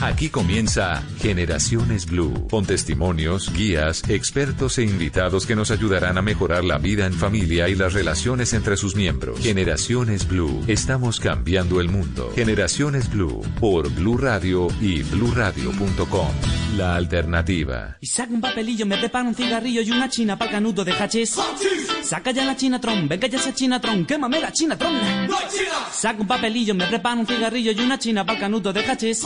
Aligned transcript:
Aquí 0.00 0.28
comienza 0.28 1.02
Generaciones 1.20 2.04
Blue, 2.04 2.46
con 2.50 2.66
testimonios, 2.66 3.50
guías, 3.52 4.02
expertos 4.10 4.76
e 4.76 4.82
invitados 4.82 5.46
que 5.46 5.56
nos 5.56 5.70
ayudarán 5.70 6.18
a 6.18 6.22
mejorar 6.22 6.64
la 6.64 6.76
vida 6.76 7.06
en 7.06 7.14
familia 7.14 7.68
y 7.70 7.74
las 7.74 7.94
relaciones 7.94 8.52
entre 8.52 8.76
sus 8.76 8.94
miembros. 8.94 9.40
Generaciones 9.40 10.28
Blue, 10.28 10.62
estamos 10.66 11.18
cambiando 11.18 11.80
el 11.80 11.88
mundo. 11.88 12.30
Generaciones 12.34 13.10
Blue, 13.10 13.40
por 13.58 13.90
Blue 13.90 14.18
Radio 14.18 14.68
y 14.82 15.02
bluradio.com. 15.02 16.28
La 16.76 16.94
alternativa. 16.94 17.96
Y 18.00 18.06
saca 18.06 18.34
un 18.34 18.42
papelillo, 18.42 18.84
me 18.84 18.98
prepara 18.98 19.26
un 19.26 19.34
cigarrillo 19.34 19.80
y 19.80 19.90
una 19.90 20.10
china 20.10 20.36
para 20.36 20.50
canudo 20.50 20.84
de 20.84 20.92
hachís. 20.92 21.38
Saca 22.02 22.32
ya 22.32 22.44
la 22.44 22.54
chinatron, 22.54 23.08
venga 23.08 23.26
ya 23.28 23.38
esa 23.38 23.54
chinatron, 23.54 24.04
quémame 24.04 24.40
la 24.40 24.52
chinatron. 24.52 24.92
¡No 25.26 25.38
hay 25.38 25.46
china! 25.48 25.72
Saca 25.90 26.20
un 26.20 26.26
papelillo, 26.26 26.74
me 26.74 26.86
prepara 26.86 27.16
un 27.16 27.26
cigarrillo 27.26 27.72
y 27.72 27.80
una 27.80 27.98
china 27.98 28.26
para 28.26 28.40
canudo 28.40 28.74
de 28.74 28.84
hachís. 28.84 29.24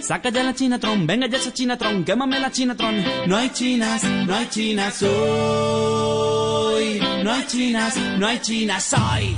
Saca 0.00 0.30
ya 0.30 0.42
la 0.42 0.54
chinatron, 0.54 1.06
venga 1.06 1.26
ya 1.26 1.38
esa 1.38 1.52
chinatron, 1.52 2.04
quémame 2.04 2.38
la 2.38 2.50
chinatron. 2.50 3.04
No 3.26 3.36
hay 3.36 3.50
chinas, 3.50 4.04
no 4.04 4.34
hay 4.34 4.46
chinas 4.48 5.02
hoy. 5.02 7.00
No 7.22 7.32
hay 7.32 7.46
chinas, 7.46 7.96
no 8.18 8.26
hay 8.26 8.38
chinas 8.40 8.92
hoy. 8.94 9.34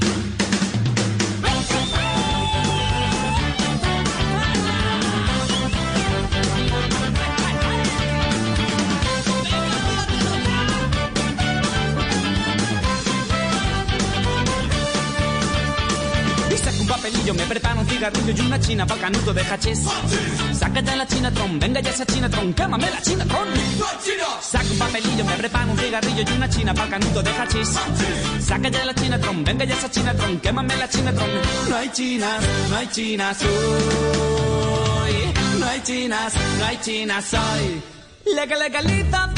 Me 17.34 17.44
prepara 17.44 17.80
un 17.80 17.86
cigarrillo 17.86 18.32
y 18.36 18.40
una 18.46 18.60
china 18.60 18.86
para 18.86 19.00
canudo 19.00 19.34
de 19.34 19.42
hachís. 19.42 19.80
Saca 20.52 20.80
ya 20.80 20.96
la 20.96 21.06
chinatron, 21.06 21.58
venga 21.58 21.80
ya 21.80 21.90
esa 21.90 22.06
chinatron, 22.06 22.54
quémame 22.54 22.90
la 22.90 23.02
chinatron. 23.02 23.48
Saca 24.40 24.64
un 24.70 24.78
papelillo, 24.78 25.24
me 25.24 25.32
prepara 25.34 25.66
un 25.66 25.78
cigarrillo 25.78 26.22
y 26.28 26.32
una 26.32 26.48
china 26.48 26.74
para 26.74 26.90
canudo 26.90 27.22
de 27.22 27.30
hachís. 27.30 27.68
Saca 28.40 28.68
ya 28.68 28.84
la 28.84 28.94
chinatron, 28.94 29.44
venga 29.44 29.64
ya 29.64 29.74
esa 29.74 29.90
chinatron, 29.90 30.38
quémame 30.40 30.76
la 30.76 30.88
chinatron. 30.88 31.28
No 31.68 31.76
hay 31.76 31.88
chinas, 31.90 32.42
no 32.70 32.76
hay 32.76 32.86
chinas 32.88 33.38
hoy. 33.42 35.58
No 35.58 35.66
hay 35.66 35.80
chinas, 35.82 36.32
no 36.58 36.64
hay 36.64 36.78
chinas 36.80 37.34
hoy. 37.34 37.82
Legal, 38.34 38.58
legalización 38.58 39.34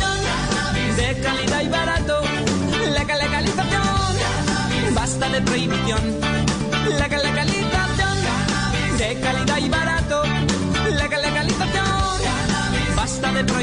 de 0.97 1.21
calidad 1.23 1.63
y 1.63 1.69
barato. 1.69 2.21
Legal, 2.99 3.19
legalización, 3.19 4.95
basta 4.95 5.29
de 5.29 5.41
prohibición. 5.43 6.20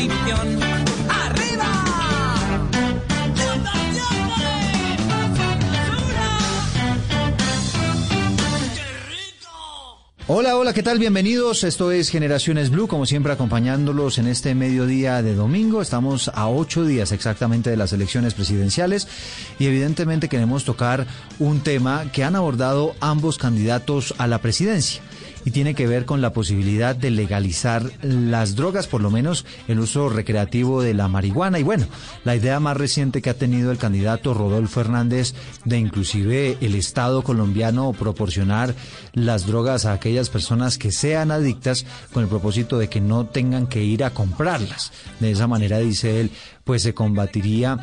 Prohibición. 0.08 0.64
¡Arriba! 1.10 1.84
Hola, 10.30 10.58
hola, 10.58 10.74
¿qué 10.74 10.84
tal? 10.84 11.00
Bienvenidos. 11.00 11.64
Esto 11.64 11.90
es 11.94 12.10
Generaciones 12.10 12.70
Blue, 12.70 12.90
como 12.90 13.06
siempre 13.06 13.32
acompañándolos 13.32 14.18
en 14.18 14.28
este 14.28 14.56
mediodía 14.56 15.22
de 15.22 15.36
domingo. 15.36 15.82
Estamos 15.82 16.30
a 16.34 16.50
ocho 16.50 16.84
días 16.84 17.14
exactamente 17.14 17.70
de 17.70 17.78
las 17.78 17.94
elecciones 17.94 18.34
presidenciales 18.34 19.08
y 19.58 19.68
evidentemente 19.68 20.28
queremos 20.28 20.66
tocar 20.66 21.08
un 21.40 21.62
tema 21.62 22.12
que 22.12 22.26
han 22.26 22.36
abordado 22.36 22.94
ambos 23.00 23.38
candidatos 23.38 24.16
a 24.18 24.28
la 24.28 24.40
presidencia 24.40 25.02
y 25.48 25.52
tiene 25.52 25.76
que 25.76 25.88
ver 25.88 26.04
con 26.04 26.20
la 26.20 26.34
posibilidad 26.34 26.94
de 26.94 27.10
legalizar 27.10 27.90
las 28.02 28.58
drogas, 28.58 28.88
por 28.88 29.00
lo 29.00 29.10
menos 29.10 29.46
el 29.70 29.80
uso 29.80 30.10
recreativo 30.10 30.82
de 30.82 30.94
la 30.94 31.08
marihuana. 31.08 31.58
Y 31.58 31.64
bueno, 31.64 31.88
la 32.26 32.36
idea 32.36 32.60
más 32.60 32.76
reciente 32.76 33.22
que 33.22 33.30
ha 33.30 33.34
tenido 33.34 33.72
el 33.72 33.78
candidato 33.78 34.34
Rodolfo 34.34 34.82
Hernández 34.82 35.36
de 35.64 35.78
inclusive 35.78 36.58
el 36.60 36.76
Estado 36.76 37.22
colombiano 37.22 37.94
proporcionar 37.94 38.76
las 39.14 39.48
drogas 39.48 39.86
a 39.86 39.94
aquellas 39.94 40.30
personas 40.30 40.78
que 40.78 40.92
sean 40.92 41.32
adictas 41.32 41.86
con 42.12 42.24
el 42.24 42.30
propósito 42.30 42.78
de 42.78 42.90
que 42.90 43.00
no 43.00 43.26
tengan 43.26 43.68
que 43.68 43.82
ir 43.82 44.04
a 44.04 44.10
comprarlas. 44.10 44.92
De 45.22 45.32
esa 45.32 45.48
manera, 45.48 45.80
dice 45.80 46.20
él, 46.20 46.30
pues 46.66 46.82
se 46.82 46.94
combatiría 46.94 47.80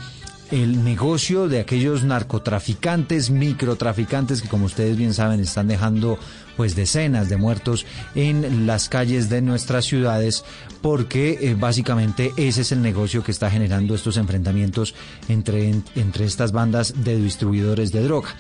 el 0.51 0.85
negocio 0.85 1.49
de 1.49 1.61
aquellos 1.61 2.05
narcotraficantes, 2.05 3.31
microtraficantes 3.31 4.43
que 4.43 4.49
como 4.49 4.67
ustedes 4.67 4.97
bien 4.97 5.15
saben 5.15 5.41
están 5.41 5.67
dejando 5.67 6.19
pues 6.57 6.75
decenas 6.77 7.29
de 7.29 7.37
muertos 7.37 7.87
en 8.15 8.67
las 8.67 8.89
calles 8.89 9.29
de 9.29 9.43
nuestras 9.43 9.85
ciudades 9.85 10.45
porque 10.85 11.39
eh, 11.41 11.57
básicamente 11.59 12.33
ese 12.37 12.61
es 12.61 12.71
el 12.71 12.83
negocio 12.83 13.25
que 13.25 13.31
está 13.31 13.51
generando 13.51 13.95
estos 13.95 14.19
enfrentamientos 14.19 14.95
entre, 15.31 15.75
entre 15.97 16.27
estas 16.27 16.53
bandas 16.53 17.05
de 17.05 17.17
distribuidores 17.17 17.91
de 17.91 18.03
droga. 18.03 18.35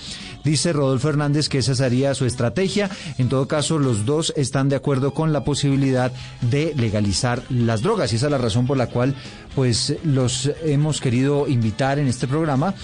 Dice 0.44 0.74
Rodolfo 0.74 1.08
Hernández 1.08 1.48
que 1.48 1.58
esa 1.58 1.74
sería 1.74 2.14
su 2.14 2.26
estrategia. 2.26 2.90
En 3.16 3.30
todo 3.30 3.48
caso, 3.48 3.78
los 3.78 4.04
dos 4.04 4.34
están 4.36 4.68
de 4.68 4.76
acuerdo 4.76 5.14
con 5.14 5.32
la 5.32 5.42
posibilidad 5.42 6.12
de 6.42 6.74
legalizar 6.76 7.42
las 7.48 7.80
drogas 7.80 8.12
y 8.12 8.16
esa 8.16 8.26
es 8.26 8.32
la 8.32 8.38
razón 8.38 8.66
por 8.66 8.76
la 8.76 8.88
cual 8.88 9.14
pues 9.54 9.96
los 10.04 10.50
hemos 10.64 11.00
querido 11.00 11.48
invitar 11.48 11.98
en 11.98 12.08
este 12.08 12.26
programa 12.26 12.74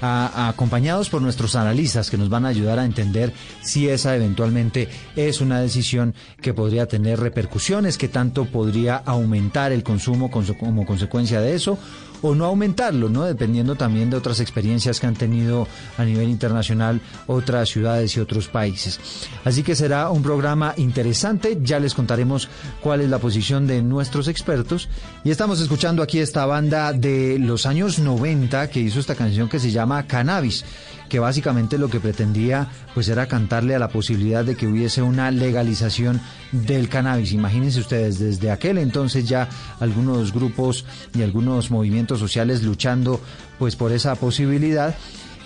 a- 0.00 0.48
acompañados 0.48 1.08
por 1.10 1.22
nuestros 1.22 1.54
analistas 1.56 2.10
que 2.10 2.18
nos 2.18 2.28
van 2.28 2.44
a 2.44 2.48
ayudar 2.48 2.78
a 2.78 2.84
entender 2.84 3.32
si 3.62 3.88
esa 3.88 4.14
eventualmente 4.16 4.88
es 5.16 5.40
una 5.40 5.60
decisión 5.60 6.14
que 6.40 6.54
podría 6.54 6.86
tener 6.86 7.20
repercusiones, 7.20 7.98
que 7.98 8.08
tanto 8.08 8.44
podría 8.46 8.96
aumentar 8.96 9.72
el 9.72 9.82
consumo 9.82 10.30
como 10.30 10.84
consecuencia 10.86 11.40
de 11.40 11.54
eso 11.54 11.78
o 12.24 12.34
no 12.34 12.46
aumentarlo, 12.46 13.10
¿no? 13.10 13.24
Dependiendo 13.24 13.74
también 13.74 14.08
de 14.08 14.16
otras 14.16 14.40
experiencias 14.40 14.98
que 14.98 15.06
han 15.06 15.14
tenido 15.14 15.68
a 15.98 16.04
nivel 16.06 16.30
internacional 16.30 17.02
otras 17.26 17.68
ciudades 17.68 18.16
y 18.16 18.20
otros 18.20 18.48
países. 18.48 18.98
Así 19.44 19.62
que 19.62 19.76
será 19.76 20.08
un 20.08 20.22
programa 20.22 20.72
interesante, 20.78 21.58
ya 21.60 21.78
les 21.78 21.92
contaremos 21.92 22.48
cuál 22.80 23.02
es 23.02 23.10
la 23.10 23.18
posición 23.18 23.66
de 23.66 23.82
nuestros 23.82 24.28
expertos 24.28 24.88
y 25.22 25.30
estamos 25.30 25.60
escuchando 25.60 26.02
aquí 26.02 26.18
esta 26.18 26.46
banda 26.46 26.94
de 26.94 27.38
los 27.38 27.66
años 27.66 27.98
90 27.98 28.70
que 28.70 28.80
hizo 28.80 29.00
esta 29.00 29.14
canción 29.14 29.50
que 29.50 29.60
se 29.60 29.70
llama 29.70 30.06
Cannabis 30.06 30.64
que 31.14 31.20
básicamente 31.20 31.78
lo 31.78 31.88
que 31.88 32.00
pretendía 32.00 32.66
pues 32.92 33.08
era 33.08 33.28
cantarle 33.28 33.76
a 33.76 33.78
la 33.78 33.86
posibilidad 33.86 34.44
de 34.44 34.56
que 34.56 34.66
hubiese 34.66 35.00
una 35.00 35.30
legalización 35.30 36.20
del 36.50 36.88
cannabis. 36.88 37.30
Imagínense 37.30 37.78
ustedes, 37.78 38.18
desde 38.18 38.50
aquel 38.50 38.78
entonces 38.78 39.28
ya 39.28 39.48
algunos 39.78 40.32
grupos 40.32 40.84
y 41.16 41.22
algunos 41.22 41.70
movimientos 41.70 42.18
sociales 42.18 42.64
luchando 42.64 43.20
pues 43.60 43.76
por 43.76 43.92
esa 43.92 44.16
posibilidad 44.16 44.96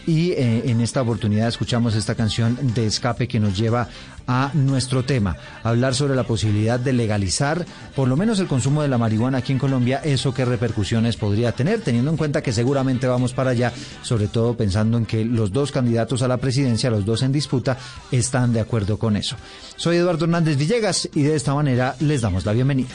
y 0.07 0.31
eh, 0.31 0.71
en 0.71 0.81
esta 0.81 1.03
oportunidad 1.03 1.49
escuchamos 1.49 1.95
esta 1.95 2.15
canción 2.15 2.57
de 2.73 2.87
escape 2.87 3.29
que 3.29 3.39
nos 3.39 3.55
lleva 3.55 3.89
a 4.29 4.51
nuestro 4.55 5.05
tema, 5.05 5.37
hablar 5.65 5.95
sobre 5.95 6.15
la 6.15 6.25
posibilidad 6.25 6.79
de 6.79 6.93
legalizar 6.93 7.65
por 7.97 8.07
lo 8.07 8.17
menos 8.17 8.39
el 8.39 8.47
consumo 8.47 8.83
de 8.83 8.89
la 8.89 8.99
marihuana 8.99 9.39
aquí 9.39 9.53
en 9.53 9.59
Colombia, 9.59 10.01
eso 10.05 10.33
qué 10.33 10.45
repercusiones 10.45 11.17
podría 11.17 11.53
tener, 11.53 11.81
teniendo 11.81 12.11
en 12.11 12.17
cuenta 12.17 12.43
que 12.43 12.53
seguramente 12.53 13.07
vamos 13.07 13.33
para 13.33 13.51
allá, 13.51 13.73
sobre 14.03 14.29
todo 14.29 14.57
pensando 14.57 14.99
en 14.99 15.07
que 15.07 15.25
los 15.25 15.51
dos 15.51 15.73
candidatos 15.73 16.23
a 16.23 16.29
la 16.29 16.37
presidencia, 16.37 16.91
los 16.91 17.07
dos 17.07 17.23
en 17.23 17.33
disputa, 17.33 17.79
están 18.13 18.53
de 18.53 18.61
acuerdo 18.61 18.99
con 18.99 19.17
eso. 19.17 19.37
Soy 19.77 19.97
Eduardo 19.97 20.27
Hernández 20.27 20.59
Villegas 20.59 21.09
y 21.15 21.23
de 21.23 21.35
esta 21.35 21.55
manera 21.55 21.97
les 22.01 22.21
damos 22.21 22.45
la 22.45 22.53
bienvenida. 22.53 22.89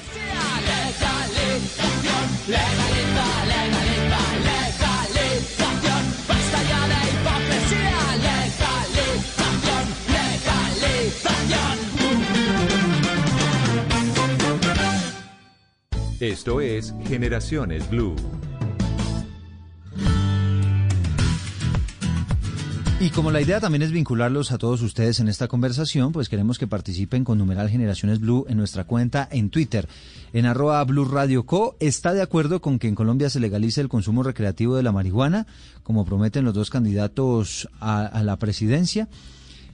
Esto 16.23 16.61
es 16.61 16.96
Generaciones 17.03 17.90
Blue. 17.90 18.16
Y 23.02 23.09
como 23.09 23.29
la 23.29 23.41
idea 23.41 23.59
también 23.59 23.81
es 23.81 23.91
vincularlos 23.91 24.53
a 24.53 24.58
todos 24.58 24.81
ustedes 24.84 25.20
en 25.20 25.28
esta 25.28 25.49
conversación, 25.49 26.14
pues 26.14 26.29
queremos 26.29 26.58
que 26.58 26.66
participen 26.66 27.25
con 27.25 27.37
numeral 27.37 27.70
Generaciones 27.70 28.22
Blue 28.22 28.46
en 28.47 28.55
nuestra 28.55 28.85
cuenta 28.85 29.28
en 29.34 29.49
Twitter, 29.49 29.90
en 30.31 30.46
arroba 30.46 30.81
Blue 30.85 31.03
Radio 31.03 31.46
Co. 31.46 31.75
¿Está 31.81 32.14
de 32.14 32.22
acuerdo 32.22 32.61
con 32.61 32.79
que 32.79 32.87
en 32.87 32.96
Colombia 32.96 33.29
se 33.29 33.41
legalice 33.41 33.81
el 33.81 33.90
consumo 33.90 34.23
recreativo 34.23 34.78
de 34.78 34.84
la 34.84 34.93
marihuana, 34.93 35.46
como 35.84 36.05
prometen 36.05 36.46
los 36.46 36.53
dos 36.53 36.69
candidatos 36.69 37.67
a, 37.81 38.05
a 38.05 38.23
la 38.23 38.37
presidencia? 38.40 39.09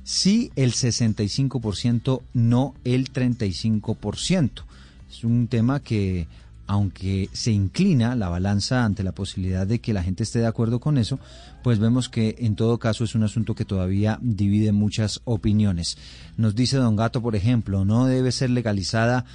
Sí, 0.04 0.52
el 0.56 0.72
65%, 0.74 2.24
no 2.34 2.74
el 2.84 3.13
35%. 3.13 4.63
Es 5.10 5.24
un 5.24 5.48
tema 5.48 5.80
que 5.80 6.28
aunque 6.70 7.30
se 7.34 7.52
inclina 7.52 8.16
la 8.16 8.30
balanza 8.30 8.86
ante 8.86 9.02
la 9.02 9.12
posibilidad 9.12 9.66
de 9.66 9.80
que 9.80 9.92
la 9.92 10.04
gente 10.04 10.22
esté 10.22 10.38
de 10.38 10.46
acuerdo 10.46 10.80
con 10.80 11.00
eso, 11.00 11.18
pues 11.64 11.80
vemos 11.80 12.10
que 12.10 12.36
en 12.38 12.56
todo 12.56 12.78
caso 12.78 13.04
es 13.04 13.16
un 13.16 13.24
asunto 13.24 13.56
que 13.56 13.66
todavía 13.66 14.20
divide 14.22 14.72
muchas 14.72 15.20
opiniones. 15.26 15.98
Nos 16.38 16.54
dice 16.54 16.78
Don 16.78 16.96
Gato, 16.96 17.24
por 17.24 17.36
ejemplo, 17.36 17.86
no 17.86 18.06
debe 18.06 18.32
ser 18.32 18.52
legalizada 18.52 19.26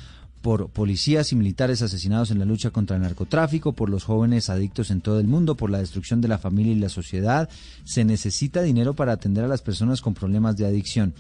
por 0.43 0.69
policías 0.69 1.33
y 1.33 1.37
militares 1.37 1.83
asesinados 1.83 2.31
en 2.31 2.39
la 2.39 2.45
lucha 2.45 2.71
contra 2.71 2.95
el 2.95 3.03
narcotráfico, 3.03 3.73
por 3.73 3.91
los 3.91 4.05
jóvenes 4.05 4.49
adictos 4.49 4.93
en 4.93 5.01
todo 5.01 5.19
el 5.19 5.27
mundo, 5.27 5.57
por 5.57 5.71
la 5.71 5.79
destrucción 5.79 6.21
de 6.21 6.29
la 6.29 6.39
familia 6.39 6.73
y 6.73 6.79
la 6.79 6.89
sociedad. 6.89 7.49
Se 7.83 8.05
necesita 8.05 8.63
dinero 8.63 8.95
para 8.95 9.13
atender 9.13 9.43
a 9.43 9.49
las 9.49 9.63
personas 9.63 10.03
con 10.03 10.15
problemas 10.15 10.57
de 10.57 10.67
adicción. 10.67 11.15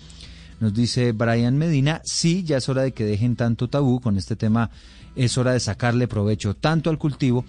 Nos 0.61 0.73
dice 0.73 1.12
Brian 1.12 1.59
Medina, 1.59 2.01
sí, 2.05 2.45
ya 2.45 2.59
es 2.59 2.69
hora 2.69 2.83
de 2.83 2.93
que 2.93 3.05
dejen 3.05 3.37
tanto 3.37 3.69
tabú 3.69 4.01
con 4.01 4.17
este 4.17 4.37
tema 4.37 4.71
es 5.17 5.39
hora 5.39 5.53
de 5.53 5.61
sacarle 5.61 6.09
provecho 6.09 6.55
tanto 6.55 6.91
al 6.91 6.99
cultivo, 6.99 7.45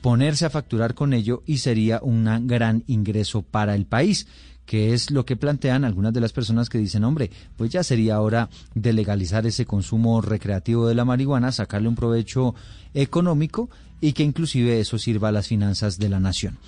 ponerse 0.00 0.46
a 0.46 0.50
facturar 0.50 0.94
con 0.94 1.12
ello 1.12 1.42
y 1.46 1.58
sería 1.58 2.00
un 2.02 2.46
gran 2.46 2.84
ingreso 2.86 3.42
para 3.42 3.74
el 3.74 3.86
país 3.86 4.26
que 4.68 4.92
es 4.92 5.10
lo 5.10 5.24
que 5.24 5.34
plantean 5.34 5.86
algunas 5.86 6.12
de 6.12 6.20
las 6.20 6.34
personas 6.34 6.68
que 6.68 6.76
dicen, 6.76 7.02
hombre, 7.02 7.30
pues 7.56 7.70
ya 7.70 7.82
sería 7.82 8.20
hora 8.20 8.50
de 8.74 8.92
legalizar 8.92 9.46
ese 9.46 9.64
consumo 9.64 10.20
recreativo 10.20 10.86
de 10.86 10.94
la 10.94 11.06
marihuana, 11.06 11.52
sacarle 11.52 11.88
un 11.88 11.94
provecho 11.94 12.54
económico 12.92 13.70
y 14.02 14.12
que 14.12 14.24
inclusive 14.24 14.78
eso 14.78 14.98
sirva 14.98 15.30
a 15.30 15.32
las 15.32 15.48
finanzas 15.48 15.98
de 15.98 16.10
la 16.10 16.20
nación. 16.20 16.58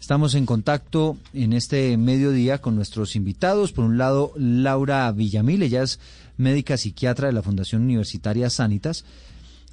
Estamos 0.00 0.34
en 0.34 0.46
contacto 0.46 1.18
en 1.34 1.52
este 1.52 1.96
mediodía 1.98 2.58
con 2.58 2.74
nuestros 2.74 3.14
invitados. 3.16 3.72
Por 3.72 3.84
un 3.84 3.98
lado, 3.98 4.32
Laura 4.36 5.12
Villamil, 5.12 5.62
ella 5.62 5.82
es 5.82 6.00
médica 6.38 6.78
psiquiatra 6.78 7.26
de 7.26 7.34
la 7.34 7.42
Fundación 7.42 7.82
Universitaria 7.82 8.48
Sanitas. 8.48 9.04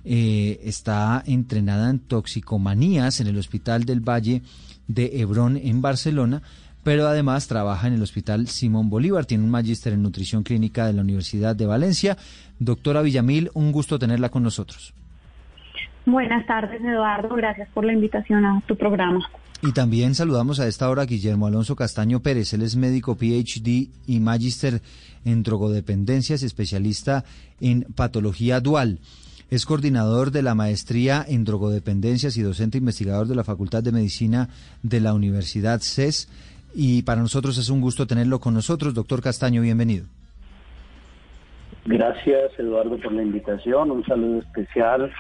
Eh, 0.03 0.59
está 0.63 1.23
entrenada 1.25 1.89
en 1.89 1.99
toxicomanías 1.99 3.19
en 3.19 3.27
el 3.27 3.37
Hospital 3.37 3.85
del 3.85 4.01
Valle 4.01 4.41
de 4.87 5.21
Hebrón 5.21 5.57
en 5.57 5.81
Barcelona, 5.81 6.41
pero 6.83 7.07
además 7.07 7.47
trabaja 7.47 7.87
en 7.87 7.93
el 7.93 8.01
Hospital 8.01 8.47
Simón 8.47 8.89
Bolívar, 8.89 9.25
tiene 9.25 9.45
un 9.45 9.49
magíster 9.49 9.93
en 9.93 10.03
nutrición 10.03 10.43
clínica 10.43 10.85
de 10.85 10.93
la 10.93 11.01
Universidad 11.01 11.55
de 11.55 11.65
Valencia. 11.65 12.17
Doctora 12.59 13.01
Villamil, 13.01 13.49
un 13.53 13.71
gusto 13.71 13.97
tenerla 13.97 14.29
con 14.29 14.43
nosotros. 14.43 14.93
Buenas 16.05 16.45
tardes, 16.45 16.81
Eduardo. 16.81 17.33
Gracias 17.35 17.67
por 17.73 17.85
la 17.85 17.93
invitación 17.93 18.45
a 18.45 18.61
tu 18.67 18.77
programa. 18.77 19.27
Y 19.67 19.73
también 19.73 20.15
saludamos 20.15 20.61
a 20.61 20.67
esta 20.69 20.89
hora 20.89 21.01
a 21.01 21.05
Guillermo 21.05 21.45
Alonso 21.45 21.75
Castaño 21.75 22.21
Pérez. 22.21 22.53
Él 22.53 22.61
es 22.61 22.77
médico 22.77 23.17
PhD 23.17 23.89
y 24.07 24.21
magíster 24.21 24.79
en 25.25 25.43
drogodependencias, 25.43 26.41
especialista 26.41 27.25
en 27.59 27.81
patología 27.81 28.61
dual. 28.61 28.99
Es 29.51 29.65
coordinador 29.65 30.31
de 30.31 30.41
la 30.41 30.55
maestría 30.55 31.25
en 31.27 31.43
drogodependencias 31.43 32.37
y 32.37 32.43
docente 32.43 32.77
investigador 32.77 33.27
de 33.27 33.35
la 33.35 33.43
Facultad 33.43 33.83
de 33.83 33.91
Medicina 33.91 34.47
de 34.83 35.01
la 35.01 35.13
Universidad 35.13 35.81
CES. 35.81 36.29
Y 36.73 37.01
para 37.01 37.19
nosotros 37.19 37.57
es 37.57 37.69
un 37.69 37.81
gusto 37.81 38.07
tenerlo 38.07 38.39
con 38.39 38.53
nosotros. 38.53 38.93
Doctor 38.93 39.21
Castaño, 39.21 39.61
bienvenido. 39.61 40.05
Gracias, 41.85 42.57
Eduardo, 42.57 42.97
por 42.99 43.11
la 43.11 43.21
invitación. 43.21 43.91
Un 43.91 44.05
saludo 44.05 44.39
especial 44.39 45.11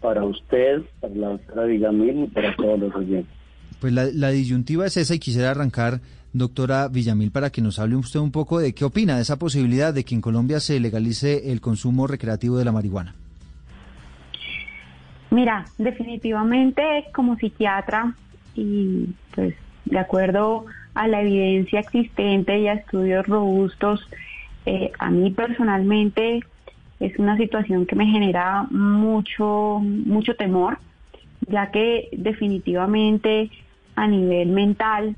para 0.00 0.24
usted, 0.24 0.82
para 1.00 1.14
la 1.14 1.28
doctora 1.28 1.66
Villamil 1.66 2.24
y 2.24 2.26
para 2.26 2.56
todos 2.56 2.80
los 2.80 2.94
oyentes. 2.96 3.43
Pues 3.84 3.92
la, 3.92 4.30
disyuntiva 4.30 4.86
es 4.86 4.96
esa 4.96 5.14
y 5.14 5.18
quisiera 5.18 5.50
arrancar, 5.50 6.00
doctora 6.32 6.88
Villamil, 6.88 7.30
para 7.30 7.50
que 7.50 7.60
nos 7.60 7.78
hable 7.78 7.96
usted 7.96 8.18
un 8.18 8.32
poco 8.32 8.58
de 8.58 8.74
qué 8.74 8.86
opina 8.86 9.16
de 9.16 9.20
esa 9.20 9.38
posibilidad 9.38 9.92
de 9.92 10.04
que 10.04 10.14
en 10.14 10.22
Colombia 10.22 10.58
se 10.58 10.80
legalice 10.80 11.52
el 11.52 11.60
consumo 11.60 12.06
recreativo 12.06 12.56
de 12.56 12.64
la 12.64 12.72
marihuana. 12.72 13.14
Mira, 15.30 15.66
definitivamente 15.76 17.04
como 17.12 17.36
psiquiatra 17.36 18.14
y 18.54 19.08
pues 19.34 19.54
de 19.84 19.98
acuerdo 19.98 20.64
a 20.94 21.06
la 21.06 21.20
evidencia 21.20 21.80
existente 21.80 22.58
y 22.60 22.68
a 22.68 22.72
estudios 22.72 23.26
robustos, 23.26 24.00
eh, 24.64 24.92
a 24.98 25.10
mí 25.10 25.30
personalmente 25.30 26.40
es 27.00 27.18
una 27.18 27.36
situación 27.36 27.84
que 27.84 27.96
me 27.96 28.06
genera 28.06 28.62
mucho, 28.70 29.78
mucho 29.82 30.36
temor, 30.36 30.78
ya 31.46 31.70
que 31.70 32.08
definitivamente 32.12 33.50
a 33.96 34.06
nivel 34.06 34.48
mental 34.48 35.16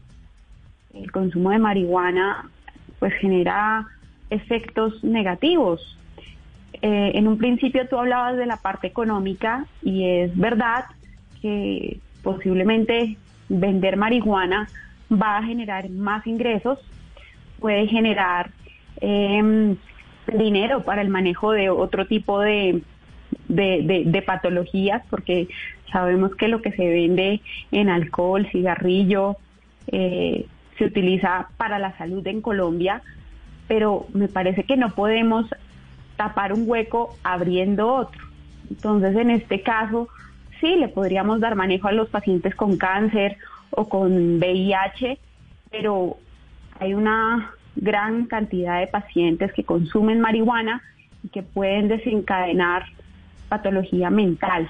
el 0.94 1.11
consumo 1.12 1.50
de 1.50 1.58
marihuana 1.58 2.49
pues 2.99 3.12
genera 3.14 3.87
efectos 4.31 5.02
negativos. 5.05 5.99
Eh, 6.82 7.12
en 7.14 7.28
un 7.28 7.38
principio 7.38 7.88
tú 7.88 7.99
hablabas 7.99 8.37
de 8.37 8.46
la 8.46 8.56
parte 8.56 8.87
económica 8.87 9.67
y 9.82 10.05
es 10.05 10.37
verdad 10.37 10.84
que 11.40 12.00
posiblemente 12.23 13.17
vender 13.49 13.96
marihuana 13.96 14.69
va 15.11 15.38
a 15.38 15.43
generar 15.43 15.88
más 15.90 16.26
ingresos, 16.26 16.78
puede 17.61 17.87
generar 17.87 18.50
em, 19.00 19.76
dinero 20.26 20.82
para 20.84 21.02
el 21.02 21.08
manejo 21.08 21.52
de 21.52 21.70
otro 21.70 22.06
tipo 22.06 22.40
de, 22.40 22.82
de, 23.49 24.23
patologías, 24.26 25.02
porque 25.08 25.49
sabemos 25.93 26.35
que 26.35 26.49
lo 26.49 26.62
que 26.62 26.73
se 26.73 26.87
vende 26.88 27.41
en 27.71 27.88
alcohol, 27.88 28.47
cigarrillo, 28.50 29.37
eh, 29.88 30.47
se 30.79 30.85
utiliza 30.85 31.49
para 31.56 31.79
la 31.79 31.97
salud 31.97 32.27
en 32.27 32.41
Colombia, 32.41 33.03
pero 33.69 34.06
me 34.12 34.29
parece 34.29 34.65
que 34.65 34.77
no 34.77 34.91
podemos 34.94 35.47
tapar 36.17 36.53
un 36.53 36.65
hueco 36.67 37.17
abriendo 37.23 37.93
otro. 37.93 38.23
Entonces, 38.71 39.17
en 39.17 39.31
este 39.31 39.62
caso, 39.62 40.09
sí, 40.61 40.77
le 40.77 40.88
podríamos 40.88 41.41
dar 41.41 41.55
manejo 41.55 41.88
a 41.88 41.93
los 41.93 42.09
pacientes 42.09 42.55
con 42.55 42.77
cáncer 42.77 43.37
o 43.71 43.88
con 43.88 44.38
VIH, 44.38 45.19
pero 45.71 46.17
hay 46.79 46.94
una 46.94 47.53
gran 47.77 48.27
cantidad 48.27 48.81
de 48.81 48.87
pacientes 48.87 49.53
que 49.53 49.65
consumen 49.65 50.21
marihuana 50.21 50.83
y 51.23 51.29
que 51.29 51.43
pueden 51.43 51.88
desencadenar 51.88 52.85
patología 53.49 54.11
mental. 54.11 54.69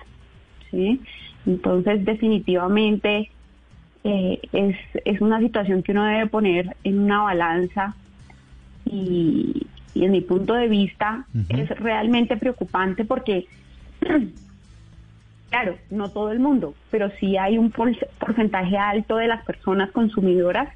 ¿Sí? 0.70 1.00
Entonces, 1.46 2.04
definitivamente 2.04 3.30
eh, 4.04 4.40
es, 4.52 4.76
es 5.04 5.20
una 5.20 5.40
situación 5.40 5.82
que 5.82 5.92
uno 5.92 6.04
debe 6.04 6.26
poner 6.26 6.76
en 6.84 6.98
una 6.98 7.22
balanza 7.22 7.94
y, 8.84 9.66
y 9.96 10.04
en 10.04 10.12
mi 10.12 10.20
punto 10.20 10.52
de 10.52 10.68
vista 10.68 11.24
es 11.48 11.70
realmente 11.70 12.36
preocupante 12.36 13.06
porque, 13.06 13.46
claro, 15.50 15.78
no 15.90 16.10
todo 16.10 16.32
el 16.32 16.38
mundo, 16.38 16.74
pero 16.90 17.10
sí 17.18 17.38
hay 17.38 17.56
un 17.56 17.70
porcentaje 17.70 18.76
alto 18.76 19.16
de 19.16 19.28
las 19.28 19.42
personas 19.44 19.90
consumidoras 19.92 20.68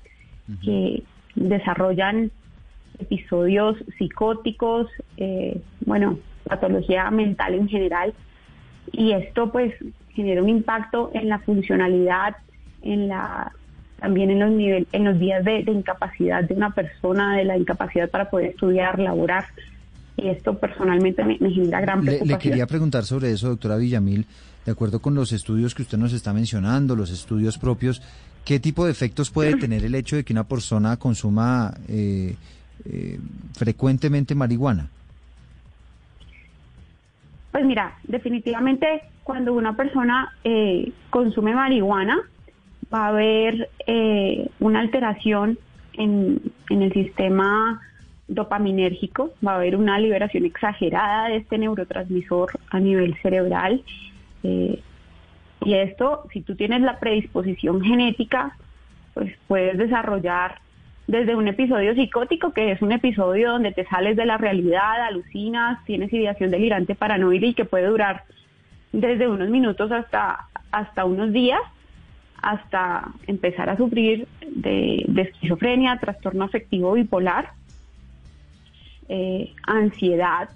que 0.65 1.03
desarrollan 1.35 2.31
episodios 2.99 3.77
psicóticos, 3.99 4.89
eh, 5.19 5.61
bueno, 5.85 6.19
patología 6.45 7.11
mental 7.11 7.55
en 7.55 7.69
general, 7.69 8.15
y 8.93 9.13
esto 9.13 9.51
pues 9.51 9.75
genera 10.11 10.43
un 10.43 10.49
impacto 10.49 11.11
en 11.15 11.29
la 11.29 11.39
funcionalidad, 11.39 12.37
en 12.83 13.09
la 13.09 13.53
también 14.01 14.31
en 14.31 14.41
los 14.41 14.51
nivel, 14.51 14.89
en 14.93 15.05
los 15.05 15.19
días 15.19 15.45
de, 15.45 15.61
incapacidad 15.61 16.43
de 16.43 16.55
una 16.55 16.71
persona, 16.71 17.37
de 17.37 17.45
la 17.45 17.59
incapacidad 17.59 18.09
para 18.09 18.31
poder 18.31 18.51
estudiar, 18.51 18.99
laborar. 18.99 19.45
Y 20.17 20.29
esto 20.29 20.59
personalmente 20.59 21.23
me, 21.23 21.37
genera 21.37 21.81
gran 21.81 22.01
preocupación. 22.01 22.29
Le, 22.29 22.39
quería 22.39 22.67
preguntar 22.67 23.05
sobre 23.05 23.31
eso, 23.31 23.49
doctora 23.49 23.77
Villamil, 23.77 24.27
de 24.65 24.73
acuerdo 24.73 25.01
con 25.01 25.15
los 25.15 25.33
estudios 25.33 25.75
que 25.75 25.83
usted 25.83 25.99
nos 25.99 26.13
está 26.13 26.33
mencionando, 26.33 26.97
los 26.97 27.11
estudios 27.11 27.59
propios, 27.59 28.03
¿qué 28.45 28.59
tipo 28.59 28.87
de 28.87 28.93
efectos 28.93 29.31
puede 29.31 29.57
tener 29.57 29.85
el 29.85 29.95
hecho 29.95 30.17
de 30.17 30.25
que 30.25 30.33
una 30.33 30.45
persona 30.45 30.97
consuma 30.97 31.75
eh, 31.89 32.37
eh, 32.87 33.19
frecuentemente 33.53 34.35
marihuana? 34.35 34.89
Pues 37.53 37.65
mira, 37.65 37.99
definitivamente 38.05 39.03
cuando 39.25 39.53
una 39.53 39.77
persona 39.77 40.33
eh, 40.45 40.93
consume 41.11 41.55
marihuana, 41.55 42.19
va 42.93 43.07
a 43.07 43.09
haber 43.09 43.71
eh, 43.87 44.49
una 44.59 44.81
alteración 44.81 45.59
en, 45.95 46.41
el 46.69 46.93
sistema 46.93 47.81
dopaminérgico, 48.29 49.33
va 49.47 49.53
a 49.53 49.57
haber 49.57 49.77
una 49.77 49.99
liberación 49.99 50.45
exagerada 50.45 51.29
de 51.29 51.37
este 51.37 51.59
neurotransmisor 51.59 52.51
a 52.71 52.81
nivel 52.81 53.17
cerebral. 53.23 53.83
Eh, 54.43 54.81
y 55.65 55.75
esto, 55.75 56.25
si 56.33 56.41
tú 56.41 56.55
tienes 56.55 56.81
la 56.81 56.99
predisposición 56.99 57.83
genética, 57.83 58.57
pues 59.15 59.35
puedes 59.47 59.77
desarrollar 59.77 60.61
desde 61.11 61.35
un 61.35 61.49
episodio 61.49 61.93
psicótico, 61.93 62.53
que 62.53 62.71
es 62.71 62.81
un 62.83 62.93
episodio 62.93 63.51
donde 63.51 63.73
te 63.73 63.85
sales 63.87 64.17
de 64.17 64.27
la 64.27 64.39
realidad, 64.39 65.03
alucinas, 65.03 65.85
tienes 65.85 66.13
ideación 66.13 66.53
delirante 66.53 66.95
paranoide 66.95 67.49
y 67.49 67.55
que 67.55 67.65
puede 67.65 67.89
durar 67.89 68.23
desde 68.93 69.27
unos 69.27 69.49
minutos 69.51 69.91
hasta, 69.91 70.47
hasta 70.71 71.05
unos 71.05 71.33
días, 71.33 71.61
hasta 72.41 73.11
empezar 73.27 73.69
a 73.71 73.77
sufrir 73.77 74.29
de, 74.47 75.05
esquizofrenia, 75.17 75.99
trastorno 75.99 76.45
afectivo 76.45 76.93
bipolar, 76.93 77.55
eh, 79.09 79.53
ansiedad, 79.65 80.49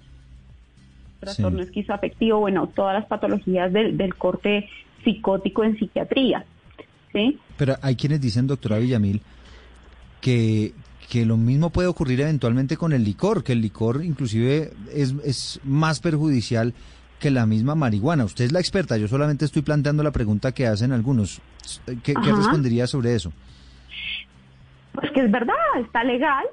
trastorno 1.19 1.63
esquizoafectivo, 1.63 2.39
bueno, 2.39 2.69
todas 2.69 2.95
las 2.95 3.07
patologías 3.07 3.73
del, 3.73 3.97
del 3.97 4.15
corte 4.15 4.69
psicótico 5.03 5.65
en 5.65 5.77
psiquiatría. 5.77 6.45
¿sí? 7.13 7.41
Pero 7.57 7.75
hay 7.83 7.97
quienes 7.97 8.21
dicen, 8.21 8.47
doctora 8.47 8.79
Villamil, 8.79 9.21
que, 10.25 10.73
que 11.11 11.27
lo 11.27 11.37
mismo 11.37 11.69
puede 11.69 11.87
ocurrir 11.87 12.23
eventualmente 12.23 12.79
con 12.79 12.95
el 12.95 13.05
licor, 13.05 13.45
que 13.45 13.53
el 13.53 13.61
licor 13.61 14.03
inclusive 14.03 14.73
es, 14.91 15.15
es 15.23 15.61
más 15.65 16.01
perjudicial 16.01 16.73
que 17.21 17.31
la 17.31 17.45
misma 17.45 17.75
marihuana. 17.75 18.25
Usted 18.25 18.47
es 18.47 18.53
la 18.53 18.61
experta, 18.61 18.97
yo 18.97 19.07
solamente 19.07 19.45
estoy 19.45 19.61
planteando 19.61 20.03
la 20.03 20.13
pregunta 20.13 20.53
que 20.53 20.67
hacen 20.67 20.93
algunos. 20.93 21.43
¿Qué, 22.03 22.15
qué 22.15 22.33
respondería 22.33 22.87
sobre 22.87 23.15
eso? 23.15 23.35
Pues 24.95 25.13
que 25.13 25.27
es 25.27 25.31
verdad, 25.31 25.55
está 25.85 26.03
legal 26.05 26.47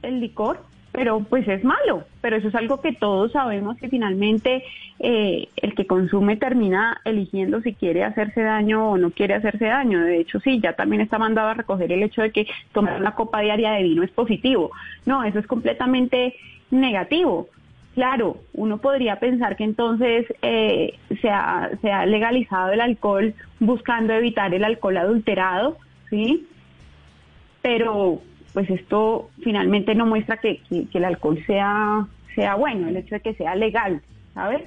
el 0.00 0.20
licor, 0.20 0.64
pero 0.92 1.20
pues 1.20 1.46
es 1.48 1.64
malo. 1.64 2.04
Pero 2.20 2.36
eso 2.36 2.48
es 2.48 2.54
algo 2.54 2.80
que 2.80 2.92
todos 2.92 3.32
sabemos 3.32 3.76
que 3.78 3.88
finalmente 3.88 4.64
eh, 4.98 5.48
el 5.56 5.74
que 5.74 5.86
consume 5.86 6.36
termina 6.36 7.00
eligiendo 7.04 7.60
si 7.60 7.74
quiere 7.74 8.04
hacerse 8.04 8.42
daño 8.42 8.90
o 8.90 8.98
no 8.98 9.10
quiere 9.10 9.34
hacerse 9.34 9.66
daño. 9.66 10.00
De 10.00 10.20
hecho, 10.20 10.40
sí, 10.40 10.60
ya 10.60 10.72
también 10.74 11.02
está 11.02 11.18
mandado 11.18 11.48
a 11.48 11.54
recoger 11.54 11.92
el 11.92 12.02
hecho 12.02 12.22
de 12.22 12.32
que 12.32 12.46
tomar 12.72 13.00
una 13.00 13.14
copa 13.14 13.40
diaria 13.40 13.72
de 13.72 13.82
vino 13.82 14.02
es 14.02 14.10
positivo. 14.10 14.70
No, 15.06 15.24
eso 15.24 15.38
es 15.38 15.46
completamente 15.46 16.34
negativo. 16.70 17.48
Claro, 17.94 18.36
uno 18.52 18.78
podría 18.78 19.18
pensar 19.18 19.56
que 19.56 19.64
entonces 19.64 20.26
eh, 20.42 20.98
se, 21.20 21.30
ha, 21.30 21.70
se 21.82 21.90
ha 21.90 22.06
legalizado 22.06 22.72
el 22.72 22.80
alcohol 22.80 23.34
buscando 23.58 24.12
evitar 24.12 24.54
el 24.54 24.62
alcohol 24.62 24.98
adulterado, 24.98 25.78
¿sí? 26.08 26.46
Pero 27.60 28.20
pues 28.58 28.70
esto 28.70 29.30
finalmente 29.44 29.94
no 29.94 30.04
muestra 30.04 30.38
que, 30.38 30.60
el 30.68 31.04
alcohol 31.04 31.38
sea, 31.46 32.08
sea 32.34 32.56
bueno, 32.56 32.88
el 32.88 32.96
hecho 32.96 33.14
de 33.14 33.20
que 33.20 33.34
sea 33.34 33.54
legal, 33.54 34.02
¿sabes? 34.34 34.62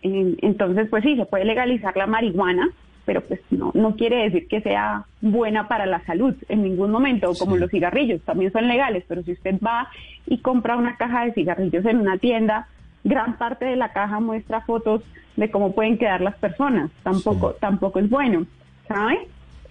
Entonces, 0.00 0.86
pues 0.88 1.02
sí, 1.02 1.16
se 1.16 1.26
puede 1.26 1.44
legalizar 1.44 1.96
la 1.96 2.06
marihuana, 2.06 2.70
pero 3.04 3.22
pues 3.22 3.40
no, 3.50 3.72
no 3.74 3.96
quiere 3.96 4.22
decir 4.22 4.46
que 4.46 4.60
sea 4.60 5.06
buena 5.20 5.66
para 5.66 5.86
la 5.86 6.04
salud 6.04 6.36
en 6.48 6.62
ningún 6.62 6.92
momento, 6.92 7.32
como 7.36 7.56
los 7.56 7.68
cigarrillos, 7.68 8.22
también 8.22 8.52
son 8.52 8.68
legales, 8.68 9.02
pero 9.08 9.24
si 9.24 9.32
usted 9.32 9.58
va 9.58 9.88
y 10.28 10.38
compra 10.38 10.76
una 10.76 10.96
caja 10.96 11.24
de 11.24 11.32
cigarrillos 11.32 11.84
en 11.84 11.98
una 11.98 12.18
tienda, 12.18 12.68
gran 13.02 13.38
parte 13.38 13.64
de 13.64 13.74
la 13.74 13.92
caja 13.92 14.20
muestra 14.20 14.60
fotos 14.60 15.02
de 15.34 15.50
cómo 15.50 15.74
pueden 15.74 15.98
quedar 15.98 16.20
las 16.20 16.36
personas, 16.36 16.92
tampoco, 17.02 17.54
tampoco 17.54 17.98
es 17.98 18.08
bueno, 18.08 18.46
¿sabe? 18.86 19.26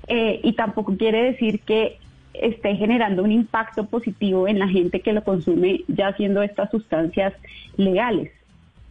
Eh, 0.09 0.41
y 0.43 0.51
tampoco 0.57 0.97
quiere 0.97 1.23
decir 1.23 1.61
que 1.61 1.99
esté 2.41 2.75
generando 2.75 3.23
un 3.23 3.31
impacto 3.31 3.85
positivo 3.85 4.47
en 4.47 4.59
la 4.59 4.67
gente 4.67 5.01
que 5.01 5.13
lo 5.13 5.23
consume 5.23 5.83
ya 5.87 6.13
siendo 6.15 6.41
estas 6.41 6.71
sustancias 6.71 7.33
legales. 7.77 8.31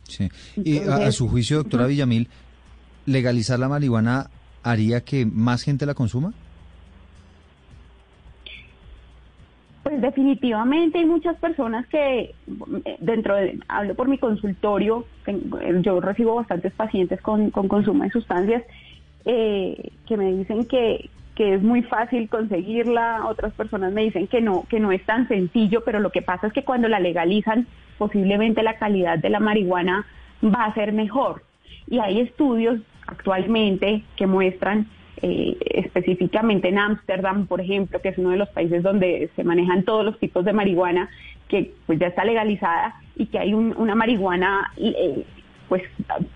Sí. 0.05 0.29
y 0.57 0.79
a, 0.81 1.11
su 1.13 1.29
juicio, 1.29 1.59
doctora 1.59 1.87
Villamil, 1.87 2.29
¿legalizar 3.07 3.59
la 3.59 3.69
marihuana 3.69 4.29
haría 4.63 5.03
que 5.03 5.25
más 5.25 5.63
gente 5.63 5.87
la 5.87 5.95
consuma? 5.95 6.35
Pues 9.83 10.01
definitivamente 10.01 10.99
hay 10.99 11.05
muchas 11.05 11.37
personas 11.37 11.87
que 11.89 12.35
dentro 13.01 13.37
de, 13.37 13.59
hablo 13.69 13.95
por 13.95 14.09
mi 14.09 14.17
consultorio, 14.17 15.07
yo 15.83 16.01
recibo 16.01 16.37
bastantes 16.37 16.73
pacientes 16.73 17.21
con, 17.21 17.51
con 17.51 17.69
consumo 17.69 18.05
de 18.05 18.11
sustancias 18.11 18.63
eh, 19.27 19.91
que 20.07 20.17
me 20.17 20.33
dicen 20.33 20.65
que, 20.67 21.11
que 21.35 21.55
es 21.55 21.63
muy 21.63 21.83
fácil 21.83 22.29
conseguirla, 22.29 23.27
otras 23.27 23.53
personas 23.55 23.93
me 23.93 24.03
dicen 24.03 24.27
que 24.29 24.41
no, 24.41 24.65
que 24.69 24.81
no 24.81 24.93
es 24.93 25.05
tan 25.05 25.27
sencillo, 25.29 25.83
pero 25.85 26.01
lo 26.01 26.11
que 26.11 26.23
pasa 26.23 26.47
es 26.47 26.53
que 26.53 26.65
cuando 26.65 26.89
la 26.89 27.01
legalizan, 27.01 27.67
posiblemente 27.99 28.63
la 28.63 28.79
calidad 28.79 29.19
de 29.19 29.31
la 29.31 29.41
marihuana 29.41 30.07
va 30.43 30.65
a 30.65 30.75
ser 30.75 30.93
mejor. 30.93 31.43
Y 31.89 31.99
hay 31.99 32.21
estudios 32.21 32.81
actualmente 33.07 34.03
que 34.17 34.27
muestran 34.27 34.89
eh, 35.23 35.57
específicamente 35.61 36.69
en 36.69 36.79
Ámsterdam, 36.79 37.47
por 37.47 37.61
ejemplo, 37.61 38.01
que 38.01 38.11
es 38.11 38.19
uno 38.19 38.31
de 38.31 38.37
los 38.37 38.49
países 38.51 38.83
donde 38.83 39.31
se 39.35 39.45
manejan 39.45 39.85
todos 39.85 40.05
los 40.05 40.19
tipos 40.19 40.45
de 40.45 40.53
marihuana, 40.53 41.09
que 41.49 41.73
pues 41.87 41.99
ya 41.99 42.09
está 42.09 42.25
legalizada 42.25 42.95
y 43.17 43.27
que 43.27 43.39
hay 43.39 43.55
una 43.55 43.95
marihuana 43.95 44.73
eh, 44.77 45.25
pues 45.69 45.83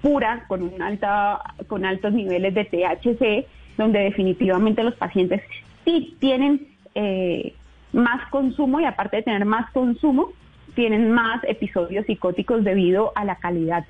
pura 0.01 0.45
con 0.49 0.63
un 0.63 0.81
alta 0.81 1.41
con 1.67 1.85
altos 1.85 2.13
niveles 2.13 2.55
de 2.55 2.65
THC 2.65 3.58
donde 3.79 4.01
definitivamente 4.01 4.83
los 4.83 4.95
pacientes 4.95 5.41
sí 5.87 6.15
tienen 6.21 6.67
eh, 6.95 7.55
más 7.93 8.29
consumo 8.31 8.81
y 8.81 8.85
aparte 8.85 9.17
de 9.17 9.23
tener 9.23 9.47
más 9.47 9.71
consumo, 9.71 10.33
tienen 10.75 11.11
más 11.13 11.43
episodios 11.45 12.05
psicóticos 12.05 12.65
debido 12.65 13.13
a 13.15 13.25
la 13.25 13.37
calidad 13.37 13.87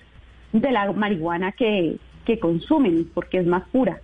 de 0.52 0.71
la 0.71 0.92
marihuana 0.92 1.52
que, 1.52 1.97
que 2.25 2.38
consumen, 2.38 3.11
porque 3.12 3.38
es 3.38 3.47
más 3.47 3.66
pura. 3.71 4.00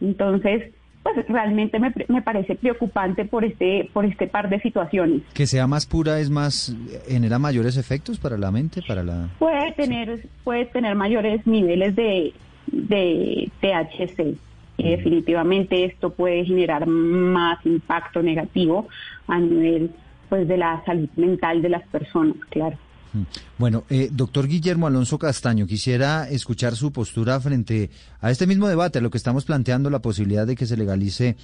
Entonces, 0.00 0.72
pues 1.02 1.26
realmente 1.28 1.80
me, 1.80 1.92
me, 2.08 2.22
parece 2.22 2.54
preocupante 2.54 3.24
por 3.24 3.44
este 3.44 3.90
por 3.92 4.04
este 4.04 4.28
par 4.28 4.48
de 4.48 4.60
situaciones. 4.60 5.22
Que 5.34 5.46
sea 5.46 5.66
más 5.66 5.86
pura 5.86 6.20
es 6.20 6.30
más 6.30 6.76
genera 7.08 7.40
mayores 7.40 7.76
efectos 7.76 8.18
para 8.18 8.38
la 8.38 8.52
mente, 8.52 8.82
para 8.86 9.02
la 9.02 9.28
puede 9.38 9.72
tener 9.72 10.26
puede 10.44 10.66
tener 10.66 10.94
mayores 10.94 11.44
niveles 11.44 11.96
de 11.96 12.32
de 12.68 13.50
THC 13.60 14.38
definitivamente 14.78 15.84
esto 15.84 16.10
puede 16.10 16.44
generar 16.44 16.86
más 16.86 17.64
impacto 17.64 18.22
negativo 18.22 18.88
a 19.28 19.38
nivel 19.38 19.90
pues 20.28 20.48
de 20.48 20.56
la 20.56 20.82
salud 20.84 21.08
mental 21.16 21.60
de 21.60 21.68
las 21.68 21.86
personas, 21.88 22.36
claro. 22.48 22.78
Mm. 23.12 23.22
Bueno, 23.58 23.84
eh, 23.90 24.08
doctor 24.10 24.48
Guillermo 24.48 24.86
Alonso 24.86 25.18
Castaño, 25.18 25.66
quisiera 25.66 26.28
escuchar 26.28 26.74
su 26.74 26.90
postura 26.92 27.38
frente 27.40 27.90
a 28.20 28.30
este 28.30 28.46
mismo 28.46 28.66
debate, 28.66 28.98
a 28.98 29.02
lo 29.02 29.10
que 29.10 29.18
estamos 29.18 29.44
planteando, 29.44 29.90
la 29.90 30.00
posibilidad 30.00 30.46
de 30.46 30.56
que 30.56 30.66
se 30.66 30.76
legalice 30.76 31.36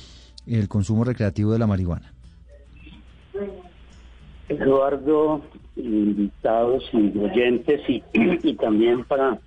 el 0.46 0.68
consumo 0.68 1.04
recreativo 1.04 1.52
de 1.52 1.58
la 1.58 1.66
marihuana. 1.66 2.12
Eduardo, 4.48 5.42
invitados 5.76 6.84
y 6.94 7.18
oyentes, 7.18 7.82
y, 7.88 8.02
y 8.42 8.54
también 8.54 9.04
para 9.04 9.38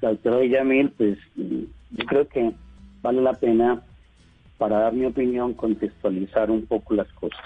la 0.00 0.10
doctora 0.10 0.38
Villamil, 0.38 0.90
pues 0.90 1.18
yo 1.34 2.04
creo 2.06 2.28
que 2.28 2.52
vale 3.02 3.22
la 3.22 3.34
pena, 3.34 3.82
para 4.58 4.80
dar 4.80 4.92
mi 4.92 5.06
opinión, 5.06 5.54
contextualizar 5.54 6.50
un 6.50 6.66
poco 6.66 6.94
las 6.94 7.10
cosas. 7.12 7.44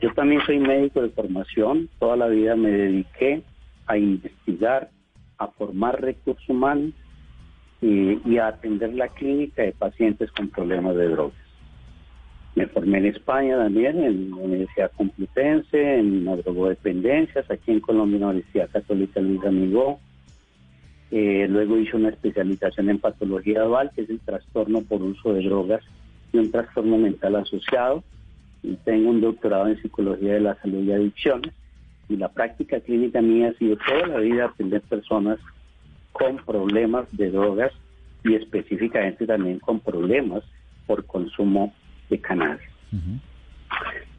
Yo 0.00 0.12
también 0.14 0.40
soy 0.44 0.58
médico 0.58 1.00
de 1.00 1.10
formación, 1.10 1.88
toda 1.98 2.16
la 2.16 2.26
vida 2.26 2.56
me 2.56 2.70
dediqué 2.70 3.42
a 3.86 3.96
investigar, 3.96 4.90
a 5.38 5.48
formar 5.48 6.00
recursos 6.00 6.48
humanos 6.48 6.92
y, 7.80 8.38
a 8.38 8.48
atender 8.48 8.94
la 8.94 9.08
clínica 9.08 9.62
de 9.62 9.72
pacientes 9.72 10.30
con 10.32 10.48
problemas 10.48 10.96
de 10.96 11.08
drogas. 11.08 11.38
Me 12.54 12.66
formé 12.66 12.98
en 12.98 13.06
España 13.06 13.56
también, 13.56 14.02
en 14.02 14.30
la 14.30 14.36
Universidad 14.36 14.92
Complutense, 14.96 15.98
en 15.98 16.24
drogodependencias, 16.24 17.50
aquí 17.50 17.72
en 17.72 17.80
Colombia, 17.80 18.16
en 18.16 18.22
la 18.22 18.28
Universidad 18.28 18.70
Católica 18.70 19.20
Luis 19.20 19.44
Amigó, 19.44 20.00
eh, 21.16 21.46
luego 21.48 21.78
hice 21.78 21.96
una 21.96 22.08
especialización 22.08 22.90
en 22.90 22.98
patología 22.98 23.62
dual, 23.62 23.92
que 23.94 24.02
es 24.02 24.10
el 24.10 24.18
trastorno 24.18 24.80
por 24.82 25.00
uso 25.00 25.32
de 25.32 25.44
drogas 25.44 25.80
y 26.32 26.38
un 26.38 26.50
trastorno 26.50 26.98
mental 26.98 27.36
asociado. 27.36 28.02
Y 28.64 28.74
tengo 28.84 29.10
un 29.10 29.20
doctorado 29.20 29.68
en 29.68 29.80
psicología 29.80 30.32
de 30.34 30.40
la 30.40 30.56
salud 30.56 30.82
y 30.82 30.90
adicciones. 30.90 31.54
Y 32.08 32.16
la 32.16 32.30
práctica 32.30 32.80
clínica 32.80 33.22
mía 33.22 33.50
ha 33.50 33.58
sido 33.58 33.76
toda 33.76 34.08
la 34.08 34.18
vida 34.18 34.46
atender 34.46 34.80
personas 34.80 35.38
con 36.10 36.38
problemas 36.38 37.06
de 37.16 37.30
drogas 37.30 37.70
y 38.24 38.34
específicamente 38.34 39.24
también 39.24 39.60
con 39.60 39.78
problemas 39.78 40.42
por 40.84 41.06
consumo 41.06 41.72
de 42.10 42.20
cannabis. 42.20 42.66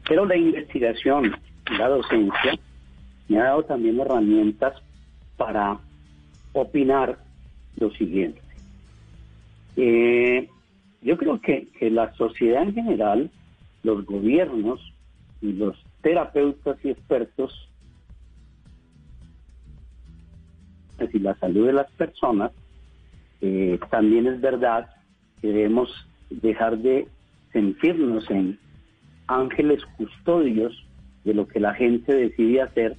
Pero 0.08 0.24
la 0.24 0.36
investigación, 0.36 1.36
la 1.78 1.88
docencia, 1.88 2.58
me 3.28 3.38
ha 3.38 3.44
dado 3.44 3.64
también 3.64 4.00
herramientas 4.00 4.80
para 5.36 5.78
opinar 6.56 7.18
lo 7.76 7.90
siguiente. 7.92 8.40
Eh, 9.76 10.48
yo 11.02 11.16
creo 11.16 11.40
que, 11.40 11.68
la 11.90 12.12
sociedad 12.14 12.62
en 12.62 12.74
general, 12.74 13.30
los 13.82 14.04
gobiernos 14.06 14.80
y 15.40 15.52
los 15.52 15.76
terapeutas 16.02 16.78
y 16.82 16.90
expertos 16.90 17.68
y 21.12 21.18
la 21.18 21.34
salud 21.36 21.66
de 21.66 21.74
las 21.74 21.90
personas, 21.92 22.52
eh, 23.42 23.78
también 23.90 24.26
es 24.26 24.40
verdad 24.40 24.88
que 25.40 25.48
debemos 25.48 25.90
dejar 26.30 26.78
de 26.78 27.06
sentirnos 27.52 28.28
en 28.30 28.58
ángeles 29.26 29.84
custodios 29.98 30.86
de 31.24 31.34
lo 31.34 31.46
que 31.46 31.60
la 31.60 31.74
gente 31.74 32.14
decide 32.14 32.62
hacer 32.62 32.96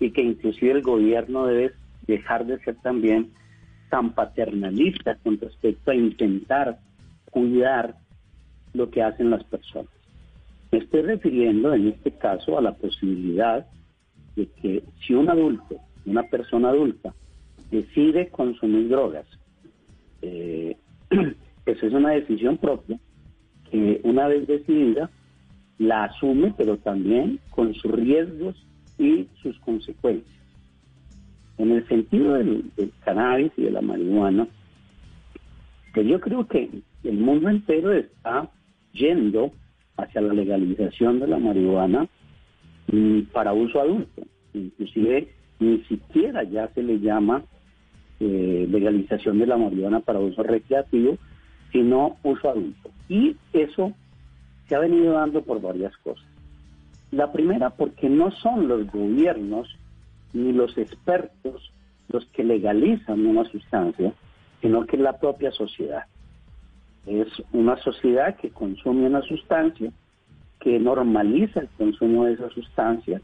y 0.00 0.10
que 0.10 0.22
inclusive 0.22 0.72
el 0.72 0.82
gobierno 0.82 1.46
debe 1.46 1.72
dejar 2.06 2.46
de 2.46 2.58
ser 2.60 2.76
también 2.76 3.30
tan 3.90 4.14
paternalista 4.14 5.16
con 5.22 5.38
respecto 5.38 5.90
a 5.90 5.94
intentar 5.94 6.78
cuidar 7.30 7.96
lo 8.72 8.90
que 8.90 9.02
hacen 9.02 9.30
las 9.30 9.44
personas. 9.44 9.90
Me 10.72 10.78
estoy 10.78 11.02
refiriendo 11.02 11.72
en 11.74 11.88
este 11.88 12.10
caso 12.12 12.58
a 12.58 12.62
la 12.62 12.72
posibilidad 12.72 13.66
de 14.34 14.46
que 14.60 14.82
si 15.06 15.14
un 15.14 15.30
adulto, 15.30 15.76
una 16.06 16.24
persona 16.24 16.70
adulta, 16.70 17.14
decide 17.70 18.28
consumir 18.28 18.88
drogas, 18.88 19.26
eh, 20.22 20.76
esa 21.66 21.86
es 21.86 21.92
una 21.92 22.10
decisión 22.10 22.58
propia 22.58 22.98
que 23.70 24.00
una 24.04 24.26
vez 24.28 24.46
decidida 24.46 25.10
la 25.78 26.04
asume, 26.04 26.54
pero 26.56 26.76
también 26.78 27.40
con 27.50 27.74
sus 27.74 27.92
riesgos 27.92 28.56
y 28.98 29.28
sus 29.42 29.58
consecuencias. 29.60 30.43
En 31.58 31.70
el 31.70 31.86
sentido 31.88 32.34
del, 32.34 32.64
cannabis 33.04 33.52
y 33.56 33.62
de 33.62 33.70
la 33.70 33.80
marihuana, 33.80 34.48
que 35.94 36.04
yo 36.04 36.20
creo 36.20 36.46
que 36.46 36.68
el 37.04 37.18
mundo 37.18 37.48
entero 37.48 37.92
está 37.92 38.50
yendo 38.92 39.52
hacia 39.96 40.20
la 40.20 40.34
legalización 40.34 41.20
de 41.20 41.28
la 41.28 41.38
marihuana 41.38 42.08
mm, 42.90 43.20
para 43.32 43.52
uso 43.52 43.80
adulto. 43.80 44.22
Inclusive 44.52 45.28
ni 45.60 45.78
siquiera 45.84 46.42
ya 46.42 46.68
se 46.74 46.82
le 46.82 46.98
llama 46.98 47.44
eh, 48.20 48.66
legalización 48.68 49.38
de 49.38 49.46
la 49.46 49.56
marihuana 49.56 50.00
para 50.00 50.18
uso 50.18 50.42
recreativo, 50.42 51.18
sino 51.72 52.16
uso 52.22 52.50
adulto. 52.50 52.90
Y 53.08 53.36
eso 53.52 53.92
se 54.68 54.74
ha 54.74 54.80
venido 54.80 55.12
dando 55.12 55.42
por 55.42 55.60
varias 55.60 55.96
cosas. 55.98 56.24
La 57.10 57.32
primera, 57.32 57.70
porque 57.70 58.08
no 58.08 58.30
son 58.32 58.66
los 58.66 58.90
gobiernos 58.90 59.68
ni 60.34 60.52
los 60.52 60.76
expertos 60.76 61.72
los 62.08 62.26
que 62.26 62.44
legalizan 62.44 63.24
una 63.24 63.44
sustancia, 63.50 64.12
sino 64.60 64.84
que 64.84 64.96
es 64.96 65.02
la 65.02 65.18
propia 65.18 65.50
sociedad. 65.52 66.04
Es 67.06 67.28
una 67.52 67.76
sociedad 67.78 68.36
que 68.36 68.50
consume 68.50 69.06
una 69.06 69.22
sustancia, 69.22 69.90
que 70.60 70.78
normaliza 70.78 71.60
el 71.60 71.68
consumo 71.78 72.24
de 72.24 72.34
esa 72.34 72.50
sustancia, 72.50 73.20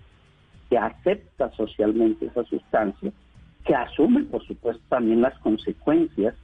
que 0.68 0.78
acepta 0.78 1.50
socialmente 1.52 2.26
esa 2.26 2.44
sustancia, 2.44 3.12
que 3.64 3.74
asume, 3.74 4.22
por 4.24 4.44
supuesto, 4.46 4.82
también 4.88 5.20
las 5.20 5.38
consecuencias 5.40 6.34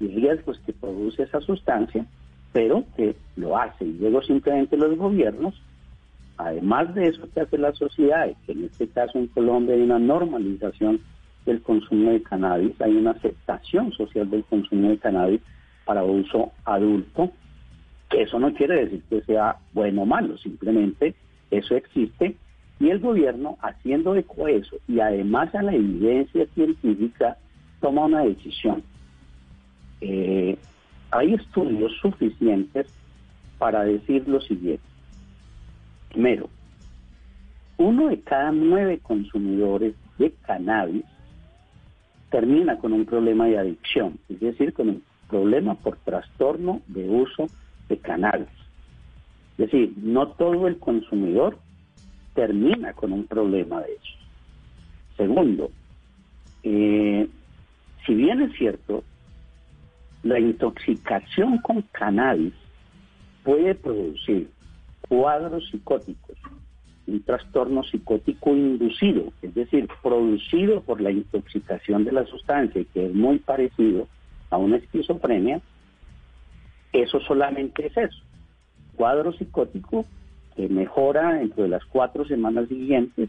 y 0.00 0.08
riesgos 0.08 0.58
que 0.60 0.72
produce 0.72 1.24
esa 1.24 1.40
sustancia, 1.40 2.06
pero 2.52 2.84
que 2.96 3.16
lo 3.36 3.56
hace. 3.56 3.84
Y 3.84 3.92
luego 3.98 4.22
simplemente 4.22 4.76
los 4.76 4.96
gobiernos, 4.96 5.54
además 6.36 6.94
de 6.94 7.08
eso 7.08 7.28
que 7.32 7.40
hace 7.40 7.58
la 7.58 7.72
sociedad, 7.74 8.30
que 8.46 8.52
en 8.52 8.64
este 8.64 8.88
caso 8.88 9.18
en 9.18 9.26
Colombia 9.28 9.74
hay 9.74 9.82
una 9.82 9.98
normalización 9.98 11.00
del 11.46 11.62
consumo 11.62 12.10
de 12.10 12.22
cannabis, 12.22 12.80
hay 12.80 12.96
una 12.96 13.12
aceptación 13.12 13.92
social 13.92 14.30
del 14.30 14.44
consumo 14.44 14.90
de 14.90 14.98
cannabis 14.98 15.40
para 15.84 16.04
uso 16.04 16.52
adulto, 16.64 17.32
que 18.08 18.22
eso 18.22 18.38
no 18.38 18.52
quiere 18.54 18.84
decir 18.84 19.02
que 19.08 19.22
sea 19.22 19.56
bueno 19.72 20.02
o 20.02 20.06
malo, 20.06 20.36
simplemente 20.38 21.14
eso 21.50 21.74
existe 21.74 22.36
y 22.78 22.90
el 22.90 22.98
gobierno 22.98 23.58
haciendo 23.62 24.16
eco 24.16 24.46
a 24.46 24.50
eso 24.50 24.76
y 24.88 25.00
además 25.00 25.54
a 25.54 25.62
la 25.62 25.74
evidencia 25.74 26.46
científica 26.54 27.36
toma 27.80 28.06
una 28.06 28.22
decisión. 28.22 28.82
Eh, 30.00 30.56
hay 31.12 31.34
estudios 31.34 31.92
suficientes 32.00 32.86
para 33.58 33.84
decir 33.84 34.26
lo 34.26 34.40
siguiente. 34.40 34.91
Primero, 36.12 36.50
uno 37.78 38.08
de 38.08 38.20
cada 38.20 38.52
nueve 38.52 39.00
consumidores 39.02 39.94
de 40.18 40.30
cannabis 40.46 41.04
termina 42.30 42.76
con 42.78 42.92
un 42.92 43.06
problema 43.06 43.46
de 43.46 43.58
adicción, 43.58 44.18
es 44.28 44.40
decir, 44.40 44.74
con 44.74 44.90
un 44.90 45.02
problema 45.28 45.74
por 45.74 45.96
trastorno 45.96 46.82
de 46.86 47.08
uso 47.08 47.46
de 47.88 47.96
cannabis. 47.96 48.48
Es 49.56 49.70
decir, 49.70 49.94
no 49.96 50.28
todo 50.28 50.68
el 50.68 50.78
consumidor 50.78 51.58
termina 52.34 52.92
con 52.92 53.12
un 53.12 53.26
problema 53.26 53.80
de 53.80 53.94
eso. 53.94 54.18
Segundo, 55.16 55.70
eh, 56.62 57.26
si 58.04 58.14
bien 58.14 58.42
es 58.42 58.52
cierto, 58.58 59.02
la 60.22 60.38
intoxicación 60.38 61.56
con 61.58 61.80
cannabis 61.90 62.52
puede 63.44 63.74
producir 63.74 64.50
cuadros 65.12 65.68
psicóticos, 65.68 66.38
un 67.06 67.22
trastorno 67.22 67.82
psicótico 67.82 68.56
inducido, 68.56 69.30
es 69.42 69.54
decir, 69.54 69.86
producido 70.02 70.80
por 70.80 71.02
la 71.02 71.10
intoxicación 71.10 72.04
de 72.04 72.12
la 72.12 72.24
sustancia, 72.24 72.82
que 72.94 73.04
es 73.04 73.14
muy 73.14 73.38
parecido 73.38 74.08
a 74.48 74.56
una 74.56 74.78
esquizofrenia, 74.78 75.60
eso 76.94 77.20
solamente 77.20 77.88
es 77.88 77.94
eso, 77.94 78.22
cuadro 78.96 79.34
psicótico 79.34 80.06
que 80.56 80.70
mejora 80.70 81.34
dentro 81.34 81.64
de 81.64 81.68
las 81.68 81.84
cuatro 81.84 82.24
semanas 82.24 82.68
siguientes, 82.68 83.28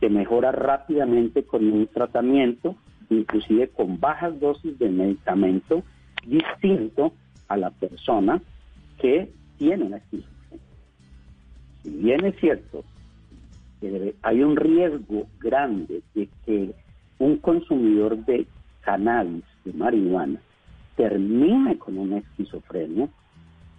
que 0.00 0.10
mejora 0.10 0.52
rápidamente 0.52 1.44
con 1.44 1.72
un 1.72 1.86
tratamiento, 1.86 2.76
inclusive 3.08 3.68
con 3.68 3.98
bajas 3.98 4.38
dosis 4.40 4.78
de 4.78 4.90
medicamento 4.90 5.84
distinto 6.26 7.14
a 7.48 7.56
la 7.56 7.70
persona 7.70 8.42
que 8.98 9.32
tiene 9.56 9.84
una 9.84 9.96
esquizofrenia. 9.96 10.33
Si 11.84 11.90
bien 11.90 12.24
es 12.24 12.34
cierto 12.40 12.82
que 13.80 14.14
hay 14.22 14.42
un 14.42 14.56
riesgo 14.56 15.26
grande 15.38 16.02
de 16.14 16.28
que 16.44 16.74
un 17.18 17.36
consumidor 17.36 18.16
de 18.24 18.46
cannabis, 18.80 19.44
de 19.64 19.72
marihuana, 19.74 20.40
termine 20.96 21.78
con 21.78 21.98
una 21.98 22.18
esquizofrenia, 22.18 23.08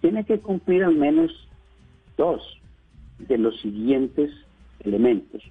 tiene 0.00 0.24
que 0.24 0.38
cumplir 0.38 0.84
al 0.84 0.94
menos 0.94 1.32
dos 2.16 2.42
de 3.18 3.38
los 3.38 3.60
siguientes 3.60 4.30
elementos. 4.80 5.42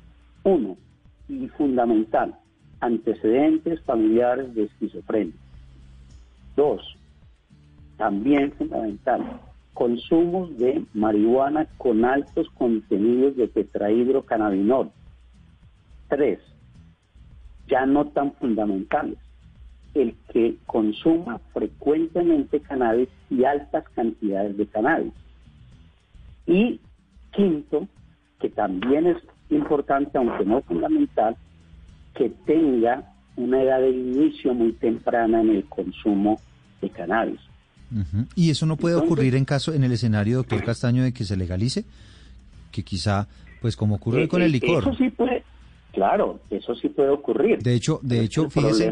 Uno, 0.44 0.78
y 1.28 1.48
fundamental, 1.50 2.36
antecedentes 2.80 3.82
familiares 3.82 4.54
de 4.56 4.64
esquizofrenia. 4.64 5.34
Dos, 6.56 6.82
también 7.98 8.52
fundamental, 8.54 9.42
consumos 9.76 10.58
de 10.58 10.84
marihuana 10.94 11.68
con 11.78 12.06
altos 12.06 12.50
contenidos 12.52 13.36
de 13.36 13.50
tetrahidrocannabinol. 13.50 14.90
Tres, 16.08 16.40
ya 17.68 17.86
no 17.86 18.06
tan 18.06 18.32
fundamentales, 18.34 19.18
el 19.94 20.16
que 20.32 20.56
consuma 20.66 21.40
frecuentemente 21.54 22.62
cannabis 22.62 23.10
y 23.30 23.44
altas 23.44 23.84
cantidades 23.90 24.56
de 24.58 24.66
cannabis. 24.66 25.14
Y 26.48 26.80
quinto, 27.32 27.88
que 28.40 28.50
también 28.50 29.08
es 29.08 29.18
importante, 29.50 30.18
aunque 30.18 30.46
no 30.46 30.62
fundamental, 30.62 31.36
que 32.14 32.30
tenga 32.46 33.12
una 33.36 33.62
edad 33.62 33.82
de 33.82 33.90
inicio 33.90 34.54
muy 34.54 34.72
temprana 34.72 35.42
en 35.42 35.50
el 35.50 35.66
consumo 35.66 36.40
de 36.82 36.90
cannabis. 36.90 37.42
¿Y 38.36 38.50
eso 38.50 38.66
no 38.66 38.78
puede 38.78 38.96
ocurrir 38.96 39.36
en 39.36 39.46
caso, 39.46 39.74
en 39.74 39.84
el 39.84 39.92
escenario, 39.92 40.38
doctor 40.38 40.64
Castaño, 40.64 41.04
de 41.04 41.14
que 41.14 41.24
se 41.24 41.38
legalice? 41.38 41.86
Que 42.72 42.84
quizá, 42.84 43.28
pues 43.62 43.76
como 43.76 43.96
ocurre 43.96 44.24
eh, 44.24 44.28
con 44.28 44.42
el 44.42 44.50
eh, 44.50 44.60
licor. 44.60 44.84
Eso 44.84 44.96
sí 44.96 45.10
puede, 45.10 45.44
claro, 45.94 46.40
eso 46.50 46.76
sí 46.76 46.90
puede 46.90 47.10
ocurrir. 47.10 47.60
De 47.60 47.74
hecho, 47.74 48.00
de 48.02 48.22
hecho, 48.22 48.50
fíjese 48.50 48.92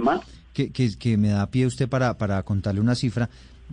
que, 0.53 0.71
que, 0.71 1.17
me 1.17 1.29
da 1.29 1.47
pie 1.47 1.65
usted 1.65 1.89
para, 1.89 2.17
para 2.17 2.41
contarle 2.43 2.79
una 2.79 2.95
cifra, 2.95 3.29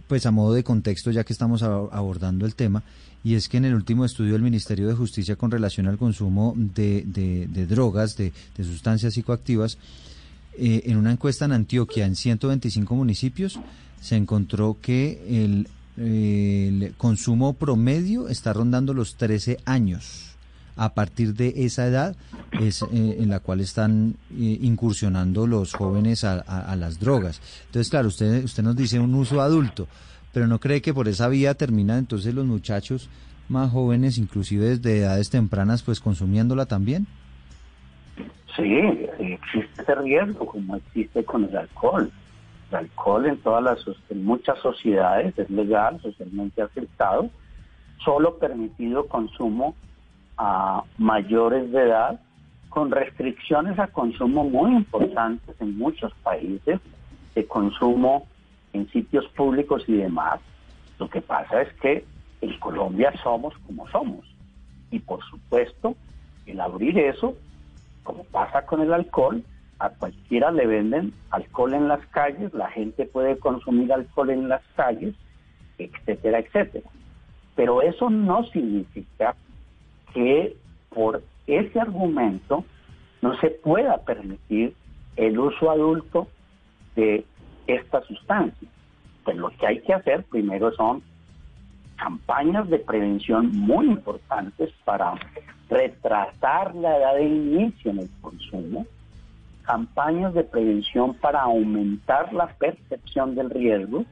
pues 0.09 0.26
a 0.26 0.30
modo 0.30 0.54
de 0.54 0.64
contexto, 0.64 1.11
ya 1.11 1.24
que 1.24 1.33
estamos 1.33 1.62
abordando 1.62 2.46
el 2.46 2.54
tema, 2.54 2.83
y 3.22 3.35
es 3.35 3.48
que 3.48 3.59
en 3.59 3.66
el 3.66 3.74
último 3.74 4.04
estudio 4.04 4.33
del 4.33 4.42
Ministerio 4.42 4.88
de 4.88 4.94
Justicia 4.94 5.37
con 5.37 5.50
relación 5.50 5.87
al 5.87 5.98
consumo 5.98 6.54
de, 6.56 7.04
de, 7.04 7.66
drogas, 7.66 8.16
de, 8.16 8.33
de, 8.56 8.64
sustancias 8.64 9.12
psicoactivas, 9.12 9.76
eh, 10.59 10.83
en 10.87 10.96
una 10.96 11.12
encuesta 11.12 11.44
en 11.44 11.52
Antioquia, 11.52 12.06
en 12.06 12.16
125 12.16 12.94
municipios, 12.94 13.61
se 14.00 14.16
encontró 14.16 14.76
que 14.80 15.44
el, 15.44 15.68
consumo 16.96 17.52
promedio 17.52 18.28
está 18.28 18.52
rondando 18.54 18.94
los 18.94 19.16
13 19.16 19.58
años. 19.66 20.34
A 20.76 20.94
partir 20.94 21.34
de 21.34 21.52
esa 21.56 21.86
edad 21.86 22.16
es 22.58 22.82
eh, 22.82 23.16
en 23.18 23.28
la 23.28 23.40
cual 23.40 23.60
están 23.60 24.14
eh, 24.30 24.58
incursionando 24.62 25.46
los 25.46 25.74
jóvenes 25.74 26.24
a, 26.24 26.38
a, 26.38 26.74
las 26.76 26.98
drogas. 26.98 27.42
Entonces, 27.66 27.90
claro, 27.90 28.08
usted, 28.08 28.44
usted 28.44 28.62
nos 28.62 28.76
dice 28.76 28.98
un 28.98 29.14
uso 29.14 29.42
adulto, 29.42 29.88
pero 30.32 30.46
no 30.46 30.58
cree 30.58 30.80
que 30.80 30.94
por 30.94 31.06
esa 31.06 31.28
vía 31.28 31.52
terminan 31.52 31.98
entonces 31.98 32.32
los 32.32 32.46
muchachos 32.46 33.10
más 33.50 33.70
jóvenes, 33.70 34.16
inclusive 34.16 34.76
desde 34.76 35.00
edades 35.00 35.28
tempranas, 35.28 35.82
pues 35.82 36.00
consumiéndola 36.00 36.64
también. 36.64 37.06
Sí, 38.56 38.64
existe 39.18 39.82
ese 39.82 39.94
riesgo, 39.96 40.46
como 40.46 40.76
existe 40.76 41.24
con 41.24 41.44
el 41.44 41.56
alcohol. 41.56 42.10
El 42.70 42.76
alcohol 42.76 43.26
en 43.26 43.38
todas 43.38 43.62
las 43.62 43.78
en 44.11 44.24
muchas 44.24 44.59
sociedades 44.61 45.37
es 45.38 45.50
legal, 45.50 46.00
socialmente 46.00 46.62
aceptado, 46.62 47.30
solo 48.04 48.38
permitido 48.38 49.06
consumo 49.06 49.74
a 50.37 50.83
mayores 50.96 51.70
de 51.72 51.83
edad, 51.83 52.20
con 52.68 52.90
restricciones 52.90 53.78
a 53.78 53.88
consumo 53.88 54.44
muy 54.44 54.74
importantes 54.76 55.61
en 55.61 55.76
muchos 55.76 56.12
países, 56.22 56.80
de 57.35 57.46
consumo 57.46 58.26
en 58.72 58.88
sitios 58.90 59.26
públicos 59.28 59.83
y 59.88 59.94
demás. 59.94 60.40
Lo 60.98 61.09
que 61.11 61.20
pasa 61.20 61.62
es 61.62 61.72
que 61.74 62.04
en 62.40 62.59
Colombia 62.59 63.12
somos 63.22 63.54
como 63.66 63.88
somos. 63.88 64.24
Y 64.90 65.00
por 65.00 65.22
supuesto, 65.24 65.96
el 66.46 66.61
abrir 66.61 66.98
eso, 66.98 67.35
como 68.04 68.24
pasa 68.24 68.64
con 68.64 68.80
el 68.80 68.92
alcohol, 68.92 69.42
a 69.80 69.88
cualquiera 69.88 70.52
le 70.52 70.66
venden 70.66 71.12
alcohol 71.30 71.74
en 71.74 71.88
las 71.88 72.04
calles, 72.08 72.52
la 72.52 72.70
gente 72.70 73.06
puede 73.06 73.38
consumir 73.38 73.92
alcohol 73.92 74.30
en 74.30 74.48
las 74.48 74.62
calles, 74.76 75.14
etcétera, 75.78 76.38
etcétera. 76.38 76.88
Pero 77.56 77.80
eso 77.82 78.10
no 78.10 78.44
significa 78.44 79.34
que 80.12 80.54
por 80.90 81.22
ese 81.46 81.80
argumento 81.80 82.64
no 83.22 83.36
se 83.40 83.50
pueda 83.50 83.98
permitir 83.98 84.74
el 85.16 85.38
uso 85.38 85.70
adulto 85.70 86.28
de 86.94 87.24
esta 87.66 88.02
sustancia. 88.02 88.68
Pues 89.24 89.36
lo 89.36 89.48
que 89.50 89.66
hay 89.66 89.80
que 89.80 89.94
hacer 89.94 90.24
primero 90.24 90.72
son 90.72 91.02
campañas 91.96 92.68
de 92.68 92.78
prevención 92.78 93.50
muy 93.52 93.86
importantes 93.86 94.72
para 94.84 95.14
retrasar 95.70 96.74
la 96.74 96.96
edad 96.98 97.14
de 97.14 97.24
inicio 97.24 97.90
en 97.92 98.00
el 98.00 98.10
consumo, 98.20 98.86
campañas 99.64 100.34
de 100.34 100.44
prevención 100.44 101.14
para 101.14 101.42
aumentar 101.42 102.32
la 102.32 102.48
percepción 102.48 103.34
del 103.34 103.50
riesgo, 103.50 104.04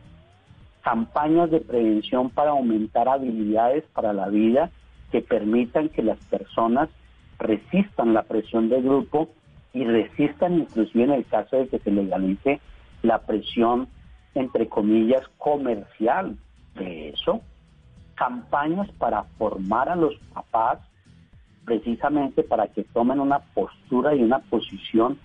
campañas 0.83 1.51
de 1.51 1.61
prevención 1.61 2.31
para 2.31 2.51
aumentar 2.51 3.09
habilidades 3.09 3.85
para 3.93 4.13
la 4.13 4.29
vida 4.29 4.71
que 5.11 5.21
permitan 5.21 5.89
que 5.89 6.03
las 6.03 6.19
personas 6.27 6.89
resistan 7.39 8.15
la 8.15 8.23
presión 8.23 8.69
del 8.69 8.83
grupo 8.83 9.29
y 9.73 9.85
resistan 9.85 10.55
inclusive 10.55 11.05
en 11.05 11.13
el 11.13 11.27
caso 11.27 11.57
de 11.57 11.69
que 11.69 11.79
se 11.79 11.91
legalice 11.91 12.61
la 13.03 13.19
presión, 13.19 13.89
entre 14.35 14.69
comillas, 14.69 15.23
comercial 15.39 16.37
de 16.75 17.11
eso. 17.11 17.41
Campañas 18.15 18.91
para 18.99 19.25
formar 19.39 19.89
a 19.89 19.97
los 19.97 20.15
papás 20.35 20.81
precisamente 21.65 22.43
para 22.43 22.67
que 22.69 22.83
tomen 22.83 23.21
una 23.21 23.41
postura 23.41 24.15
y 24.15 24.23
una 24.23 24.39
posición 24.39 25.19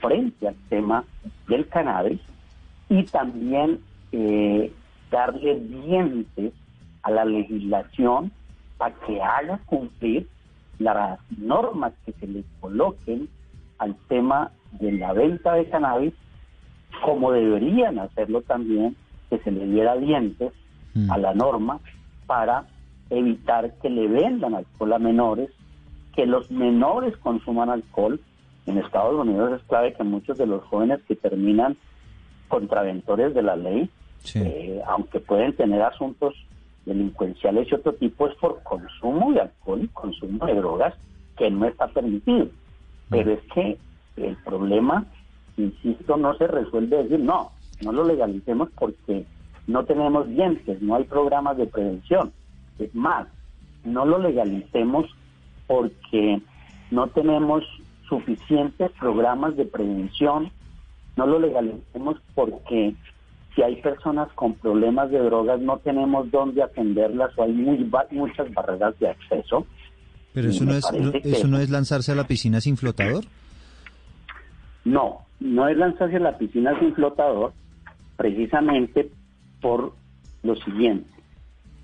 frente 0.00 0.48
al 0.48 0.56
tema 0.68 1.04
del 1.48 1.68
cannabis 1.68 2.20
y 2.88 3.04
también 3.04 3.80
eh, 4.12 4.72
darle 5.10 5.60
dientes 5.60 6.52
a 7.02 7.10
la 7.10 7.24
legislación 7.24 8.32
para 8.76 8.94
que 9.06 9.20
haga 9.20 9.58
cumplir 9.66 10.28
las 10.78 11.18
normas 11.36 11.92
que 12.04 12.12
se 12.12 12.26
le 12.26 12.44
coloquen 12.60 13.28
al 13.78 13.96
tema 14.08 14.52
de 14.72 14.92
la 14.92 15.12
venta 15.12 15.54
de 15.54 15.68
cannabis, 15.68 16.14
como 17.04 17.32
deberían 17.32 17.98
hacerlo 17.98 18.42
también, 18.42 18.96
que 19.30 19.38
se 19.38 19.50
le 19.50 19.66
diera 19.66 19.96
dientes 19.96 20.52
a 21.10 21.18
mm. 21.18 21.20
la 21.20 21.34
norma 21.34 21.80
para 22.26 22.66
evitar 23.10 23.74
que 23.80 23.90
le 23.90 24.08
vendan 24.08 24.54
alcohol 24.54 24.92
a 24.92 24.98
menores, 24.98 25.50
que 26.14 26.26
los 26.26 26.50
menores 26.50 27.16
consuman 27.18 27.70
alcohol. 27.70 28.20
En 28.68 28.76
Estados 28.76 29.14
Unidos 29.18 29.58
es 29.58 29.66
clave 29.66 29.94
que 29.94 30.04
muchos 30.04 30.36
de 30.36 30.46
los 30.46 30.62
jóvenes 30.64 31.00
que 31.08 31.16
terminan 31.16 31.78
contraventores 32.48 33.32
de 33.32 33.42
la 33.42 33.56
ley, 33.56 33.88
eh, 34.34 34.82
aunque 34.86 35.20
pueden 35.20 35.56
tener 35.56 35.80
asuntos 35.80 36.34
delincuenciales 36.84 37.66
y 37.70 37.74
otro 37.74 37.94
tipo, 37.94 38.28
es 38.28 38.34
por 38.34 38.62
consumo 38.62 39.32
de 39.32 39.40
alcohol 39.40 39.80
y 39.82 39.88
consumo 39.88 40.44
de 40.44 40.54
drogas 40.54 40.94
que 41.38 41.50
no 41.50 41.66
está 41.66 41.88
permitido. 41.88 42.48
Pero 43.08 43.32
es 43.32 43.40
que 43.54 43.78
el 44.18 44.36
problema, 44.44 45.06
insisto, 45.56 46.18
no 46.18 46.36
se 46.36 46.46
resuelve 46.46 47.04
decir, 47.04 47.20
no, 47.20 47.52
no 47.82 47.92
lo 47.92 48.04
legalicemos 48.04 48.68
porque 48.78 49.24
no 49.66 49.84
tenemos 49.86 50.28
dientes, 50.28 50.82
no 50.82 50.96
hay 50.96 51.04
programas 51.04 51.56
de 51.56 51.66
prevención. 51.66 52.32
Es 52.78 52.94
más, 52.94 53.28
no 53.84 54.04
lo 54.04 54.18
legalicemos 54.18 55.06
porque 55.66 56.42
no 56.90 57.06
tenemos 57.08 57.64
suficientes 58.08 58.90
programas 58.92 59.56
de 59.56 59.64
prevención, 59.64 60.50
no 61.16 61.26
lo 61.26 61.38
legalicemos 61.38 62.16
porque 62.34 62.94
si 63.54 63.62
hay 63.62 63.76
personas 63.82 64.28
con 64.34 64.54
problemas 64.54 65.10
de 65.10 65.18
drogas 65.18 65.60
no 65.60 65.78
tenemos 65.78 66.30
dónde 66.30 66.62
atenderlas 66.62 67.36
o 67.36 67.42
hay 67.42 67.52
muy, 67.52 67.90
muchas 68.12 68.52
barreras 68.54 68.98
de 68.98 69.08
acceso. 69.08 69.66
Pero 70.32 70.50
eso 70.50 70.64
no 70.64 70.74
es, 70.74 70.84
eso 71.24 71.48
no 71.48 71.58
es 71.58 71.70
lanzarse 71.70 72.12
a 72.12 72.14
la 72.14 72.24
piscina 72.24 72.60
sin 72.60 72.76
flotador. 72.76 73.24
No, 74.84 75.26
no 75.40 75.68
es 75.68 75.76
lanzarse 75.76 76.16
a 76.16 76.20
la 76.20 76.38
piscina 76.38 76.78
sin 76.78 76.94
flotador, 76.94 77.52
precisamente 78.16 79.10
por 79.60 79.94
lo 80.42 80.54
siguiente, 80.56 81.10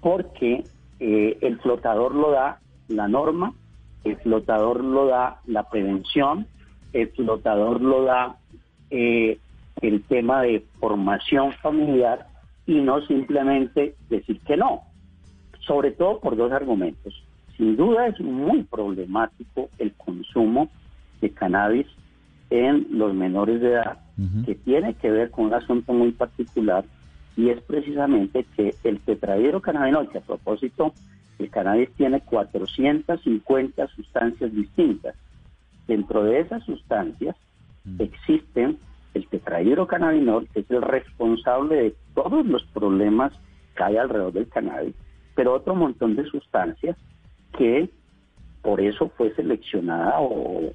porque 0.01 0.65
eh, 1.01 1.39
el 1.41 1.59
flotador 1.61 2.15
lo 2.15 2.31
da 2.31 2.61
la 2.89 3.09
norma, 3.09 3.53
el 4.05 4.17
flotador 4.17 4.85
lo 4.85 5.07
da 5.07 5.41
la 5.47 5.69
prevención, 5.69 6.47
el 6.93 7.09
flotador 7.09 7.81
lo 7.81 8.05
da 8.05 8.37
eh, 8.91 9.39
el 9.81 10.03
tema 10.05 10.43
de 10.43 10.65
formación 10.79 11.53
familiar 11.55 12.27
y 12.67 12.81
no 12.81 13.01
simplemente 13.07 13.95
decir 14.09 14.41
que 14.41 14.57
no, 14.57 14.83
sobre 15.61 15.91
todo 15.91 16.21
por 16.21 16.37
dos 16.37 16.53
argumentos. 16.53 17.15
Sin 17.57 17.77
duda 17.77 18.07
es 18.07 18.21
muy 18.21 18.63
problemático 18.65 19.69
el 19.79 19.93
consumo 19.95 20.69
de 21.21 21.31
cannabis 21.31 21.87
en 22.51 22.87
los 22.91 23.15
menores 23.15 23.61
de 23.61 23.73
edad, 23.73 23.99
que 24.47 24.55
tiene 24.55 24.95
que 24.95 25.11
ver 25.11 25.31
con 25.31 25.47
un 25.47 25.55
asunto 25.55 25.93
muy 25.93 26.13
particular 26.13 26.85
y 27.37 27.49
es 27.49 27.61
precisamente 27.63 28.47
que 28.57 28.75
el 28.85 29.01
tetrahidrocannabinol, 29.01 30.09
que 30.09 30.19
a 30.19 30.21
propósito, 30.21 30.95
el 31.39 31.51
cannabis 31.51 31.91
tiene 31.97 32.21
450 32.21 33.87
sustancias 33.89 34.53
distintas. 34.53 35.15
Dentro 35.87 36.25
de 36.25 36.41
esas 36.41 36.63
sustancias 36.65 37.37
existen 37.99 38.79
el 39.15 39.29
tetrahidrocannabinol, 39.29 40.49
que 40.49 40.61
es 40.61 40.71
el 40.71 40.83
responsable 40.83 41.77
de 41.77 41.95
todos 42.15 42.47
los 42.47 42.65
problemas 42.67 43.33
que 43.77 43.85
hay 43.85 43.97
alrededor 43.97 44.33
del 44.33 44.49
cannabis, 44.49 44.95
pero 45.35 45.55
otro 45.55 45.75
montón 45.75 46.17
de 46.17 46.25
sustancias 46.25 46.97
que 47.57 47.91
por 48.63 48.81
eso 48.81 49.11
fue 49.17 49.35
seleccionada 49.35 50.21
o, 50.21 50.73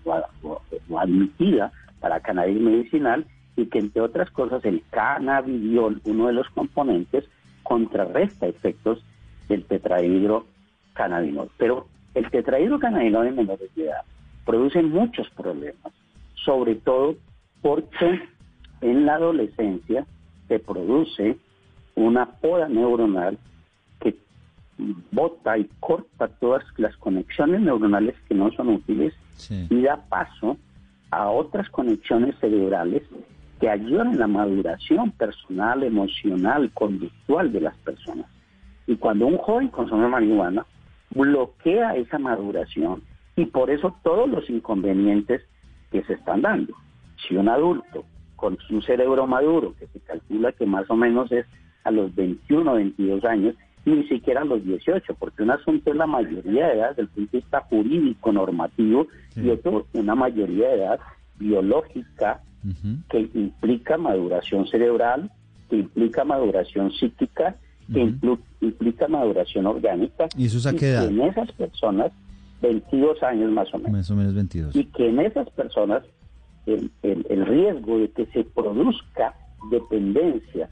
admitida 0.97 1.71
para 1.99 2.19
cannabis 2.19 2.61
medicinal 2.61 3.25
y 3.55 3.65
que 3.65 3.79
entre 3.79 4.01
otras 4.01 4.29
cosas 4.29 4.63
el 4.63 4.83
cannabidiol, 4.91 6.01
uno 6.05 6.27
de 6.27 6.33
los 6.33 6.47
componentes, 6.49 7.25
contrarresta 7.63 8.47
efectos 8.47 9.03
del 9.49 9.65
tetrahidrocannabinol. 9.65 11.49
Pero 11.57 11.87
el 12.13 12.29
tetrahidrocannabinol 12.31 13.27
en 13.27 13.35
menores 13.35 13.75
de 13.75 13.85
edad 13.85 14.03
produce 14.45 14.81
muchos 14.81 15.29
problemas, 15.31 15.91
sobre 16.45 16.75
todo 16.75 17.15
porque 17.61 18.21
en 18.81 19.05
la 19.05 19.15
adolescencia 19.15 20.05
se 20.47 20.59
produce 20.59 21.37
una 21.95 22.25
poda 22.25 22.69
neuronal 22.69 23.37
bota 25.11 25.57
y 25.57 25.69
corta 25.79 26.27
todas 26.27 26.63
las 26.77 26.95
conexiones 26.97 27.61
neuronales 27.61 28.15
que 28.27 28.35
no 28.35 28.51
son 28.51 28.69
útiles 28.69 29.13
y 29.49 29.81
da 29.81 29.97
paso 30.09 30.57
a 31.11 31.29
otras 31.29 31.69
conexiones 31.69 32.35
cerebrales 32.39 33.03
que 33.59 33.69
ayudan 33.69 34.11
en 34.11 34.19
la 34.19 34.27
maduración 34.27 35.11
personal, 35.11 35.83
emocional, 35.83 36.71
conductual 36.73 37.51
de 37.51 37.61
las 37.61 37.75
personas. 37.77 38.25
Y 38.89 38.95
cuando 38.95 39.27
un 39.27 39.37
joven 39.37 39.67
consume 39.67 40.07
marihuana, 40.07 40.65
bloquea 41.11 41.95
esa 41.95 42.17
maduración 42.17 43.03
y 43.35 43.45
por 43.45 43.69
eso 43.69 43.95
todos 44.01 44.27
los 44.27 44.49
inconvenientes 44.49 45.43
que 45.91 46.01
se 46.05 46.13
están 46.13 46.41
dando. 46.41 46.73
Si 47.15 47.35
un 47.35 47.49
adulto 47.49 48.03
con 48.35 48.57
un 48.71 48.81
cerebro 48.81 49.27
maduro, 49.27 49.75
que 49.77 49.85
se 49.85 49.99
calcula 49.99 50.53
que 50.53 50.65
más 50.65 50.89
o 50.89 50.95
menos 50.95 51.31
es 51.31 51.45
a 51.83 51.91
los 51.91 52.15
21 52.15 52.71
o 52.71 52.75
22 52.75 53.25
años, 53.25 53.55
ni 53.85 54.07
siquiera 54.07 54.41
a 54.41 54.45
los 54.45 54.65
18, 54.65 55.13
porque 55.19 55.43
un 55.43 55.51
asunto 55.51 55.91
es 55.91 55.95
la 55.95 56.07
mayoría 56.07 56.69
de 56.69 56.73
edad 56.73 56.89
desde 56.89 57.03
el 57.03 57.07
punto 57.09 57.31
de 57.33 57.37
vista 57.37 57.61
jurídico, 57.69 58.31
normativo, 58.31 59.05
y 59.35 59.49
otro 59.51 59.85
una 59.93 60.15
mayoría 60.15 60.67
de 60.69 60.75
edad 60.77 60.99
biológica 61.37 62.41
que 63.07 63.19
implica 63.35 63.99
maduración 63.99 64.65
cerebral, 64.65 65.29
que 65.69 65.75
implica 65.75 66.25
maduración 66.25 66.91
psíquica, 66.91 67.55
que 67.93 68.13
implica 68.61 69.07
maduración 69.07 69.65
orgánica. 69.67 70.27
¿Y 70.37 70.45
eso 70.45 70.59
se 70.59 70.75
que 70.75 70.95
en 70.95 71.21
esas 71.21 71.51
personas, 71.53 72.11
22 72.61 73.21
años 73.23 73.51
más 73.51 73.73
o 73.73 73.77
menos. 73.77 73.91
Más 73.91 74.11
o 74.11 74.15
menos 74.15 74.33
22. 74.33 74.75
Y 74.75 74.85
que 74.85 75.09
en 75.09 75.19
esas 75.19 75.49
personas 75.51 76.03
el, 76.65 76.91
el 77.03 77.45
riesgo 77.45 77.99
de 77.99 78.11
que 78.11 78.25
se 78.27 78.43
produzca 78.43 79.33
dependencia, 79.71 80.69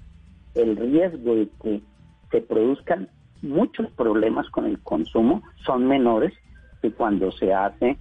el 0.55 0.75
riesgo 0.75 1.35
de 1.35 1.49
que 1.61 1.81
se 2.31 2.41
produzcan 2.41 3.09
muchos 3.41 3.89
problemas 3.91 4.49
con 4.49 4.65
el 4.65 4.79
consumo 4.79 5.43
son 5.65 5.87
menores 5.87 6.33
que 6.81 6.91
cuando 6.91 7.31
se 7.31 7.53
hace 7.53 7.97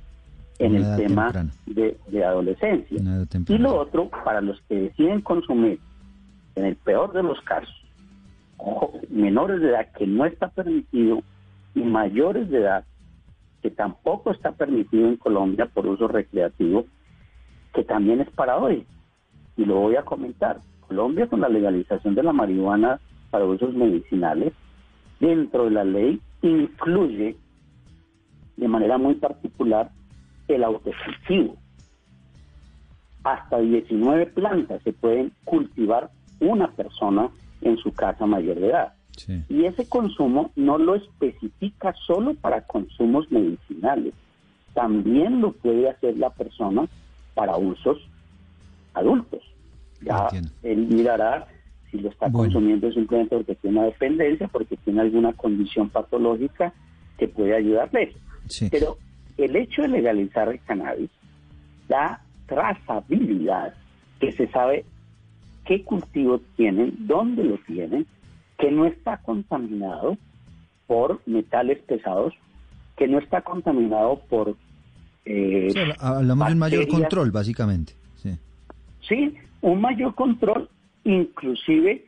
en 0.59 0.75
el 0.75 0.97
tema 0.97 1.33
de, 1.67 2.25
adolescencia. 2.25 2.99
Y 3.49 3.59
lo 3.59 3.77
otro, 3.77 4.09
para 4.25 4.41
los 4.41 4.61
que 4.69 4.75
deciden 4.75 5.21
consumir, 5.21 5.79
en 6.55 6.65
el 6.65 6.77
peor 6.77 7.13
de 7.13 7.23
los 7.23 7.41
casos, 7.43 7.75
menores 9.09 9.61
de 9.61 9.69
edad 9.69 9.93
que 9.93 10.07
no 10.07 10.25
está 10.25 10.49
permitido 10.49 11.23
y 11.75 11.81
mayores 11.81 12.49
de 12.51 12.59
edad 12.59 12.85
que 13.63 13.71
tampoco 13.71 14.31
está 14.31 14.53
permitido 14.53 15.09
en 15.09 15.17
Colombia 15.17 15.67
por 15.67 15.87
uso 15.87 16.07
recreativo, 16.07 16.87
que 17.75 17.83
también 17.83 18.21
es 18.21 18.31
para 18.31 18.59
hoy. 18.59 18.87
Y 19.57 19.65
lo 19.65 19.81
voy 19.81 19.97
a 19.97 20.05
comentar. 20.05 20.61
Colombia 20.87 21.27
con 21.27 21.41
la 21.41 21.49
legalización 21.49 22.15
de 22.15 22.23
la 22.23 22.33
marihuana 22.33 23.01
para 23.31 23.45
usos 23.45 23.75
medicinales, 23.75 24.53
dentro 25.19 25.65
de 25.65 25.71
la 25.71 25.85
ley 25.85 26.21
incluye 26.43 27.37
de 28.57 28.69
manera 28.69 28.99
muy 28.99 29.15
particular 29.15 29.91
el 30.49 30.63
autocultivo. 30.63 31.57
Hasta 33.25 33.59
19 33.59 34.27
plantas 34.27 34.83
se 34.83 34.93
pueden 34.93 35.33
cultivar 35.45 36.11
una 36.41 36.71
persona 36.71 37.31
en 37.63 37.77
su 37.79 37.93
casa 37.93 38.27
mayor 38.27 38.61
de 38.61 38.69
edad. 38.69 38.93
Y 39.49 39.65
ese 39.65 39.89
consumo 39.89 40.51
no 40.57 40.77
lo 40.77 40.95
especifica 40.95 41.95
solo 42.07 42.35
para 42.35 42.67
consumos 42.67 43.31
medicinales, 43.31 44.13
también 44.75 45.41
lo 45.41 45.53
puede 45.53 45.89
hacer 45.89 46.19
la 46.19 46.31
persona 46.31 46.87
para 47.35 47.57
usos 47.57 47.99
adultos. 48.93 49.43
Ya 50.03 50.29
él 50.63 50.87
mirará 50.89 51.47
si 51.91 51.99
lo 51.99 52.11
está 52.11 52.31
consumiendo 52.31 52.93
simplemente 52.93 53.37
porque 53.37 53.55
tiene 53.55 53.79
una 53.79 53.87
dependencia, 53.87 54.49
porque 54.49 54.77
tiene 54.77 55.01
alguna 55.01 55.33
condición 55.33 55.89
patológica 55.89 56.75
que 57.17 57.27
puede 57.29 57.55
ayudarle. 57.55 58.15
Pero 58.71 58.99
el 59.39 59.57
hecho 59.57 59.83
de 59.83 59.89
legalizar 59.89 60.49
el 60.49 60.61
cannabis 60.61 61.11
da 61.89 62.21
trazabilidad, 62.47 63.75
que 64.21 64.33
se 64.33 64.49
sabe 64.49 64.85
qué 65.67 65.83
cultivos 65.83 66.41
tienen, 66.57 66.95
dónde 67.01 67.45
lo 67.45 67.59
tienen, 67.67 68.07
que 68.59 68.71
no 68.71 68.87
está 68.87 69.19
contaminado 69.19 70.17
por 70.87 71.21
metales 71.27 71.79
pesados, 71.81 72.35
que 72.97 73.09
no 73.09 73.19
está 73.19 73.43
contaminado 73.43 74.21
por... 74.29 74.57
Eh, 75.25 75.69
hablamos 75.99 76.47
de 76.47 76.53
un 76.53 76.59
mayor 76.59 76.89
control, 76.89 77.31
básicamente. 77.33 77.95
Sí. 78.23 78.31
sí, 79.07 79.35
un 79.61 79.81
mayor 79.81 80.15
control 80.15 80.69
inclusive 81.05 82.05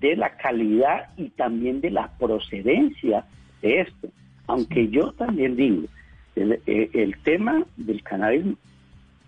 de 0.00 0.16
la 0.16 0.36
calidad 0.36 1.10
y 1.16 1.30
también 1.30 1.80
de 1.80 1.90
la 1.90 2.08
procedencia 2.18 3.24
de 3.62 3.80
esto. 3.80 4.08
Aunque 4.48 4.88
yo 4.88 5.12
también 5.12 5.56
digo, 5.56 5.86
el, 6.34 6.60
eh, 6.66 7.12
tema 7.22 7.64
del 7.76 8.02
cannabis, 8.02 8.44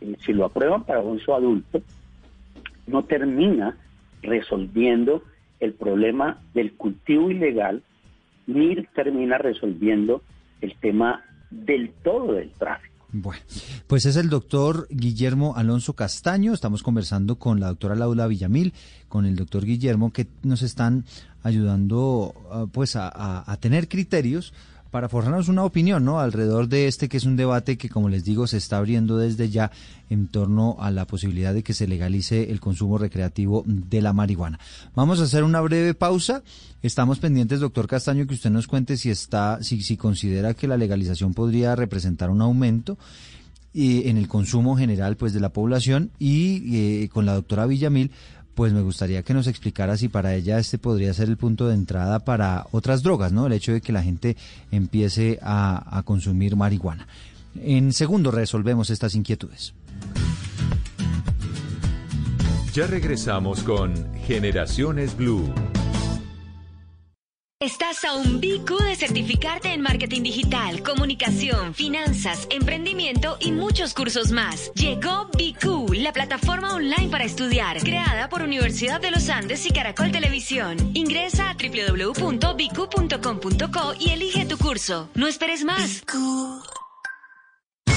eh, 0.01 0.17
si 0.25 0.33
lo 0.33 0.47
aprueban 0.47 0.85
para 0.85 1.01
uso 1.01 1.35
adulto, 1.35 1.81
no 2.87 3.05
termina 3.05 3.77
resolviendo 4.23 5.23
el 5.61 5.75
problema 5.75 6.43
del 6.55 6.75
cultivo 6.75 7.31
ilegal, 7.31 7.83
ni 8.47 8.77
termina 8.95 9.39
resolviendo 9.39 10.23
el 10.61 10.75
tema 10.81 11.23
del 11.51 11.91
todo 12.03 12.35
del 12.35 12.51
tráfico. 12.53 12.93
Bueno, 13.17 13.43
pues 13.87 14.07
es 14.07 14.17
el 14.17 14.29
doctor 14.29 14.89
Guillermo 14.91 15.55
Alonso 15.57 15.93
Castaño. 15.95 16.53
Estamos 16.53 16.83
conversando 16.83 17.39
con 17.39 17.61
la 17.61 17.69
doctora 17.69 17.95
Laura 17.95 18.27
Villamil, 18.27 18.75
con 19.09 19.25
el 19.25 19.37
doctor 19.37 19.65
Guillermo, 19.65 20.13
que 20.13 20.27
nos 20.43 20.63
están 20.63 21.05
ayudando 21.45 22.35
ah, 22.51 22.67
pues 22.73 22.97
a 22.97 23.57
tener 23.61 23.89
criterios 23.89 24.53
para 24.95 25.09
forjarnos 25.09 25.49
una 25.49 25.65
opinión, 25.65 26.05
¿no? 26.05 26.21
Alrededor 26.21 26.69
de 26.69 26.87
este 26.87 27.09
que 27.09 27.17
es 27.17 27.25
un 27.25 27.35
debate 27.35 27.77
que, 27.77 27.89
como 27.89 28.09
les 28.09 28.23
digo, 28.23 28.47
se 28.47 28.59
está 28.59 28.77
abriendo 28.77 29.19
desde 29.19 29.51
ya 29.51 29.73
en 30.09 30.29
torno 30.29 30.77
a 30.79 30.93
la 30.93 31.05
posibilidad 31.05 31.53
de 31.53 31.65
que 31.65 31.75
se 31.75 31.89
legalice 31.89 32.53
el 32.53 32.61
consumo 32.61 32.97
recreativo 32.97 33.65
de 33.67 34.01
la 34.01 34.13
marihuana. 34.13 34.61
Vamos 34.95 35.19
a 35.19 35.25
hacer 35.25 35.43
una 35.43 35.61
breve 35.63 35.95
pausa. 35.95 36.45
Estamos 36.81 37.19
pendientes, 37.19 37.59
doctor 37.59 37.89
Castaño, 37.89 38.29
que 38.29 38.35
usted 38.35 38.51
nos 38.51 38.69
cuente 38.69 38.97
si 38.97 39.11
está, 39.11 39.61
si, 39.65 39.83
si 39.83 39.97
considera 39.97 40.55
que 40.55 40.69
la 40.69 40.77
legalización 40.77 41.35
podría 41.35 41.75
representar 41.75 42.31
un 42.31 42.41
aumento 42.41 42.97
y 43.73 44.09
en 44.09 44.17
el 44.17 44.29
consumo 44.29 44.77
general 44.77 45.17
pues 45.17 45.33
de 45.33 45.41
la 45.41 45.49
población 45.49 46.13
y 46.21 47.03
eh, 47.03 47.09
con 47.09 47.27
la 47.27 47.35
doctora 47.35 47.67
Villamil 47.67 48.13
pues 48.55 48.73
me 48.73 48.83
gustaría 48.83 49.23
que 49.23 49.35
nos 49.35 49.47
explicara 49.47 49.97
si 49.97 50.09
para 50.09 50.35
ella 50.35 50.59
este 50.59 50.79
podría 50.79 51.13
ser 51.15 51.29
el 51.29 51.37
punto 51.37 51.69
de 51.69 51.75
entrada 51.75 52.21
para 52.21 52.67
otras 52.71 53.03
drogas, 53.03 53.33
¿no? 53.33 53.47
El 53.47 53.53
hecho 53.53 53.73
de 53.73 53.81
que 53.81 53.93
la 53.93 54.03
gente 54.03 54.37
empiece 54.71 55.39
a, 55.43 55.99
a 55.99 56.03
consumir 56.03 56.57
marihuana. 56.57 57.07
En 57.63 57.93
segundo, 57.93 58.31
resolvemos 58.31 58.91
estas 58.91 59.15
inquietudes. 59.15 59.75
Ya 62.73 62.87
regresamos 62.89 63.63
con 63.63 63.95
Generaciones 64.27 65.17
Blue. 65.17 65.53
Estás 67.65 68.05
a 68.05 68.15
un 68.15 68.41
BQ 68.41 68.83
de 68.85 68.95
certificarte 68.97 69.73
en 69.73 69.81
marketing 69.81 70.23
digital, 70.23 70.83
comunicación, 70.83 71.73
finanzas, 71.73 72.47
emprendimiento 72.51 73.39
y 73.41 73.53
muchos 73.53 73.95
cursos 73.95 74.33
más. 74.33 74.71
Llegó 74.75 75.29
BQ, 75.29 75.95
la 75.95 76.13
plataforma 76.13 76.75
online 76.75 77.09
para 77.11 77.25
estudiar, 77.25 77.79
creada 77.81 78.29
por 78.29 78.43
Universidad 78.43 79.01
de 79.01 79.13
los 79.13 79.31
Andes 79.31 79.65
y 79.65 79.71
Caracol 79.71 80.13
Televisión. 80.13 80.77
Ingresa 80.93 81.49
a 81.49 81.55
www.bq.com.co 81.55 82.35
y 83.99 84.11
elige 84.11 84.45
tu 84.45 84.59
curso. 84.59 85.09
No 85.15 85.27
esperes 85.27 85.65
más. 85.65 86.03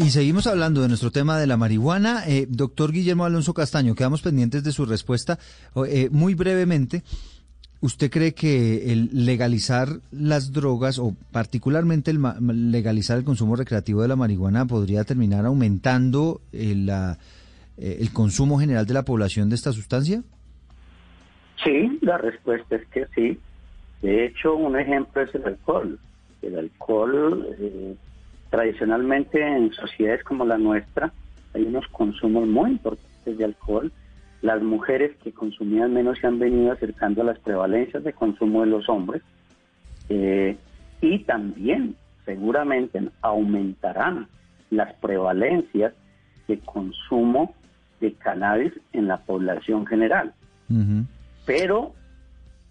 Y 0.00 0.08
seguimos 0.12 0.46
hablando 0.46 0.80
de 0.80 0.88
nuestro 0.88 1.10
tema 1.10 1.38
de 1.38 1.46
la 1.46 1.58
marihuana. 1.58 2.22
Eh, 2.26 2.46
doctor 2.48 2.90
Guillermo 2.90 3.26
Alonso 3.26 3.52
Castaño, 3.52 3.94
quedamos 3.94 4.22
pendientes 4.22 4.64
de 4.64 4.72
su 4.72 4.86
respuesta. 4.86 5.38
Eh, 5.86 6.08
muy 6.10 6.32
brevemente, 6.32 7.02
¿usted 7.82 8.10
cree 8.10 8.32
que 8.32 8.92
el 8.92 9.10
legalizar 9.12 9.88
las 10.10 10.54
drogas 10.54 10.98
o 10.98 11.14
particularmente 11.32 12.10
el 12.10 12.18
legalizar 12.72 13.18
el 13.18 13.24
consumo 13.24 13.56
recreativo 13.56 14.00
de 14.00 14.08
la 14.08 14.16
marihuana 14.16 14.64
podría 14.64 15.04
terminar 15.04 15.44
aumentando 15.44 16.40
el, 16.50 16.88
eh, 16.88 17.98
el 18.00 18.10
consumo 18.14 18.58
general 18.58 18.86
de 18.86 18.94
la 18.94 19.04
población 19.04 19.50
de 19.50 19.56
esta 19.56 19.74
sustancia? 19.74 20.22
Sí, 21.62 21.98
la 22.00 22.16
respuesta 22.16 22.76
es 22.76 22.86
que 22.86 23.04
sí. 23.14 23.38
De 24.00 24.24
hecho, 24.24 24.54
un 24.54 24.80
ejemplo 24.80 25.20
es 25.20 25.34
el 25.34 25.44
alcohol. 25.44 25.98
El 26.40 26.58
alcohol 26.58 27.46
Tradicionalmente 28.50 29.40
en 29.40 29.72
sociedades 29.72 30.24
como 30.24 30.44
la 30.44 30.58
nuestra 30.58 31.12
hay 31.54 31.62
unos 31.62 31.86
consumos 31.88 32.46
muy 32.46 32.72
importantes 32.72 33.38
de 33.38 33.44
alcohol. 33.44 33.92
Las 34.42 34.62
mujeres 34.62 35.16
que 35.22 35.32
consumían 35.32 35.94
menos 35.94 36.18
se 36.18 36.26
han 36.26 36.38
venido 36.38 36.72
acercando 36.72 37.22
a 37.22 37.24
las 37.24 37.38
prevalencias 37.38 38.02
de 38.02 38.12
consumo 38.12 38.62
de 38.62 38.66
los 38.66 38.88
hombres 38.88 39.22
eh, 40.08 40.56
y 41.00 41.20
también 41.20 41.94
seguramente 42.24 43.00
aumentarán 43.22 44.28
las 44.70 44.92
prevalencias 44.94 45.92
de 46.48 46.58
consumo 46.58 47.54
de 48.00 48.14
cannabis 48.14 48.72
en 48.92 49.06
la 49.08 49.18
población 49.18 49.86
general. 49.86 50.32
Pero 51.46 51.94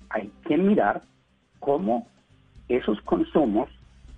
hay 0.10 0.32
que 0.48 0.58
mirar 0.58 1.02
cómo 1.60 2.08
esos 2.70 3.02
consumos 3.02 3.70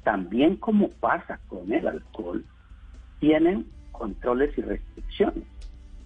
también 0.04 0.56
como 0.58 0.90
pasa 0.90 1.40
con 1.48 1.72
el 1.72 1.88
alcohol, 1.88 2.44
tienen 3.20 3.68
controles 3.92 4.58
y 4.58 4.62
restricciones. 4.62 5.44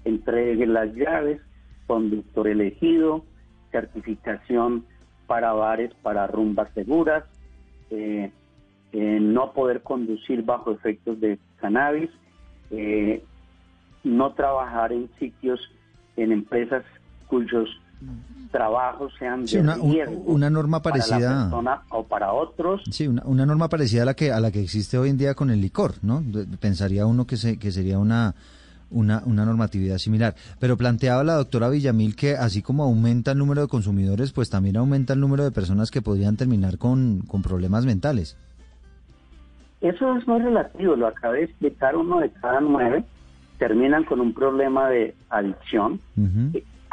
Entregue 0.03 0.67
las 0.67 0.93
llaves, 0.93 1.41
conductor 1.87 2.47
elegido, 2.47 3.23
certificación 3.71 4.85
para 5.27 5.53
bares, 5.53 5.93
para 6.01 6.27
rumbas 6.27 6.69
seguras, 6.73 7.23
eh, 7.89 8.31
eh, 8.91 9.19
no 9.21 9.51
poder 9.53 9.81
conducir 9.81 10.43
bajo 10.43 10.71
efectos 10.71 11.19
de 11.19 11.39
cannabis, 11.57 12.09
eh, 12.71 13.23
no 14.03 14.33
trabajar 14.33 14.91
en 14.91 15.09
sitios, 15.19 15.59
en 16.15 16.31
empresas 16.31 16.83
cuyos 17.27 17.69
trabajos 18.51 19.11
sean 19.19 19.45
de 19.45 19.59
una, 19.59 19.75
una, 19.75 20.49
norma 20.49 20.81
parecida 20.81 21.51
o 21.89 22.03
para 22.03 22.31
otros. 22.31 22.83
Sí, 22.89 23.07
una, 23.07 23.45
norma 23.45 23.67
parecida 23.67 24.03
a 24.03 24.05
la 24.05 24.13
que 24.13 24.31
a 24.31 24.39
la 24.39 24.49
que 24.51 24.61
existe 24.61 24.97
hoy 24.97 25.09
en 25.09 25.17
día 25.17 25.33
con 25.33 25.49
el 25.49 25.59
licor, 25.59 25.95
¿no? 26.01 26.23
Pensaría 26.61 27.05
uno 27.05 27.27
que 27.27 27.35
se, 27.35 27.59
que 27.59 27.71
sería 27.71 27.99
una 27.99 28.33
una, 28.91 29.21
una 29.25 29.45
normatividad 29.45 29.97
similar. 29.97 30.35
Pero 30.59 30.77
planteaba 30.77 31.23
la 31.23 31.33
doctora 31.33 31.69
Villamil 31.69 32.15
que 32.15 32.35
así 32.35 32.61
como 32.61 32.83
aumenta 32.83 33.31
el 33.31 33.39
número 33.39 33.61
de 33.61 33.67
consumidores, 33.67 34.31
pues 34.31 34.49
también 34.49 34.77
aumenta 34.77 35.13
el 35.13 35.19
número 35.19 35.43
de 35.43 35.51
personas 35.51 35.91
que 35.91 36.01
podrían 36.01 36.37
terminar 36.37 36.77
con, 36.77 37.23
con 37.27 37.41
problemas 37.41 37.85
mentales. 37.85 38.37
eso 39.81 40.15
es 40.15 40.27
muy 40.27 40.41
relativo, 40.41 40.95
lo 40.95 41.07
acabé 41.07 41.39
de 41.39 41.43
explicar, 41.45 41.95
uno 41.95 42.19
de 42.19 42.29
cada 42.29 42.61
nueve 42.61 43.03
terminan 43.57 44.03
con 44.03 44.19
un 44.19 44.33
problema 44.33 44.89
de 44.89 45.15
adicción. 45.29 45.99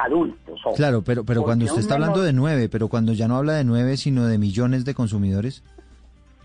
Adultos. 0.05 0.61
claro, 0.77 1.03
pero, 1.03 1.25
pero 1.25 1.43
cuando 1.43 1.65
usted 1.65 1.81
está 1.81 1.95
hablando 1.95 2.23
de 2.23 2.33
nueve, 2.33 2.69
pero 2.69 2.89
cuando 2.89 3.13
ya 3.13 3.29
no 3.29 3.37
habla 3.37 3.55
de 3.55 3.65
nueve, 3.65 3.97
sino 3.97 4.27
de 4.27 4.39
millones 4.39 4.85
de 4.85 4.95
consumidores. 4.95 5.63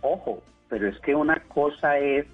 Ojo, 0.02 0.41
pero 0.70 0.88
es 0.88 1.00
que 1.00 1.15
una 1.15 1.41
cosa 1.48 1.98
es 1.98 2.26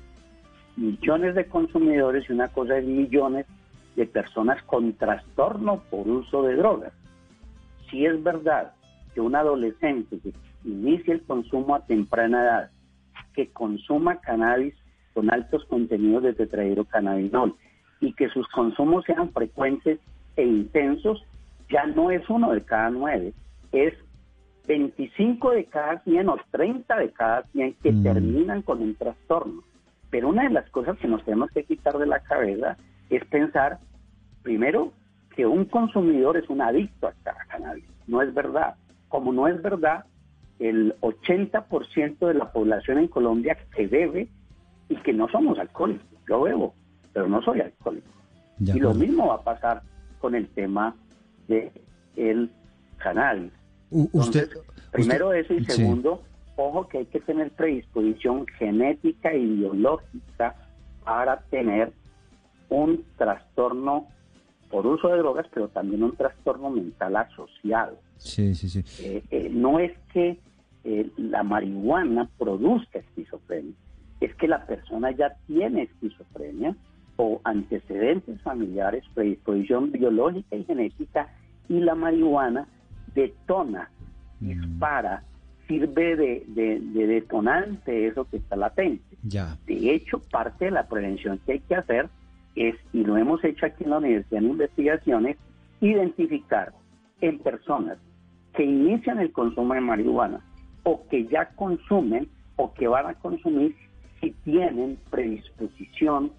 millones 0.76 1.36
de 1.36 1.46
consumidores 1.46 2.30
y 2.30 2.34
una 2.34 2.48
cosa 2.50 2.78
es 2.78 2.86
millones 2.86 3.46
de 3.96 4.06
personas 4.06 4.62
con 4.64 4.94
trastorno 4.94 5.84
por 5.90 6.08
uso 6.08 6.44
de 6.44 6.56
drogas. 6.56 6.94
Si 7.90 8.06
es 8.06 8.22
verdad 8.24 8.74
que 9.14 9.22
un 9.22 9.36
adolescente 9.36 10.20
que 10.20 10.34
inicia 10.66 11.14
el 11.14 11.22
consumo 11.24 11.76
a 11.76 11.86
temprana 11.86 12.44
edad, 12.44 12.72
que 13.34 13.52
consuma 13.52 14.20
cannabis 14.20 14.74
con 15.14 15.32
altos 15.32 15.64
contenidos 15.66 16.24
de 16.24 16.34
tetrahidrocannabinol 16.34 17.56
y 18.00 18.14
que 18.14 18.30
sus 18.30 18.48
consumos 18.50 19.06
sean 19.06 19.32
frecuentes 19.32 20.00
e 20.36 20.44
intensos, 20.44 21.24
ya 21.70 21.86
no 21.86 22.12
es 22.12 22.28
uno 22.30 22.52
de 22.52 22.62
cada 22.62 22.90
nueve, 22.90 23.34
es 23.72 23.94
25 24.68 25.52
de 25.52 25.66
cada 25.66 26.00
100 26.04 26.30
o 26.30 26.38
30 26.52 26.96
de 26.98 27.12
cada 27.12 27.44
100 27.44 27.74
que 27.82 27.92
mm. 27.92 28.04
terminan 28.04 28.62
con 28.62 28.82
un 28.82 28.96
trastorno. 28.96 29.64
Pero 30.10 30.30
una 30.30 30.44
de 30.44 30.52
las 30.52 30.70
cosas 30.70 30.98
que 31.00 31.08
nos 31.08 31.24
tenemos 31.26 31.52
que 31.52 31.64
quitar 31.64 31.98
de 31.98 32.06
la 32.06 32.20
cabeza 32.20 32.78
es 33.10 33.26
pensar, 33.26 33.80
primero, 34.44 34.94
que 35.36 35.46
un 35.46 35.66
consumidor 35.66 36.38
es 36.38 36.48
un 36.50 36.62
adicto 36.62 37.08
a 37.08 37.14
cannabis. 37.50 37.86
No 38.08 38.22
es 38.22 38.34
verdad. 38.34 38.76
Como 39.10 39.34
no 39.34 39.48
es 39.48 39.62
verdad, 39.62 40.06
el 40.60 40.94
80% 41.02 42.28
de 42.28 42.34
la 42.34 42.52
población 42.52 43.00
en 43.00 43.08
Colombia 43.08 43.58
que 43.76 43.88
bebe 43.88 44.28
y 44.90 44.96
que 44.98 45.14
no 45.14 45.28
somos 45.30 45.58
alcohólicos. 45.60 46.08
Yo 46.28 46.42
bebo, 46.42 46.74
pero 47.12 47.28
no 47.28 47.42
soy 47.42 47.62
alcohólico. 47.62 48.08
y 48.60 48.80
lo 48.80 48.94
mismo 48.94 49.28
va 49.28 49.36
a 49.36 49.44
pasar 49.44 49.82
con 50.24 50.36
el 50.36 50.48
tema 50.48 50.96
de 51.50 51.70
el 52.16 52.50
cannabis. 52.96 53.52
usted, 53.92 54.50
primero 54.94 55.34
eso 55.34 55.54
y 55.54 55.66
segundo, 55.66 56.24
ojo 56.56 56.88
que 56.88 57.00
hay 57.00 57.06
que 57.08 57.20
tener 57.20 57.52
predisposición 57.52 58.48
genética 58.58 59.34
y 59.36 59.46
biológica 59.46 60.56
para 61.04 61.42
tener 61.50 61.92
un 62.70 63.04
trastorno 63.18 64.08
por 64.72 64.88
uso 64.88 65.10
de 65.10 65.18
drogas, 65.18 65.46
pero 65.54 65.68
también 65.68 66.02
un 66.04 66.16
trastorno 66.16 66.70
mental 66.70 67.18
asociado. 67.18 67.98
Sí, 68.16 68.56
sí, 68.56 68.70
sí. 68.70 68.82
Eh, 69.04 69.24
eh, 69.30 69.50
no 69.52 69.78
es 69.80 69.92
que 70.14 70.40
eh, 70.86 71.10
la 71.18 71.44
marihuana 71.44 72.30
produzca 72.38 73.00
esquizofrenia, 73.00 73.74
es 74.22 74.34
que 74.36 74.48
la 74.48 74.66
persona 74.66 75.12
ya 75.12 75.36
tiene 75.48 75.82
esquizofrenia 75.84 76.78
o 77.16 77.42
antecedentes 77.44 78.42
familiares, 78.42 79.04
predisposición 79.14 79.92
biológica 79.92 80.56
y 80.56 80.64
genética, 80.64 81.30
y 81.70 81.80
la 81.80 81.96
marihuana 81.96 82.68
detona, 83.14 83.90
mm. 84.40 84.48
dispara 84.48 85.24
sirve 85.68 86.16
de, 86.16 86.44
de, 86.48 87.08
detonante 87.08 88.08
eso 88.08 88.26
que 88.26 88.38
está 88.38 88.56
latente. 88.56 89.04
Ya. 89.24 89.58
De 89.66 89.94
hecho, 89.94 90.20
parte 90.20 90.66
de 90.66 90.72
la 90.72 90.88
prevención 90.88 91.40
que 91.46 91.54
hay 91.54 91.60
que 91.62 91.76
hacer 91.76 92.10
es, 92.56 92.76
y 92.92 93.04
lo 93.04 93.18
hemos 93.18 93.44
hecho 93.44 93.66
aquí 93.66 93.84
en 93.84 93.92
la 93.92 93.98
Universidad 93.98 94.44
en 94.44 94.50
Investigaciones, 94.52 95.38
identificar 95.82 96.74
en 97.22 97.40
personas 97.40 97.98
que 98.54 98.64
inician 98.64 99.20
el 99.20 99.32
consumo 99.32 99.74
de 99.74 99.82
marihuana 99.82 100.42
o 100.84 101.08
que 101.08 101.26
ya 101.28 101.50
consumen 101.56 102.28
o 102.56 102.74
que 102.74 102.88
van 102.88 103.08
a 103.08 103.14
consumir 103.16 103.76
si 104.22 104.32
tienen 104.44 104.98
predisposición 105.10 106.32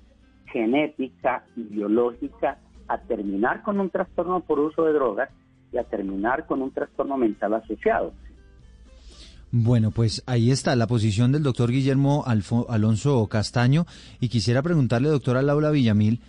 genética 0.54 1.44
biológica 1.56 2.58
a 2.86 2.98
terminar 2.98 3.62
con 3.64 3.80
un 3.80 3.90
trastorno 3.90 4.40
por 4.40 4.60
uso 4.60 4.84
de 4.84 4.92
drogas 4.92 5.28
y 5.72 5.78
a 5.78 5.84
terminar 5.84 6.46
con 6.46 6.62
un 6.62 6.70
trastorno 6.70 7.18
mental 7.18 7.54
asociado. 7.54 8.12
Bueno, 9.50 9.90
pues 9.90 10.22
ahí 10.26 10.50
está 10.50 10.74
la 10.76 10.86
posición 10.86 11.32
del 11.32 11.42
doctor 11.42 11.70
Guillermo 11.70 12.24
Alonso 12.68 13.26
Castaño 13.26 13.84
y 14.20 14.28
quisiera 14.28 14.62
preguntarle, 14.62 15.08
doctora 15.08 15.42
Laura 15.42 15.70
Villamil, 15.70 16.20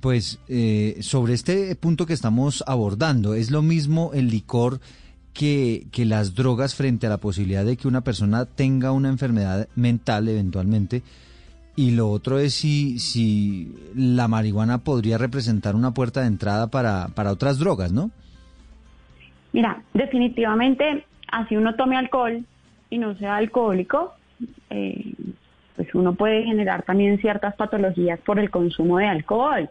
pues 0.00 0.38
eh, 0.48 0.96
sobre 1.00 1.34
este 1.34 1.76
punto 1.76 2.06
que 2.06 2.12
estamos 2.14 2.64
abordando, 2.66 3.34
¿es 3.34 3.50
lo 3.50 3.62
mismo 3.62 4.10
el 4.14 4.28
licor 4.28 4.80
que, 5.32 5.86
que 5.92 6.04
las 6.04 6.34
drogas 6.34 6.74
frente 6.74 7.06
a 7.06 7.10
la 7.10 7.18
posibilidad 7.18 7.64
de 7.64 7.76
que 7.76 7.88
una 7.88 8.02
persona 8.02 8.46
tenga 8.46 8.92
una 8.92 9.08
enfermedad 9.08 9.68
mental 9.76 10.28
eventualmente? 10.28 11.02
Y 11.76 11.90
lo 11.90 12.08
otro 12.10 12.38
es 12.38 12.54
si, 12.54 12.98
si 12.98 13.74
la 13.96 14.28
marihuana 14.28 14.78
podría 14.78 15.18
representar 15.18 15.74
una 15.74 15.92
puerta 15.92 16.20
de 16.20 16.28
entrada 16.28 16.68
para, 16.68 17.08
para 17.08 17.32
otras 17.32 17.58
drogas, 17.58 17.92
¿no? 17.92 18.10
Mira, 19.52 19.82
definitivamente, 19.92 21.04
así 21.30 21.56
uno 21.56 21.74
tome 21.74 21.96
alcohol, 21.96 22.44
y 22.90 22.98
no 22.98 23.16
sea 23.16 23.36
alcohólico, 23.36 24.14
eh, 24.70 25.14
pues 25.76 25.92
uno 25.94 26.14
puede 26.14 26.44
generar 26.44 26.84
también 26.84 27.18
ciertas 27.18 27.56
patologías 27.56 28.20
por 28.20 28.38
el 28.38 28.50
consumo 28.50 28.98
de 28.98 29.06
alcohol, 29.06 29.68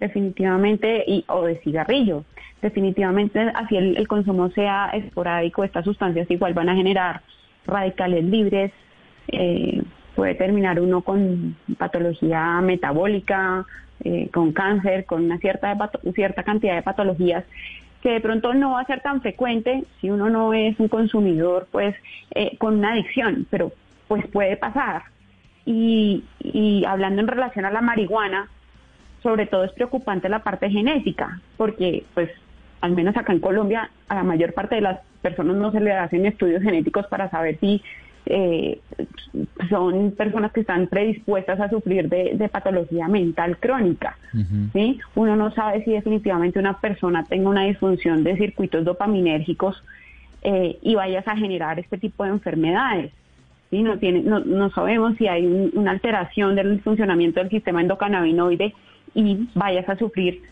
definitivamente, 0.00 1.04
y, 1.06 1.24
o 1.28 1.44
de 1.44 1.56
cigarrillo. 1.56 2.24
Definitivamente, 2.62 3.40
así 3.54 3.76
el, 3.76 4.08
consumo 4.08 4.50
sea 4.50 4.90
esporádico, 4.94 5.64
estas 5.64 5.84
sustancias 5.84 6.30
igual 6.30 6.54
van 6.54 6.70
a 6.70 6.74
generar 6.74 7.20
radicales 7.66 8.24
libres, 8.24 8.72
eh, 9.28 9.82
puede 10.14 10.34
terminar 10.34 10.80
uno 10.80 11.02
con 11.02 11.56
patología 11.78 12.60
metabólica, 12.60 13.66
eh, 14.02 14.28
con 14.32 14.52
cáncer, 14.52 15.04
con 15.04 15.24
una 15.24 15.38
cierta, 15.38 15.76
cierta 16.14 16.42
cantidad 16.42 16.74
de 16.74 16.82
patologías 16.82 17.44
que 18.02 18.10
de 18.10 18.20
pronto 18.20 18.52
no 18.52 18.72
va 18.72 18.82
a 18.82 18.86
ser 18.86 19.00
tan 19.00 19.22
frecuente 19.22 19.84
si 20.00 20.10
uno 20.10 20.28
no 20.28 20.52
es 20.52 20.78
un 20.78 20.88
consumidor 20.88 21.66
pues 21.72 21.96
eh, 22.34 22.54
con 22.58 22.78
una 22.78 22.92
adicción, 22.92 23.46
pero 23.50 23.72
pues 24.08 24.26
puede 24.28 24.58
pasar. 24.58 25.04
Y, 25.64 26.22
y 26.40 26.84
hablando 26.84 27.22
en 27.22 27.28
relación 27.28 27.64
a 27.64 27.70
la 27.70 27.80
marihuana, 27.80 28.48
sobre 29.22 29.46
todo 29.46 29.64
es 29.64 29.72
preocupante 29.72 30.28
la 30.28 30.40
parte 30.40 30.68
genética, 30.68 31.40
porque 31.56 32.04
pues 32.12 32.30
al 32.82 32.92
menos 32.92 33.16
acá 33.16 33.32
en 33.32 33.40
Colombia 33.40 33.90
a 34.08 34.16
la 34.16 34.22
mayor 34.22 34.52
parte 34.52 34.74
de 34.74 34.82
las 34.82 35.00
personas 35.22 35.56
no 35.56 35.72
se 35.72 35.80
le 35.80 35.92
hacen 35.92 36.26
estudios 36.26 36.62
genéticos 36.62 37.06
para 37.06 37.30
saber 37.30 37.58
si 37.58 37.82
eh, 38.26 38.80
son 39.68 40.12
personas 40.12 40.52
que 40.52 40.60
están 40.60 40.86
predispuestas 40.86 41.60
a 41.60 41.68
sufrir 41.68 42.08
de, 42.08 42.48
patología 42.48 43.08
mental 43.08 43.58
crónica. 43.58 44.16
¿sí? 44.72 45.00
Uno 45.14 45.36
no 45.36 45.50
sabe 45.52 45.84
si 45.84 45.92
definitivamente 45.92 46.58
una 46.58 46.80
persona 46.80 47.24
tenga 47.24 47.48
una 47.48 47.64
disfunción 47.64 48.24
de 48.24 48.36
circuitos 48.36 48.84
dopaminérgicos 48.84 49.82
eh, 50.42 50.78
y 50.82 50.94
vayas 50.94 51.26
a 51.26 51.36
generar 51.36 51.78
este 51.78 51.98
tipo 51.98 52.24
de 52.24 52.30
enfermedades. 52.30 53.12
¿sí? 53.70 53.82
No, 53.82 53.98
tiene, 53.98 54.20
no, 54.20 54.40
no 54.40 54.70
sabemos 54.70 55.16
si 55.16 55.26
hay 55.26 55.46
una 55.74 55.90
alteración 55.90 56.54
del 56.54 56.80
funcionamiento 56.80 57.40
del 57.40 57.50
sistema 57.50 57.80
endocannabinoide 57.80 58.74
y 59.14 59.48
vayas 59.54 59.88
a 59.88 59.96
sufrir 59.96 60.42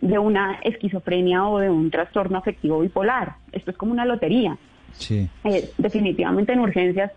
de 0.00 0.18
una 0.18 0.58
esquizofrenia 0.62 1.46
o 1.46 1.58
de 1.60 1.70
un 1.70 1.90
trastorno 1.90 2.38
afectivo 2.38 2.80
bipolar. 2.80 3.36
Esto 3.52 3.70
es 3.70 3.76
como 3.76 3.92
una 3.92 4.04
lotería. 4.04 4.58
Sí. 4.92 5.28
Eh, 5.44 5.70
definitivamente 5.78 6.52
en 6.52 6.60
urgencias 6.60 7.12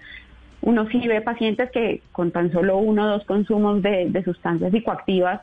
uno 0.65 0.87
sí 0.89 1.07
ve 1.07 1.21
pacientes 1.21 1.69
que 1.71 2.01
con 2.11 2.31
tan 2.31 2.51
solo 2.51 2.77
uno 2.77 3.03
o 3.05 3.07
dos 3.07 3.25
consumos 3.25 3.83
de, 3.83 4.21
sustancias 4.25 4.71
psicoactivas, 4.71 5.41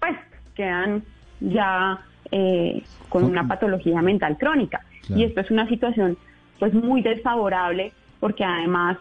pues 0.00 0.16
quedan 0.56 1.04
ya 1.40 2.00
eh, 2.32 2.82
con 3.08 3.24
una 3.24 3.46
patología 3.46 4.02
mental 4.02 4.36
crónica. 4.38 4.80
Y 5.08 5.24
esto 5.24 5.40
es 5.40 5.50
una 5.50 5.68
situación 5.68 6.18
pues 6.58 6.74
muy 6.74 7.00
desfavorable 7.00 7.92
porque 8.18 8.44
además 8.44 8.98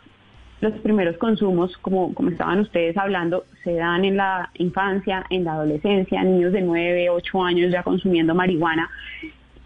los 0.61 0.73
primeros 0.81 1.17
consumos, 1.17 1.75
como, 1.77 2.13
como 2.13 2.29
estaban 2.29 2.59
ustedes 2.59 2.95
hablando, 2.97 3.45
se 3.63 3.73
dan 3.73 4.05
en 4.05 4.17
la 4.17 4.51
infancia, 4.55 5.25
en 5.29 5.45
la 5.45 5.53
adolescencia, 5.53 6.23
niños 6.23 6.53
de 6.53 6.61
9, 6.61 7.09
8 7.09 7.43
años 7.43 7.71
ya 7.71 7.81
consumiendo 7.81 8.35
marihuana 8.35 8.89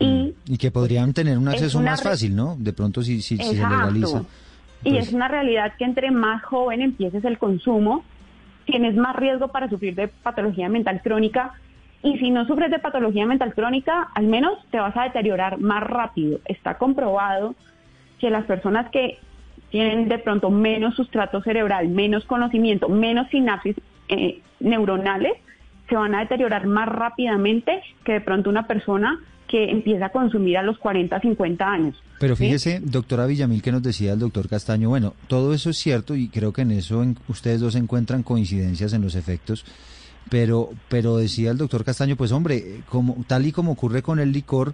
y, 0.04 0.58
que 0.58 0.72
podrían 0.72 1.14
tener 1.14 1.38
un 1.38 1.48
acceso 1.48 1.82
más 1.82 2.04
fácil, 2.04 2.36
¿no? 2.36 2.56
De 2.58 2.74
pronto 2.74 3.02
si, 3.02 3.22
si, 3.22 3.38
se 3.38 3.54
legaliza. 3.54 4.24
Y 4.84 4.92
pues 4.92 5.08
es 5.08 5.14
una 5.14 5.28
realidad 5.28 5.74
que 5.78 5.86
entre 5.86 6.12
más 6.12 6.44
joven 6.44 6.82
empieces 6.82 7.24
el 7.24 7.38
consumo, 7.38 8.04
tienes 8.66 8.96
más 8.96 9.16
riesgo 9.16 9.50
para 9.50 9.70
sufrir 9.70 9.96
de 9.96 10.08
patología 10.08 10.70
mental 10.70 11.02
crónica. 11.02 11.54
Y 12.02 12.18
si 12.18 12.32
no 12.32 12.46
sufres 12.46 12.70
de 12.70 12.80
patología 12.80 13.26
mental 13.26 13.54
crónica, 13.54 14.10
al 14.14 14.28
menos 14.28 14.60
te 14.72 14.80
vas 14.80 14.96
a 14.98 15.04
deteriorar 15.04 15.58
más 15.60 15.84
rápido. 15.84 16.40
Está 16.46 16.78
comprobado 16.78 17.56
que 18.20 18.30
las 18.30 18.46
personas 18.46 18.90
que 18.92 19.20
tienen 19.70 20.10
de 20.10 20.20
pronto 20.20 20.50
menos 20.50 20.96
sustrato 20.96 21.42
cerebral, 21.42 21.88
menos 21.88 22.26
conocimiento, 22.26 22.90
menos 22.90 23.30
sinapsis 23.30 23.76
eh, 24.10 24.42
neuronales, 24.60 25.34
se 25.90 25.96
van 25.96 26.14
a 26.16 26.20
deteriorar 26.20 26.68
más 26.68 26.88
rápidamente 26.88 27.82
que 28.04 28.14
de 28.14 28.22
pronto 28.22 28.50
una 28.50 28.68
persona 28.68 29.20
que 29.54 29.70
empieza 29.70 30.08
a 30.08 30.10
consumir 30.10 30.58
a 30.58 30.64
los 30.64 30.80
40, 30.80 31.20
50 31.20 31.64
años. 31.64 31.96
Pero 32.20 32.36
fíjese, 32.36 32.80
doctora 32.84 33.28
Villamil, 33.28 33.62
que 33.62 33.72
nos 33.72 33.84
decía 33.84 34.14
el 34.14 34.18
doctor 34.18 34.50
Castaño, 34.50 34.90
bueno, 34.90 35.14
todo 35.28 35.54
eso 35.54 35.70
es 35.70 35.78
cierto 35.78 36.16
y 36.16 36.28
creo 36.28 36.52
que 36.52 36.64
en 36.64 36.72
eso 36.72 37.06
ustedes 37.28 37.62
dos 37.62 37.76
encuentran 37.76 38.24
coincidencias 38.24 38.94
en 38.94 39.04
los 39.04 39.14
efectos, 39.14 39.64
pero, 40.28 40.72
pero 40.90 41.18
decía 41.18 41.52
el 41.52 41.60
doctor 41.60 41.84
Castaño, 41.84 42.16
pues 42.16 42.32
hombre, 42.32 42.82
como, 42.90 43.24
tal 43.28 43.46
y 43.46 43.52
como 43.52 43.74
ocurre 43.74 44.02
con 44.02 44.20
el 44.20 44.32
licor, 44.32 44.74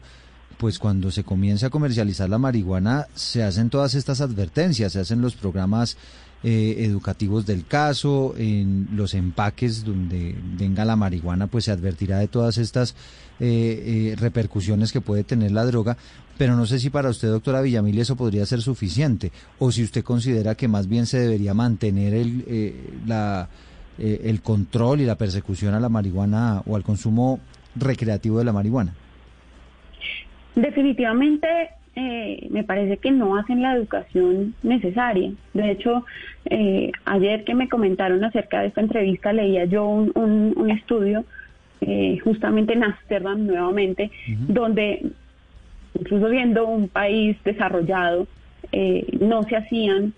pues 0.57 0.79
cuando 0.79 1.11
se 1.11 1.25
comienza 1.25 1.67
a 1.67 1.71
comercializar 1.71 2.29
la 2.29 2.37
marihuana 2.37 3.07
se 3.15 3.43
hacen 3.43 3.69
todas 3.69 3.95
estas 3.95 4.21
advertencias, 4.21 4.93
se 4.93 5.01
hacen 5.01 5.19
los 5.19 5.35
programas 5.35 5.97
eh, 6.43 6.75
educativos 6.79 7.45
del 7.45 7.65
caso, 7.65 8.33
en 8.37 8.87
los 8.93 9.13
empaques 9.13 9.83
donde 9.83 10.35
venga 10.57 10.85
la 10.85 10.95
marihuana, 10.95 11.47
pues 11.47 11.65
se 11.65 11.71
advertirá 11.71 12.19
de 12.19 12.29
todas 12.29 12.57
estas 12.57 12.95
eh, 13.41 14.13
eh, 14.13 14.15
repercusiones 14.17 14.93
que 14.93 15.01
puede 15.01 15.25
tener 15.25 15.51
la 15.51 15.65
droga, 15.65 15.97
pero 16.37 16.55
no 16.55 16.65
sé 16.65 16.79
si 16.79 16.89
para 16.89 17.09
usted, 17.09 17.27
doctora 17.27 17.61
Villamil, 17.61 17.99
eso 17.99 18.15
podría 18.15 18.45
ser 18.45 18.61
suficiente, 18.61 19.33
o 19.57 19.71
si 19.71 19.83
usted 19.83 20.03
considera 20.03 20.55
que 20.55 20.69
más 20.69 20.87
bien 20.87 21.05
se 21.07 21.19
debería 21.19 21.53
mantener 21.53 22.13
el, 22.13 22.93
la, 23.05 23.49
el 23.97 24.41
control 24.41 25.01
y 25.01 25.05
la 25.05 25.15
persecución 25.15 25.73
a 25.73 25.79
la 25.81 25.89
marihuana 25.89 26.63
o 26.65 26.77
al 26.77 26.83
consumo 26.83 27.41
recreativo 27.75 28.39
de 28.39 28.45
la 28.45 28.53
marihuana. 28.53 28.93
Definitivamente 30.55 31.47
eh, 32.01 32.47
me 32.49 32.63
parece 32.63 32.95
que 32.95 33.11
no 33.11 33.35
hacen 33.35 33.61
la 33.61 33.75
educación 33.75 34.55
necesaria. 34.63 35.33
De 35.53 35.69
hecho, 35.69 36.05
eh, 36.45 36.93
ayer 37.03 37.43
que 37.43 37.53
me 37.53 37.67
comentaron 37.67 38.23
acerca 38.23 38.61
de 38.61 38.67
esta 38.67 38.79
entrevista, 38.79 39.33
leía 39.33 39.65
yo 39.65 39.85
un, 39.85 40.69
estudio 40.71 41.25
eh, 41.81 42.17
justamente 42.23 42.71
en 42.71 42.85
Ámsterdam 42.85 43.45
nuevamente, 43.45 44.11
donde 44.47 45.11
incluso 45.99 46.29
viendo 46.29 46.67
un 46.67 46.87
país 46.87 47.35
desarrollado, 47.43 48.27
no 49.19 49.43
se 49.43 49.57
hacían 49.57 50.13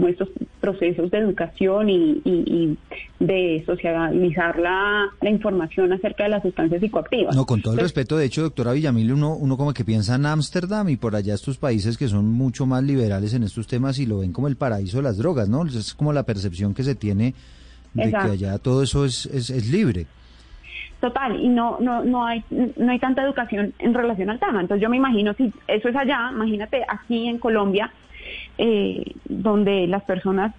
como 0.00 0.08
estos 0.08 0.30
procesos 0.60 1.10
de 1.10 1.18
educación 1.18 1.90
y, 1.90 2.78
de 3.18 3.62
socializar 3.66 4.58
la, 4.58 5.10
información 5.22 5.92
acerca 5.92 6.24
de 6.24 6.30
las 6.30 6.42
sustancias 6.42 6.80
psicoactivas. 6.80 7.36
No, 7.36 7.44
con 7.44 7.60
todo 7.60 7.74
el 7.74 7.80
respeto, 7.80 8.16
de 8.16 8.24
hecho, 8.24 8.42
doctora 8.42 8.72
Villamil, 8.72 9.12
uno, 9.12 9.36
uno 9.36 9.58
como 9.58 9.74
que 9.74 9.84
piensa 9.84 10.14
en 10.14 10.24
Ámsterdam 10.24 10.88
y 10.88 10.96
por 10.96 11.14
allá 11.14 11.34
estos 11.34 11.58
países 11.58 11.98
que 11.98 12.08
son 12.08 12.30
mucho 12.30 12.64
más 12.64 12.82
liberales 12.82 13.34
en 13.34 13.42
estos 13.42 13.66
temas 13.66 13.98
y 13.98 14.06
lo 14.06 14.20
ven 14.20 14.32
como 14.32 14.48
el 14.48 14.56
paraíso 14.56 14.96
de 14.96 15.02
las 15.02 15.18
drogas, 15.18 15.50
¿no? 15.50 15.66
Es 15.66 15.92
como 15.92 16.14
la 16.14 16.22
percepción 16.22 16.72
que 16.72 16.82
se 16.82 16.94
tiene 16.94 17.34
de 17.92 18.10
que 18.10 18.16
allá 18.16 18.58
todo 18.58 18.82
eso 18.82 19.04
es, 19.04 19.26
es, 19.26 19.50
es 19.50 19.70
libre. 19.70 20.06
Total, 21.00 21.38
y 21.38 21.48
no, 21.48 21.78
no, 21.80 22.04
no 22.04 22.26
hay, 22.26 22.42
no 22.50 22.90
hay 22.90 22.98
tanta 22.98 23.22
educación 23.22 23.74
en 23.78 23.92
relación 23.92 24.30
al 24.30 24.38
tema. 24.38 24.60
Entonces 24.60 24.82
yo 24.82 24.88
me 24.88 24.96
imagino 24.96 25.34
si 25.34 25.52
eso 25.66 25.88
es 25.88 25.96
allá, 25.96 26.30
imagínate 26.32 26.84
aquí 26.88 27.28
en 27.28 27.38
Colombia, 27.38 27.90
eh, 28.62 29.14
donde 29.24 29.86
las 29.86 30.02
personas, 30.02 30.54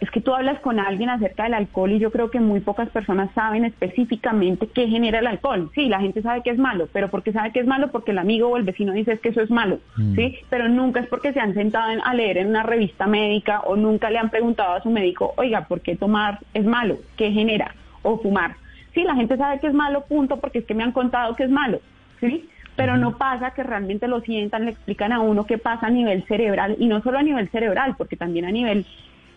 es 0.00 0.10
que 0.10 0.20
tú 0.20 0.34
hablas 0.34 0.58
con 0.60 0.80
alguien 0.80 1.08
acerca 1.08 1.44
del 1.44 1.54
alcohol 1.54 1.92
y 1.92 2.00
yo 2.00 2.10
creo 2.10 2.28
que 2.28 2.40
muy 2.40 2.58
pocas 2.58 2.88
personas 2.90 3.30
saben 3.34 3.64
específicamente 3.64 4.66
qué 4.66 4.88
genera 4.88 5.20
el 5.20 5.28
alcohol. 5.28 5.70
Sí, 5.72 5.88
la 5.88 6.00
gente 6.00 6.22
sabe 6.22 6.42
que 6.42 6.50
es 6.50 6.58
malo, 6.58 6.88
pero 6.92 7.08
porque 7.08 7.32
sabe 7.32 7.52
que 7.52 7.60
es 7.60 7.66
malo 7.66 7.92
porque 7.92 8.10
el 8.10 8.18
amigo 8.18 8.48
o 8.48 8.56
el 8.56 8.64
vecino 8.64 8.92
dice 8.92 9.18
que 9.20 9.28
eso 9.28 9.40
es 9.40 9.50
malo, 9.50 9.78
mm. 9.96 10.16
¿sí? 10.16 10.38
Pero 10.50 10.68
nunca 10.68 10.98
es 10.98 11.06
porque 11.06 11.32
se 11.32 11.38
han 11.38 11.54
sentado 11.54 12.02
a 12.04 12.14
leer 12.14 12.38
en 12.38 12.48
una 12.48 12.64
revista 12.64 13.06
médica 13.06 13.60
o 13.60 13.76
nunca 13.76 14.10
le 14.10 14.18
han 14.18 14.30
preguntado 14.30 14.74
a 14.74 14.82
su 14.82 14.90
médico, 14.90 15.32
oiga, 15.36 15.68
¿por 15.68 15.80
qué 15.82 15.94
tomar 15.94 16.40
es 16.52 16.64
malo? 16.64 16.98
¿Qué 17.16 17.30
genera? 17.30 17.76
O 18.02 18.18
fumar. 18.18 18.56
Sí, 18.92 19.04
la 19.04 19.14
gente 19.14 19.36
sabe 19.36 19.60
que 19.60 19.68
es 19.68 19.74
malo, 19.74 20.04
punto, 20.06 20.40
porque 20.40 20.58
es 20.58 20.64
que 20.64 20.74
me 20.74 20.82
han 20.82 20.92
contado 20.92 21.36
que 21.36 21.44
es 21.44 21.50
malo, 21.50 21.78
¿sí? 22.18 22.48
Pero 22.76 22.96
no 22.96 23.16
pasa 23.16 23.52
que 23.52 23.62
realmente 23.62 24.06
lo 24.06 24.20
sientan, 24.20 24.66
le 24.66 24.72
explican 24.72 25.12
a 25.12 25.20
uno 25.20 25.46
qué 25.46 25.58
pasa 25.58 25.86
a 25.86 25.90
nivel 25.90 26.24
cerebral 26.24 26.76
y 26.78 26.86
no 26.86 27.02
solo 27.02 27.18
a 27.18 27.22
nivel 27.22 27.48
cerebral, 27.48 27.94
porque 27.96 28.16
también 28.16 28.44
a 28.44 28.50
nivel 28.50 28.86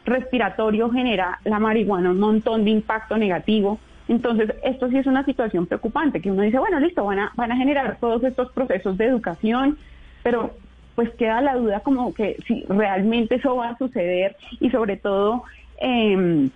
respiratorio 0.06 0.90
genera 0.90 1.40
la 1.46 1.60
marihuana 1.60 2.12
un 2.12 2.20
montón 2.20 2.66
de 2.66 2.72
impacto 2.72 3.18
negativo. 3.18 3.80
Entonces, 4.08 4.54
esto 4.64 4.90
sí 4.90 4.98
es 4.98 5.06
una 5.06 5.24
situación 5.24 5.68
preocupante, 5.68 6.20
que 6.20 6.32
uno 6.32 6.42
dice, 6.42 6.60
bueno, 6.60 6.80
listo, 6.80 7.06
van 7.06 7.20
a, 7.20 7.32
van 7.36 7.52
a 7.52 7.58
generar 7.58 7.98
todos 8.00 8.24
estos 8.24 8.52
procesos 8.52 8.98
de 8.98 9.06
educación, 9.06 9.78
pero 10.24 10.56
pues 10.96 11.12
queda 11.12 11.40
la 11.40 11.56
duda 11.56 11.80
como 11.80 12.14
que 12.14 12.36
si 12.46 12.66
realmente 12.68 13.36
eso 13.36 13.56
va 13.56 13.70
a 13.70 13.78
suceder 13.78 14.36
y 14.60 14.70
sobre 14.70 14.98
todo 14.98 15.44
em, 15.80 16.50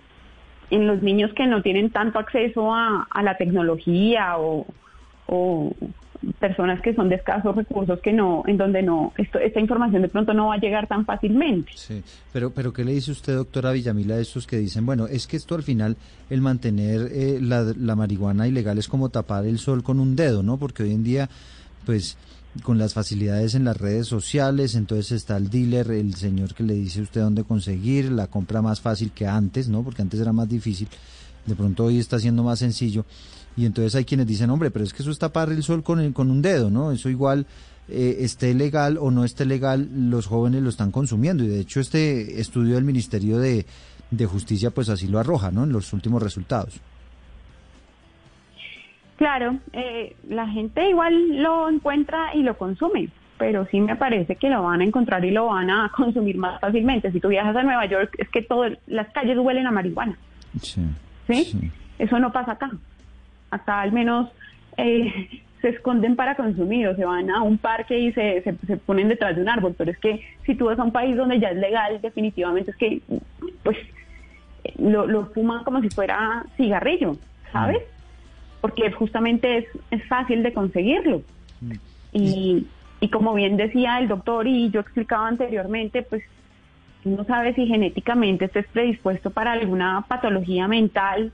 en 0.70 0.86
los 0.86 1.02
niños 1.02 1.32
que 1.32 1.46
no 1.46 1.62
tienen 1.62 1.88
tanto 1.90 2.18
acceso 2.18 2.74
a, 2.74 3.06
la 3.22 3.36
tecnología 3.38 4.34
o, 4.36 4.66
personas 6.38 6.80
que 6.80 6.94
son 6.94 7.08
de 7.08 7.16
escasos 7.16 7.54
recursos 7.54 8.00
que 8.00 8.12
no 8.12 8.42
en 8.46 8.56
donde 8.56 8.82
no 8.82 9.12
esto, 9.16 9.38
esta 9.38 9.60
información 9.60 10.02
de 10.02 10.08
pronto 10.08 10.32
no 10.34 10.48
va 10.48 10.54
a 10.54 10.58
llegar 10.58 10.86
tan 10.86 11.04
fácilmente. 11.04 11.72
Sí 11.74 12.02
pero 12.32 12.50
pero 12.50 12.72
qué 12.72 12.84
le 12.84 12.92
dice 12.92 13.12
usted 13.12 13.34
doctora 13.34 13.72
Villamila 13.72 14.14
a 14.16 14.20
esos 14.20 14.46
que 14.46 14.56
dicen 14.56 14.86
bueno 14.86 15.06
es 15.06 15.26
que 15.26 15.36
esto 15.36 15.54
al 15.54 15.62
final 15.62 15.96
el 16.30 16.40
mantener 16.40 17.08
eh, 17.12 17.38
la, 17.40 17.62
la 17.76 17.96
marihuana 17.96 18.48
ilegal 18.48 18.78
es 18.78 18.88
como 18.88 19.08
tapar 19.08 19.46
el 19.46 19.58
sol 19.58 19.82
con 19.82 20.00
un 20.00 20.16
dedo 20.16 20.42
no 20.42 20.56
porque 20.56 20.82
hoy 20.82 20.92
en 20.92 21.04
día 21.04 21.28
pues 21.84 22.16
con 22.62 22.78
las 22.78 22.94
facilidades 22.94 23.54
en 23.54 23.64
las 23.64 23.76
redes 23.76 24.06
sociales, 24.06 24.74
entonces 24.74 25.12
está 25.12 25.36
el 25.36 25.50
dealer, 25.50 25.90
el 25.90 26.14
señor 26.14 26.54
que 26.54 26.62
le 26.62 26.74
dice 26.74 27.02
usted 27.02 27.20
dónde 27.20 27.42
conseguir, 27.42 28.12
la 28.12 28.28
compra 28.28 28.62
más 28.62 28.80
fácil 28.80 29.10
que 29.10 29.26
antes, 29.26 29.68
¿no? 29.68 29.82
Porque 29.82 30.02
antes 30.02 30.20
era 30.20 30.32
más 30.32 30.48
difícil, 30.48 30.88
de 31.46 31.56
pronto 31.56 31.84
hoy 31.84 31.98
está 31.98 32.18
siendo 32.18 32.44
más 32.44 32.60
sencillo 32.60 33.04
y 33.56 33.66
entonces 33.66 33.94
hay 33.94 34.04
quienes 34.04 34.26
dicen, 34.26 34.50
hombre, 34.50 34.70
pero 34.70 34.84
es 34.84 34.92
que 34.92 35.02
eso 35.02 35.10
es 35.10 35.18
tapar 35.18 35.50
el 35.50 35.62
sol 35.62 35.82
con, 35.82 36.12
con 36.12 36.30
un 36.30 36.42
dedo, 36.42 36.70
¿no? 36.70 36.90
Eso 36.90 37.08
igual 37.08 37.46
eh, 37.88 38.16
esté 38.20 38.54
legal 38.54 38.96
o 38.98 39.10
no 39.10 39.24
esté 39.24 39.44
legal, 39.44 39.88
los 40.10 40.26
jóvenes 40.26 40.62
lo 40.62 40.70
están 40.70 40.90
consumiendo. 40.90 41.44
Y 41.44 41.48
de 41.48 41.60
hecho 41.60 41.80
este 41.80 42.40
estudio 42.40 42.74
del 42.74 42.84
Ministerio 42.84 43.38
de, 43.38 43.66
Justicia 44.26 44.70
pues 44.70 44.88
así 44.90 45.08
lo 45.08 45.18
arroja, 45.18 45.50
¿no? 45.50 45.64
En 45.64 45.72
los 45.72 45.92
últimos 45.92 46.22
resultados. 46.22 46.80
Claro, 49.16 49.58
eh, 49.72 50.14
la 50.28 50.46
gente 50.48 50.88
igual 50.88 51.42
lo 51.42 51.68
encuentra 51.68 52.34
y 52.34 52.42
lo 52.42 52.56
consume, 52.56 53.08
pero 53.38 53.66
sí 53.70 53.80
me 53.80 53.96
parece 53.96 54.36
que 54.36 54.48
lo 54.48 54.62
van 54.62 54.80
a 54.80 54.84
encontrar 54.84 55.24
y 55.24 55.30
lo 55.30 55.46
van 55.46 55.70
a 55.70 55.90
consumir 55.96 56.36
más 56.38 56.60
fácilmente. 56.60 57.10
Si 57.12 57.20
tú 57.20 57.28
viajas 57.28 57.56
a 57.56 57.62
Nueva 57.62 57.86
York, 57.86 58.14
es 58.18 58.28
que 58.28 58.42
todas 58.42 58.78
las 58.86 59.12
calles 59.12 59.38
huelen 59.38 59.66
a 59.66 59.72
marihuana. 59.72 60.16
¿Sí? 60.60 60.82
¿Sí? 61.26 61.70
Eso 61.98 62.18
no 62.18 62.32
pasa 62.32 62.52
acá 62.52 62.70
acá 63.54 63.80
al 63.80 63.92
menos 63.92 64.30
eh, 64.76 65.42
se 65.60 65.70
esconden 65.70 66.14
para 66.14 66.34
consumir 66.34 66.88
o 66.88 66.96
se 66.96 67.04
van 67.04 67.30
a 67.30 67.42
un 67.42 67.56
parque 67.56 67.98
y 67.98 68.12
se, 68.12 68.42
se, 68.42 68.76
ponen 68.76 69.08
detrás 69.08 69.34
de 69.34 69.42
un 69.42 69.48
árbol, 69.48 69.74
pero 69.76 69.90
es 69.90 69.98
que 69.98 70.20
si 70.44 70.54
tú 70.54 70.66
vas 70.66 70.78
a 70.78 70.84
un 70.84 70.92
país 70.92 71.16
donde 71.16 71.40
ya 71.40 71.48
es 71.48 71.56
legal, 71.56 71.98
definitivamente 72.02 72.70
es 72.72 72.76
que 72.76 73.00
pues 73.62 73.78
lo, 74.78 75.06
lo 75.06 75.26
fuman 75.26 75.64
como 75.64 75.80
si 75.80 75.88
fuera 75.88 76.44
cigarrillo, 76.58 77.16
¿sabes? 77.50 77.82
Porque 78.60 78.90
justamente 78.92 79.58
es, 79.58 79.66
es 79.90 80.06
fácil 80.06 80.42
de 80.42 80.52
conseguirlo. 80.52 81.22
Mm. 81.62 81.72
Y, 82.12 82.66
y 83.00 83.08
como 83.08 83.32
bien 83.32 83.56
decía 83.56 83.98
el 83.98 84.08
doctor 84.08 84.46
y 84.46 84.70
yo 84.70 84.80
explicaba 84.80 85.28
anteriormente, 85.28 86.02
pues 86.02 86.22
uno 87.04 87.24
sabe 87.24 87.54
si 87.54 87.66
genéticamente 87.66 88.46
estés 88.46 88.66
predispuesto 88.68 89.30
para 89.30 89.52
alguna 89.52 90.04
patología 90.08 90.68
mental 90.68 91.32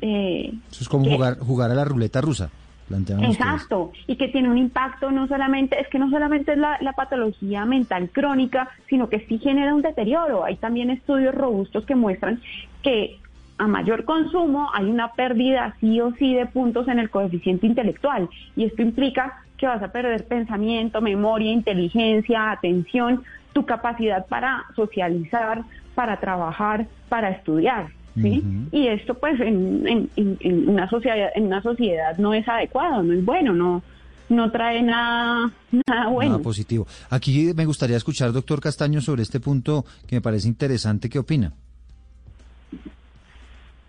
eh, 0.00 0.52
Eso 0.70 0.82
es 0.82 0.88
como 0.88 1.08
jugar, 1.10 1.38
jugar 1.38 1.70
a 1.70 1.74
la 1.74 1.84
ruleta 1.84 2.20
rusa. 2.20 2.50
Exacto, 2.98 3.92
y 4.06 4.16
que 4.16 4.28
tiene 4.28 4.50
un 4.50 4.58
impacto 4.58 5.10
no 5.10 5.26
solamente, 5.26 5.80
es 5.80 5.88
que 5.88 5.98
no 5.98 6.10
solamente 6.10 6.52
es 6.52 6.58
la, 6.58 6.92
patología 6.94 7.64
mental 7.64 8.10
crónica, 8.10 8.68
sino 8.88 9.08
que 9.08 9.20
sí 9.26 9.38
genera 9.38 9.74
un 9.74 9.82
deterioro. 9.82 10.44
Hay 10.44 10.56
también 10.56 10.90
estudios 10.90 11.34
robustos 11.34 11.84
que 11.84 11.94
muestran 11.94 12.40
que 12.82 13.18
a 13.58 13.66
mayor 13.66 14.04
consumo 14.04 14.70
hay 14.74 14.86
una 14.86 15.12
pérdida 15.12 15.74
sí 15.80 16.00
o 16.00 16.12
sí 16.16 16.34
de 16.34 16.46
puntos 16.46 16.88
en 16.88 16.98
el 16.98 17.10
coeficiente 17.10 17.66
intelectual 17.66 18.28
y 18.56 18.64
esto 18.64 18.82
implica 18.82 19.42
que 19.56 19.66
vas 19.66 19.82
a 19.82 19.92
perder 19.92 20.26
pensamiento, 20.26 21.00
memoria, 21.00 21.52
inteligencia, 21.52 22.50
atención, 22.50 23.22
tu 23.52 23.64
capacidad 23.64 24.26
para 24.26 24.64
socializar, 24.74 25.62
para 25.94 26.18
trabajar, 26.18 26.86
para 27.08 27.30
estudiar. 27.30 27.90
¿Sí? 28.14 28.42
Y 28.72 28.86
esto 28.88 29.14
pues 29.14 29.40
en, 29.40 30.08
en, 30.16 30.68
una 30.68 30.88
sociedad, 30.88 31.30
en 31.34 31.46
una 31.46 31.62
sociedad 31.62 32.16
no 32.18 32.34
es 32.34 32.46
adecuado, 32.48 33.02
no 33.02 33.12
es 33.12 33.24
bueno, 33.24 33.52
no, 33.52 33.82
no 34.28 34.50
trae 34.50 34.82
nada, 34.82 35.50
nada 35.86 36.08
bueno. 36.08 36.32
Nada 36.32 36.42
positivo. 36.42 36.86
Aquí 37.10 37.52
me 37.54 37.64
gustaría 37.64 37.96
escuchar, 37.96 38.32
doctor 38.32 38.60
Castaño, 38.60 39.00
sobre 39.00 39.22
este 39.22 39.40
punto 39.40 39.84
que 40.06 40.16
me 40.16 40.20
parece 40.20 40.48
interesante. 40.48 41.08
¿Qué 41.08 41.18
opina? 41.18 41.52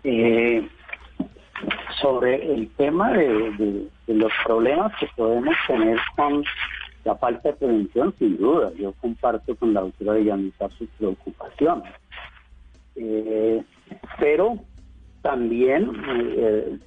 Eh, 0.04 0.68
sobre 2.00 2.54
el 2.54 2.68
tema 2.76 3.12
de, 3.12 3.88
los 4.06 4.32
problemas 4.44 4.92
que 5.00 5.06
podemos 5.16 5.54
tener 5.66 5.98
con 6.14 6.44
la 7.04 7.16
falta 7.16 7.50
de 7.50 7.54
prevención, 7.54 8.14
sin 8.18 8.36
duda, 8.36 8.70
yo 8.78 8.92
comparto 8.92 9.54
con 9.56 9.72
la 9.72 9.80
doctora 9.80 10.14
Villamizar 10.14 10.70
sus 10.72 10.88
preocupaciones. 10.98 11.92
Eh, 12.96 13.62
pero 14.18 14.58
también 15.22 15.90
eh, 16.36 16.78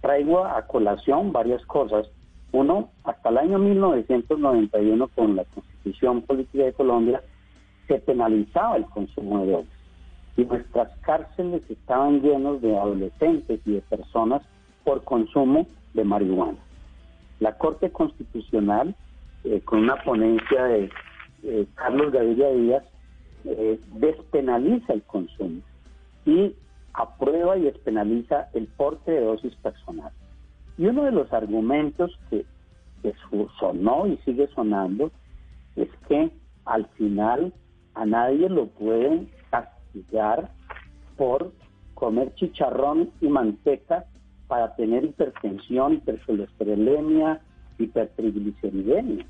traigo 0.00 0.44
a 0.44 0.66
colación 0.66 1.32
varias 1.32 1.64
cosas 1.66 2.08
Uno, 2.52 2.90
hasta 3.04 3.28
el 3.28 3.38
año 3.38 3.58
1991, 3.58 5.08
con 5.08 5.36
la 5.36 5.44
Constitución 5.44 6.22
Política 6.22 6.64
de 6.64 6.72
Colombia, 6.72 7.22
se 7.86 7.98
penalizaba 7.98 8.76
el 8.76 8.86
consumo 8.86 9.40
de 9.40 9.46
drogas. 9.46 9.68
Y 10.36 10.44
nuestras 10.44 10.96
cárceles 11.00 11.68
estaban 11.68 12.22
llenos 12.22 12.62
de 12.62 12.76
adolescentes 12.76 13.60
y 13.66 13.72
de 13.72 13.80
personas 13.82 14.42
por 14.84 15.04
consumo 15.04 15.66
de 15.94 16.04
marihuana. 16.04 16.58
La 17.40 17.58
Corte 17.58 17.90
Constitucional, 17.90 18.94
eh, 19.44 19.60
con 19.64 19.80
una 19.80 19.96
ponencia 19.96 20.64
de 20.64 20.90
eh, 21.42 21.66
Carlos 21.74 22.12
Gaviria 22.12 22.48
Díaz, 22.50 22.84
despenaliza 23.92 24.92
el 24.92 25.02
consumo 25.02 25.60
y 26.26 26.54
aprueba 26.92 27.56
y 27.56 27.62
despenaliza 27.62 28.48
el 28.52 28.66
porte 28.66 29.12
de 29.12 29.24
dosis 29.24 29.54
personal. 29.56 30.12
Y 30.76 30.86
uno 30.86 31.04
de 31.04 31.12
los 31.12 31.32
argumentos 31.32 32.18
que, 32.28 32.44
sonó 33.60 34.08
y 34.08 34.16
sigue 34.24 34.48
sonando 34.48 35.12
es 35.76 35.88
que 36.08 36.28
al 36.64 36.86
final 36.96 37.52
a 37.94 38.04
nadie 38.04 38.48
lo 38.48 38.66
pueden 38.66 39.30
castigar 39.48 40.50
por 41.16 41.52
comer 41.94 42.34
chicharrón 42.34 43.10
y 43.20 43.28
manteca 43.28 44.06
para 44.48 44.74
tener 44.74 45.04
hipertensión, 45.04 45.94
hipercolesterolemia, 45.94 47.40
hipertrigliceridemia. 47.78 49.24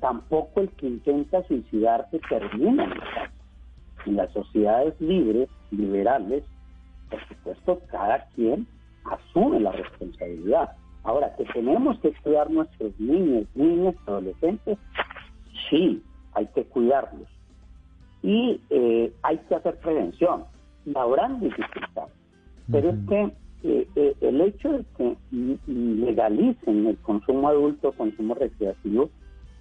Tampoco 0.00 0.60
el 0.60 0.70
que 0.70 0.86
intenta 0.86 1.42
suicidarse 1.48 2.20
termina 2.28 2.84
en 2.84 2.92
En 4.06 4.16
las 4.16 4.32
sociedades 4.32 5.00
libres, 5.00 5.48
liberales, 5.72 6.44
por 7.10 7.26
supuesto, 7.28 7.80
cada 7.90 8.26
quien 8.34 8.66
asume 9.04 9.60
la 9.60 9.72
responsabilidad. 9.72 10.72
Ahora, 11.04 11.34
que 11.36 11.44
tenemos 11.46 11.98
que 12.00 12.12
cuidar 12.22 12.50
nuestros 12.50 12.98
niños, 13.00 13.46
niñas, 13.54 13.94
adolescentes, 14.06 14.78
sí, 15.68 16.02
hay 16.34 16.46
que 16.54 16.64
cuidarlos. 16.64 17.28
Y 18.22 18.60
eh, 18.70 19.12
hay 19.22 19.38
que 19.48 19.54
hacer 19.56 19.76
prevención. 19.78 20.44
Y 20.86 20.96
habrán 20.96 21.40
dificultades. 21.40 22.14
Pero 22.70 22.90
es 22.90 22.96
que 23.08 23.22
eh, 23.64 23.88
eh, 23.96 24.14
el 24.20 24.40
hecho 24.40 24.72
de 24.72 24.84
que 24.96 25.16
legalicen 25.66 26.86
el 26.86 26.96
consumo 26.98 27.48
adulto, 27.48 27.92
consumo 27.92 28.34
recreativo, 28.34 29.10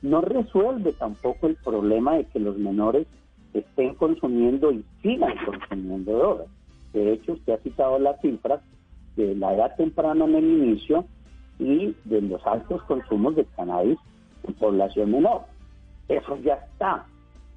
no 0.01 0.21
resuelve 0.21 0.93
tampoco 0.93 1.47
el 1.47 1.55
problema 1.55 2.15
de 2.15 2.25
que 2.25 2.39
los 2.39 2.57
menores 2.57 3.07
estén 3.53 3.95
consumiendo 3.95 4.71
y 4.71 4.83
sigan 5.01 5.33
consumiendo 5.45 6.17
drogas. 6.17 6.47
De 6.93 7.13
hecho, 7.13 7.33
usted 7.33 7.53
ha 7.53 7.57
citado 7.57 7.99
las 7.99 8.19
cifras 8.21 8.61
de 9.15 9.35
la 9.35 9.53
edad 9.53 9.75
temprana 9.75 10.25
en 10.25 10.35
el 10.35 10.45
inicio 10.45 11.05
y 11.59 11.95
de 12.05 12.21
los 12.21 12.45
altos 12.45 12.81
consumos 12.83 13.35
de 13.35 13.45
cannabis 13.55 13.97
en 14.43 14.53
población 14.55 15.11
menor. 15.11 15.41
Eso 16.07 16.37
ya 16.37 16.55
está. 16.55 17.05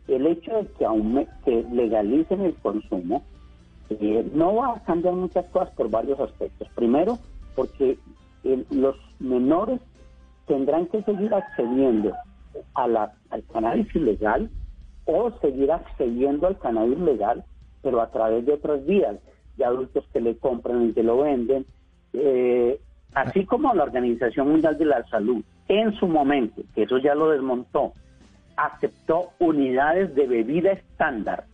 El 0.06 0.26
hecho 0.26 0.52
de 0.52 0.66
que, 0.78 0.84
aún 0.84 1.26
legalicen 1.72 2.42
el 2.42 2.54
consumo 2.56 3.22
eh, 3.90 4.28
no 4.34 4.56
va 4.56 4.74
a 4.74 4.82
cambiar 4.84 5.14
muchas 5.14 5.46
cosas 5.46 5.70
por 5.70 5.90
varios 5.90 6.20
aspectos. 6.20 6.68
Primero, 6.74 7.18
porque 7.54 7.98
los 8.70 8.96
menores 9.18 9.80
tendrán 10.46 10.86
que 10.86 11.02
seguir 11.02 11.32
accediendo 11.32 12.12
a 12.74 12.86
la, 12.86 13.12
al 13.30 13.42
cannabis 13.44 13.94
ilegal 13.94 14.50
o 15.06 15.30
seguir 15.40 15.70
accediendo 15.72 16.46
al 16.46 16.58
cannabis 16.58 16.98
legal, 16.98 17.44
pero 17.82 18.00
a 18.00 18.10
través 18.10 18.46
de 18.46 18.52
otras 18.52 18.84
vías, 18.86 19.16
de 19.56 19.64
adultos 19.64 20.04
que 20.12 20.20
le 20.20 20.36
compran 20.36 20.88
y 20.88 20.92
que 20.92 21.02
lo 21.02 21.18
venden, 21.18 21.66
eh, 22.12 22.80
así 23.14 23.44
como 23.44 23.72
la 23.74 23.84
Organización 23.84 24.50
Mundial 24.50 24.78
de 24.78 24.86
la 24.86 25.04
Salud, 25.04 25.42
en 25.68 25.94
su 25.94 26.06
momento, 26.06 26.62
que 26.74 26.82
eso 26.82 26.98
ya 26.98 27.14
lo 27.14 27.30
desmontó, 27.30 27.92
aceptó 28.56 29.30
unidades 29.38 30.14
de 30.14 30.26
bebida 30.26 30.72
estándar 30.72 31.44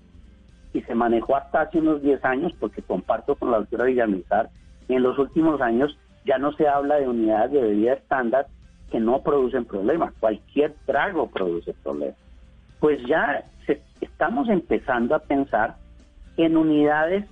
y 0.73 0.83
se 0.83 0.95
manejó 0.95 1.37
hasta 1.37 1.63
hace 1.63 1.79
unos 1.79 2.03
10 2.03 2.25
años, 2.25 2.53
porque 2.59 2.83
comparto 2.83 3.35
con 3.35 3.51
la 3.51 3.59
doctora 3.59 3.85
Villamizar, 3.85 4.51
en 4.89 5.03
los 5.03 5.19
últimos 5.19 5.61
años 5.61 5.97
ya 6.25 6.39
no 6.39 6.53
se 6.53 6.69
habla 6.69 6.97
de 6.97 7.09
unidades 7.09 7.53
de 7.53 7.61
bebida 7.61 7.95
estándar 7.95 8.47
que 8.91 9.01
no 9.01 9.23
producen 9.23 9.65
problemas, 9.65 10.13
cualquier 10.19 10.75
trago 10.85 11.29
produce 11.29 11.75
problemas. 11.83 12.17
Pues 12.81 13.01
ya 13.07 13.45
estamos 14.01 14.49
empezando 14.49 15.15
a 15.15 15.21
pensar 15.21 15.77
en 16.37 16.57
unidades, 16.57 17.27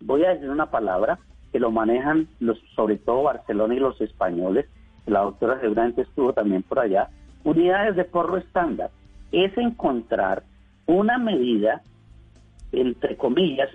voy 0.00 0.24
a 0.24 0.34
decir 0.34 0.50
una 0.50 0.66
palabra, 0.66 1.18
que 1.50 1.58
lo 1.58 1.70
manejan 1.70 2.28
los, 2.40 2.58
sobre 2.76 2.96
todo 2.96 3.24
Barcelona 3.24 3.74
y 3.74 3.78
los 3.78 4.00
españoles, 4.00 4.66
la 5.06 5.20
doctora 5.20 5.60
seguramente 5.60 6.02
estuvo 6.02 6.32
también 6.32 6.62
por 6.62 6.78
allá, 6.78 7.08
unidades 7.44 7.96
de 7.96 8.04
porro 8.04 8.36
estándar. 8.36 8.90
Es 9.32 9.56
encontrar 9.58 10.44
una 10.86 11.18
medida 11.18 11.82
entre 12.72 13.16
comillas, 13.16 13.68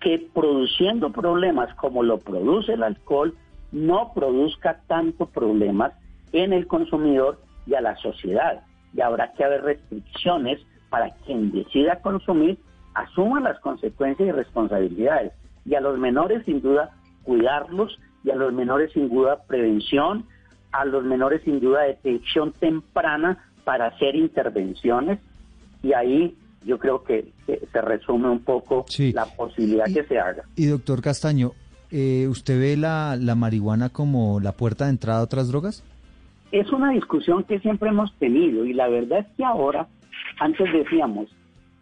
que 0.00 0.28
produciendo 0.34 1.10
problemas 1.10 1.74
como 1.74 2.02
lo 2.02 2.18
produce 2.18 2.72
el 2.72 2.82
alcohol, 2.82 3.34
no 3.70 4.12
produzca 4.14 4.80
tanto 4.86 5.26
problemas 5.26 5.92
en 6.32 6.52
el 6.52 6.66
consumidor 6.66 7.40
y 7.66 7.74
a 7.74 7.80
la 7.80 7.96
sociedad. 7.96 8.62
Y 8.94 9.00
habrá 9.00 9.32
que 9.32 9.44
haber 9.44 9.62
restricciones 9.62 10.60
para 10.88 11.10
quien 11.24 11.52
decida 11.52 12.00
consumir 12.00 12.58
asuma 12.94 13.40
las 13.40 13.58
consecuencias 13.60 14.28
y 14.28 14.32
responsabilidades. 14.32 15.32
Y 15.64 15.74
a 15.74 15.80
los 15.80 15.98
menores, 15.98 16.44
sin 16.44 16.60
duda, 16.60 16.90
cuidarlos, 17.22 17.98
y 18.24 18.30
a 18.30 18.34
los 18.34 18.52
menores, 18.52 18.92
sin 18.92 19.08
duda, 19.08 19.42
prevención, 19.46 20.26
a 20.72 20.84
los 20.84 21.04
menores, 21.04 21.42
sin 21.44 21.60
duda, 21.60 21.82
detección 21.82 22.52
temprana 22.52 23.38
para 23.64 23.86
hacer 23.86 24.14
intervenciones. 24.16 25.20
Y 25.82 25.92
ahí 25.92 26.36
yo 26.64 26.78
creo 26.78 27.02
que, 27.04 27.32
se 27.46 27.80
resume 27.80 28.28
un 28.28 28.40
poco 28.40 28.84
la 29.12 29.24
posibilidad 29.24 29.86
que 29.86 30.04
se 30.04 30.18
haga. 30.18 30.44
Y 30.56 30.66
doctor 30.66 31.00
Castaño, 31.02 31.52
eh, 31.90 32.26
¿usted 32.28 32.60
ve 32.60 32.76
la, 32.76 33.16
la 33.16 33.34
marihuana 33.34 33.88
como 33.88 34.40
la 34.40 34.52
puerta 34.52 34.84
de 34.84 34.90
entrada 34.90 35.20
a 35.20 35.24
otras 35.24 35.48
drogas? 35.48 35.82
Es 36.52 36.70
una 36.72 36.90
discusión 36.90 37.44
que 37.44 37.60
siempre 37.60 37.90
hemos 37.90 38.12
tenido 38.18 38.64
y 38.64 38.72
la 38.72 38.88
verdad 38.88 39.20
es 39.20 39.26
que 39.36 39.44
ahora, 39.44 39.86
antes 40.40 40.72
decíamos, 40.72 41.28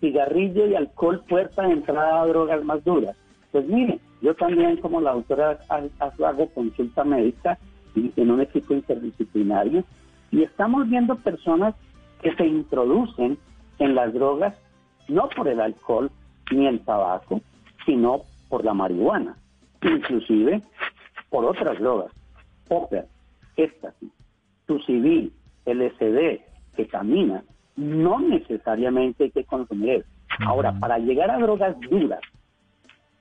cigarrillo 0.00 0.66
y 0.66 0.74
alcohol 0.74 1.24
puerta 1.28 1.62
de 1.62 1.72
entrada 1.72 2.20
a 2.20 2.26
drogas 2.26 2.62
más 2.64 2.84
duras. 2.84 3.16
Pues 3.50 3.66
mire, 3.66 3.98
yo 4.20 4.34
también 4.34 4.76
como 4.76 5.00
la 5.00 5.12
doctora 5.12 5.58
hago 5.70 6.48
consulta 6.52 7.04
médica 7.04 7.58
en 7.94 8.30
un 8.30 8.40
equipo 8.40 8.74
interdisciplinario 8.74 9.84
y 10.30 10.42
estamos 10.42 10.88
viendo 10.88 11.16
personas 11.16 11.74
que 12.22 12.34
se 12.34 12.46
introducen 12.46 13.38
en 13.78 13.94
las 13.94 14.12
drogas 14.12 14.54
no 15.08 15.28
por 15.30 15.48
el 15.48 15.60
alcohol 15.60 16.10
ni 16.50 16.66
el 16.66 16.80
tabaco, 16.80 17.40
sino 17.86 18.22
por 18.48 18.64
la 18.64 18.74
marihuana, 18.74 19.36
inclusive 19.82 20.62
por 21.30 21.44
otras 21.44 21.78
drogas, 21.78 22.12
ópera, 22.68 23.06
éxtasis, 23.56 24.10
civil, 24.80 25.32
LSD, 25.64 26.40
ketamina, 26.76 27.42
no 27.76 28.20
necesariamente 28.20 29.24
hay 29.24 29.30
que 29.30 29.44
consumir. 29.44 30.04
Ahora, 30.40 30.72
para 30.78 30.98
llegar 30.98 31.30
a 31.30 31.38
drogas 31.38 31.78
duras, 31.80 32.20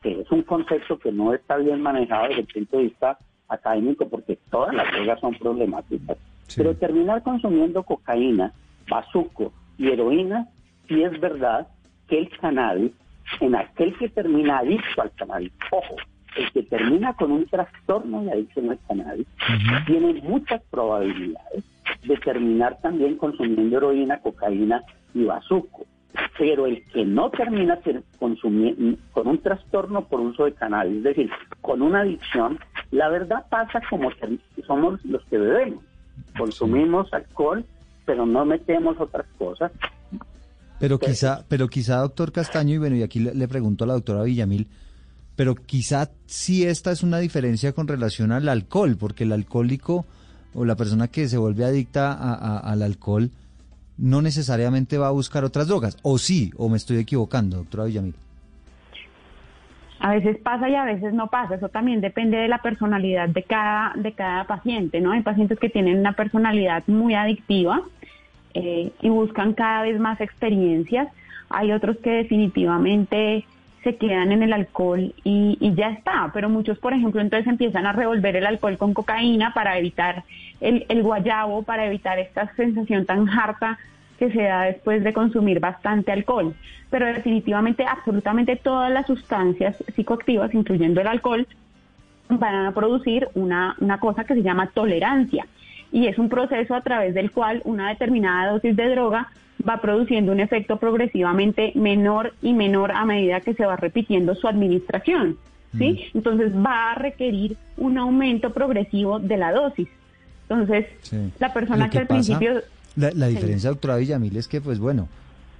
que 0.02 0.22
es 0.22 0.32
un 0.32 0.43
concepto 0.43 1.00
que 1.00 1.12
no 1.12 1.34
está 1.34 1.58
bien 1.58 1.82
manejado 1.82 2.28
desde 2.28 2.41
el 2.41 2.48
punto 2.48 2.78
de 2.78 2.84
vista 2.84 3.18
académico, 3.48 4.08
porque 4.08 4.38
todas 4.52 4.76
las 4.76 4.91
drogas 4.91 5.20
son 5.20 5.34
problemáticas, 5.36 6.18
pero 6.56 6.76
terminar 6.76 7.24
consumiendo 7.24 7.84
cocaína, 7.84 8.52
bazuco 8.89 9.54
y 9.78 9.89
heroína, 9.89 10.48
sí 10.88 11.04
es 11.04 11.20
verdad 11.20 11.68
que 12.08 12.20
el 12.20 12.30
cannabis, 12.38 12.91
en 13.39 13.56
aquel 13.56 13.98
que 13.98 14.10
termina 14.10 14.60
adicto 14.60 15.02
al 15.02 15.12
cannabis, 15.12 15.52
ojo, 15.72 15.95
el 16.38 16.52
que 16.52 16.64
termina 16.64 17.14
con 17.14 17.32
un 17.32 17.46
trastorno 17.46 18.24
de 18.24 18.32
adicción 18.32 18.70
al 18.70 18.80
cannabis, 18.88 19.28
tiene 19.86 20.22
muchas 20.22 20.62
probabilidades 20.70 21.64
de 22.04 22.18
terminar 22.18 22.78
también 22.82 23.18
consumiendo 23.18 23.78
heroína, 23.78 24.20
cocaína 24.20 24.84
y 25.14 25.26
bazuco. 25.26 25.86
Pero 26.38 26.66
el 26.66 26.84
que 26.86 27.06
no 27.06 27.30
termina 27.30 27.80
consumiendo, 28.20 28.98
con 29.12 29.28
un 29.28 29.38
trastorno 29.40 30.06
por 30.06 30.20
uso 30.20 30.46
de 30.46 30.54
cannabis, 30.54 30.98
es 30.98 31.04
decir, 31.04 31.30
con 31.62 31.82
una 31.82 32.02
adicción, 32.02 32.60
la 32.92 33.10
verdad 33.10 33.46
pasa 33.50 33.82
como 33.90 34.10
somos 34.66 35.04
los 35.06 35.24
que 35.26 35.38
bebemos. 35.38 35.84
Consumimos 36.38 37.14
alcohol, 37.14 37.66
pero 38.06 38.26
no 38.26 38.46
metemos 38.46 39.00
otras 39.00 39.26
cosas 39.38 39.72
pero 40.80 41.00
quizá, 41.00 41.44
pero 41.48 41.68
quizá, 41.68 41.98
doctor 41.98 42.32
Castaño, 42.32 42.76
y 42.76 42.78
bueno, 42.78 42.96
y 42.96 43.04
aquí 43.04 43.20
le, 43.20 43.48
pregunto 43.48 43.84
a 43.84 43.88
la 43.88 43.94
doctora 43.94 44.24
Villamil, 44.24 44.68
pero 45.38 45.56
quizá 45.56 46.10
sí 46.26 46.66
esta 46.66 46.92
es 46.92 47.04
una 47.04 47.20
diferencia 47.20 47.72
con 47.72 47.88
relación 47.88 48.34
al 48.34 48.50
alcohol, 48.50 48.98
porque 49.00 49.24
el 49.24 49.32
alcohólico 49.32 50.06
o 50.54 50.66
la 50.66 50.76
persona 50.76 51.08
que 51.08 51.30
se 51.30 51.38
vuelve 51.38 51.64
adicta 51.64 52.12
al 52.58 52.82
alcohol 52.82 53.30
no 53.98 54.22
necesariamente 54.24 54.98
va 54.98 55.08
a 55.08 55.12
buscar 55.12 55.44
otras 55.44 55.68
drogas, 55.68 55.98
o 56.02 56.18
sí, 56.18 56.52
o 56.58 56.70
me 56.70 56.78
estoy 56.78 56.98
equivocando, 56.98 57.58
doctora 57.58 57.86
Villamil. 57.86 58.16
a 60.00 60.12
veces 60.12 60.38
pasa 60.40 60.70
y 60.70 60.76
a 60.76 60.86
veces 60.86 61.14
no 61.14 61.28
pasa. 61.28 61.56
Eso 61.56 61.70
también 61.70 62.02
depende 62.02 62.38
de 62.38 62.48
la 62.48 62.62
personalidad 62.64 63.30
de 63.30 63.44
cada, 63.44 63.94
de 63.96 64.14
cada 64.14 64.46
paciente, 64.46 65.02
¿no? 65.02 65.12
Hay 65.12 65.22
pacientes 65.22 65.60
que 65.60 65.70
tienen 65.70 66.00
una 66.00 66.14
personalidad 66.14 66.84
muy 66.88 67.14
adictiva 67.14 67.82
eh, 68.56 68.92
y 69.02 69.10
buscan 69.10 69.54
cada 69.54 69.84
vez 69.84 70.00
más 70.00 70.20
experiencias. 70.20 71.10
Hay 71.50 71.72
otros 71.72 71.98
que 71.98 72.10
definitivamente 72.10 73.46
se 73.88 73.96
quedan 73.96 74.34
en 74.34 74.44
el 74.44 74.52
alcohol 74.52 75.14
y, 75.24 75.58
ya 75.78 75.92
está, 75.92 76.30
pero 76.34 76.50
muchos, 76.50 76.78
por 76.78 76.92
ejemplo, 76.92 77.22
entonces 77.22 77.48
empiezan 77.48 77.86
a 77.86 77.94
revolver 77.94 78.36
el 78.36 78.46
alcohol 78.46 78.78
con 78.78 78.94
cocaína 78.94 79.54
para 79.54 79.78
evitar 79.78 80.26
el, 80.60 80.86
el 80.90 81.04
guayabo, 81.04 81.64
para 81.64 81.86
evitar 81.86 82.20
esta 82.20 82.54
sensación 82.58 83.06
tan 83.06 83.30
harta 83.30 83.80
que 84.20 84.30
se 84.30 84.42
da 84.42 84.64
después 84.64 85.06
de 85.06 85.14
consumir 85.14 85.62
bastante 85.62 86.12
alcohol. 86.12 86.54
Pero 86.90 87.06
definitivamente, 87.06 87.86
absolutamente 87.86 88.58
todas 88.58 88.92
las 88.92 89.08
sustancias 89.08 89.82
psicoactivas, 89.96 90.54
incluyendo 90.54 91.00
el 91.00 91.08
alcohol, 91.08 91.48
van 92.28 92.66
a 92.66 92.74
producir 92.74 93.30
una, 93.36 93.78
una 93.80 94.02
cosa 94.02 94.26
que 94.26 94.34
se 94.34 94.44
llama 94.44 94.68
tolerancia. 94.68 95.48
Y 95.94 96.08
es 96.08 96.20
un 96.20 96.28
proceso 96.28 96.76
a 96.76 96.82
través 96.82 97.14
del 97.14 97.32
cual 97.32 97.62
una 97.64 97.88
determinada 97.88 98.52
dosis 98.52 98.76
de 98.76 98.90
droga 98.90 99.30
va 99.68 99.82
produciendo 99.82 100.32
un 100.32 100.39
efecto 100.39 100.78
progresivamente 100.78 101.72
menor 101.76 102.34
y 102.41 102.53
menor 102.53 102.91
a 102.91 103.05
medida 103.05 103.41
que 103.41 103.53
se 103.53 103.66
va 103.66 103.76
repitiendo 103.76 104.36
su 104.36 104.47
administración. 104.47 105.38
¿sí? 105.78 106.08
Mm. 106.14 106.18
Entonces 106.18 106.53
va 106.53 106.91
a 106.91 106.95
requerir 106.95 107.58
un 107.78 107.97
aumento 107.97 108.53
progresivo 108.53 109.20
de 109.20 109.38
la 109.38 109.51
dosis. 109.51 109.88
Entonces, 110.49 110.86
la 111.39 111.53
persona 111.53 111.89
que, 111.89 111.99
al 111.99 112.08
principio 112.08 112.62
la, 112.97 113.28
diferencia, 113.28 113.70
doctora 113.70 113.97
Villamil, 113.97 114.38
es 114.38 114.47
que, 114.47 114.60
pues 114.60 114.80
bueno, 114.80 115.08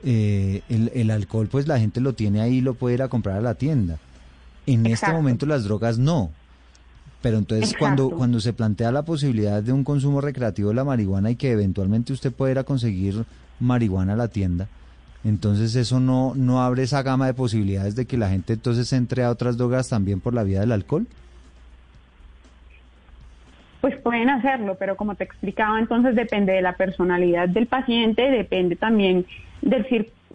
eh, 0.04 0.62
el, 0.70 1.12
alcohol, 1.12 1.48
pues 1.48 1.68
la 1.68 1.80
gente 1.80 2.02
lo 2.02 2.14
tiene 2.14 2.42
ahí 2.42 2.58
y 2.58 2.62
lo 2.62 2.74
puede 2.74 2.96
ir 2.96 3.02
a 3.02 3.10
comprar 3.10 3.38
a 3.38 3.42
la 3.42 3.54
tienda. 3.56 4.00
En 4.66 4.86
este 4.86 5.12
momento 5.12 5.46
las 5.46 5.64
drogas 5.64 6.00
no. 6.00 6.32
Pero 7.22 7.38
entonces 7.38 7.74
cuando, 7.78 8.10
cuando 8.10 8.40
se 8.40 8.54
plantea 8.54 8.92
la 8.92 9.04
posibilidad 9.04 9.62
de 9.62 9.72
un 9.72 9.84
consumo 9.84 10.22
recreativo 10.22 10.70
de 10.70 10.76
la 10.76 10.84
marihuana 10.84 11.32
y 11.32 11.36
que 11.36 11.52
eventualmente 11.52 12.14
usted 12.14 12.32
pueda 12.32 12.52
ir 12.52 12.60
a 12.60 12.64
conseguir 12.64 13.26
marihuana 13.60 14.14
a 14.14 14.18
la 14.18 14.28
tienda, 14.28 14.68
entonces 15.24 15.76
eso 15.76 16.00
no, 16.00 16.34
no 16.36 16.62
abre 16.62 16.84
esa 16.84 17.04
gama 17.04 17.28
de 17.28 17.34
posibilidades 17.34 17.96
de 17.96 18.06
que 18.06 18.18
la 18.18 18.30
gente 18.30 18.54
entonces 18.54 18.94
entre 18.94 19.24
a 19.24 19.32
otras 19.32 19.58
drogas 19.58 19.90
también 19.90 20.20
por 20.20 20.34
la 20.34 20.44
vía 20.44 20.60
del 20.60 20.72
alcohol 20.72 21.08
pues 23.82 23.96
pueden 24.02 24.30
hacerlo, 24.30 24.76
pero 24.80 24.96
como 24.96 25.16
te 25.16 25.24
explicaba, 25.24 25.80
entonces 25.80 26.16
depende 26.16 26.54
de 26.54 26.62
la 26.62 26.74
personalidad 26.74 27.48
del 27.48 27.68
paciente, 27.68 28.30
depende 28.30 28.76
también 28.76 29.26
del, 29.62 29.86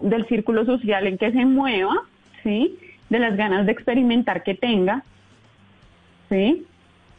del 0.01 0.27
círculo 0.27 0.65
social 0.65 1.07
en 1.07 1.19
que 1.19 1.33
se 1.33 1.45
mueva, 1.45 1.95
¿sí? 2.43 2.79
De 3.11 3.19
las 3.19 3.37
ganas 3.37 3.67
de 3.67 3.73
experimentar 3.73 4.43
que 4.43 4.55
tenga, 4.55 5.03
¿sí? 6.29 6.65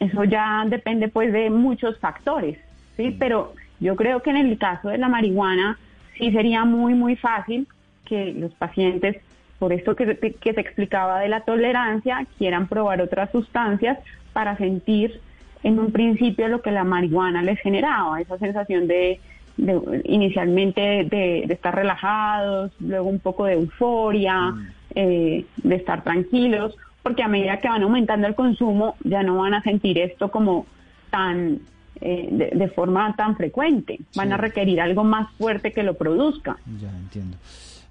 Eso 0.00 0.24
ya 0.24 0.64
depende 0.66 1.08
pues 1.08 1.32
de 1.32 1.50
muchos 1.50 1.98
factores, 1.98 2.58
¿sí? 2.96 3.14
Pero 3.18 3.54
yo 3.80 3.94
creo 3.94 4.22
que 4.22 4.30
en 4.30 4.38
el 4.38 4.58
caso 4.58 4.88
de 4.88 4.98
la 4.98 5.08
marihuana 5.08 5.78
sí 6.18 6.30
sería 6.32 6.64
muy, 6.64 6.94
muy 6.94 7.16
fácil 7.16 7.66
que 8.04 8.32
los 8.32 8.52
pacientes, 8.54 9.16
por 9.58 9.72
esto 9.72 9.96
que, 9.96 10.16
que 10.16 10.52
te 10.52 10.60
explicaba 10.60 11.20
de 11.20 11.28
la 11.28 11.40
tolerancia, 11.40 12.26
quieran 12.38 12.68
probar 12.68 13.00
otras 13.00 13.30
sustancias 13.30 13.98
para 14.32 14.56
sentir 14.56 15.20
en 15.62 15.78
un 15.78 15.90
principio 15.92 16.48
lo 16.48 16.60
que 16.60 16.70
la 16.70 16.84
marihuana 16.84 17.42
les 17.42 17.58
generaba, 17.60 18.20
esa 18.20 18.38
sensación 18.38 18.86
de, 18.86 19.18
inicialmente 20.04 21.04
de, 21.04 21.44
estar 21.48 21.74
relajados, 21.74 22.72
luego 22.80 23.08
un 23.08 23.18
poco 23.18 23.46
de 23.46 23.54
euforia, 23.54 24.50
mm. 24.50 24.66
eh, 24.94 25.44
de 25.56 25.74
estar 25.74 26.04
tranquilos, 26.04 26.76
porque 27.02 27.22
a 27.22 27.28
medida 27.28 27.58
que 27.58 27.68
van 27.68 27.82
aumentando 27.82 28.26
el 28.26 28.34
consumo 28.34 28.96
ya 29.04 29.22
no 29.22 29.38
van 29.38 29.54
a 29.54 29.62
sentir 29.62 29.98
esto 29.98 30.30
como 30.30 30.66
tan 31.10 31.60
eh, 32.00 32.50
de, 32.52 32.68
forma 32.68 33.14
tan 33.16 33.36
frecuente, 33.36 34.00
van 34.14 34.32
a 34.32 34.36
requerir 34.36 34.80
algo 34.80 35.04
más 35.04 35.30
fuerte 35.36 35.72
que 35.72 35.82
lo 35.82 35.94
produzca. 35.94 36.56
Ya 36.80 36.90
entiendo. 36.90 37.36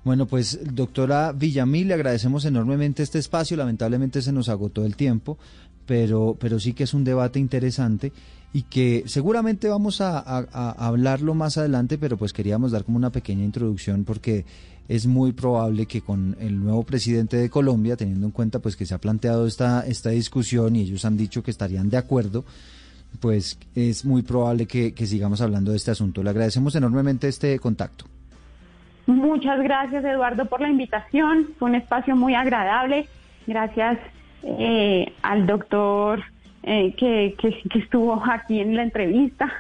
Bueno, 0.04 0.26
pues 0.26 0.60
doctora 0.76 1.32
Villamil, 1.32 1.88
le 1.88 1.94
agradecemos 1.94 2.44
enormemente 2.44 3.04
este 3.04 3.20
espacio. 3.20 3.56
Lamentablemente 3.56 4.22
se 4.22 4.34
nos 4.34 4.50
agotó 4.50 4.86
el 4.86 4.98
tiempo, 4.98 5.38
pero, 5.86 6.36
pero 6.40 6.60
sí 6.60 6.74
que 6.74 6.84
es 6.84 6.94
un 6.94 7.06
debate 7.06 7.40
interesante 7.40 8.12
y 8.54 8.64
que 8.64 9.04
seguramente 9.08 9.68
vamos 9.68 10.00
a, 10.00 10.20
hablarlo 10.20 11.34
más 11.34 11.58
adelante, 11.58 11.98
pero 11.98 12.18
pues 12.18 12.34
queríamos 12.34 12.72
dar 12.72 12.84
como 12.84 12.98
una 12.98 13.12
pequeña 13.12 13.44
introducción 13.44 14.04
porque 14.04 14.46
es 14.88 15.08
muy 15.08 15.32
probable 15.32 15.88
que 15.88 16.02
con 16.02 16.38
el 16.40 16.60
nuevo 16.60 16.84
presidente 16.84 17.38
de 17.38 17.50
Colombia, 17.50 17.96
teniendo 17.96 18.28
en 18.28 18.32
cuenta 18.32 18.60
pues 18.60 18.76
que 18.76 18.86
se 18.86 18.94
ha 18.94 19.00
planteado 19.00 19.48
esta, 19.48 19.82
esta 19.88 20.12
discusión 20.12 20.76
y 20.76 20.82
ellos 20.82 21.04
han 21.04 21.18
dicho 21.18 21.42
que 21.42 21.50
estarían 21.50 21.90
de 21.90 21.98
acuerdo, 21.98 22.46
pues 23.20 23.60
es 23.76 24.06
muy 24.06 24.22
probable 24.22 24.66
que, 24.66 24.94
que 24.94 25.06
sigamos 25.06 25.42
hablando 25.42 25.72
de 25.72 25.78
este 25.78 25.92
asunto. 25.92 26.24
Le 26.24 26.30
agradecemos 26.30 26.76
enormemente 26.76 27.28
este 27.28 27.60
contacto. 27.60 28.06
Muchas 29.06 29.62
gracias 29.62 30.04
Eduardo 30.06 30.46
por 30.46 30.62
la 30.62 30.70
invitación, 30.70 31.50
fue 31.60 31.70
un 31.70 31.76
espacio 31.76 32.16
muy 32.16 32.36
agradable. 32.36 33.08
Gracias 33.46 33.98
eh, 34.44 35.12
al 35.22 35.46
doctor 35.46 36.24
eh, 36.64 36.94
que, 36.96 37.36
que, 37.38 37.80
estuvo 37.80 38.22
aquí 38.26 38.60
en 38.60 38.76
la 38.76 38.84
entrevista. 38.84 39.52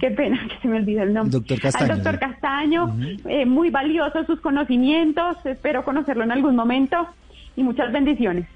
Qué 0.00 0.10
pena 0.10 0.40
que 0.48 0.56
se 0.62 0.68
me 0.68 0.78
olvidó 0.78 1.02
el 1.02 1.12
nombre. 1.12 1.32
Doctor 1.32 1.60
Castaño. 1.60 1.92
Al 1.92 1.98
doctor 1.98 2.18
Castaño, 2.18 2.96
eh, 3.26 3.44
muy 3.44 3.70
valiosos 3.70 4.26
sus 4.26 4.40
conocimientos, 4.40 5.36
espero 5.44 5.84
conocerlo 5.84 6.24
en 6.24 6.32
algún 6.32 6.56
momento 6.56 7.08
y 7.56 7.62
muchas 7.62 7.92
bendiciones. 7.92 8.46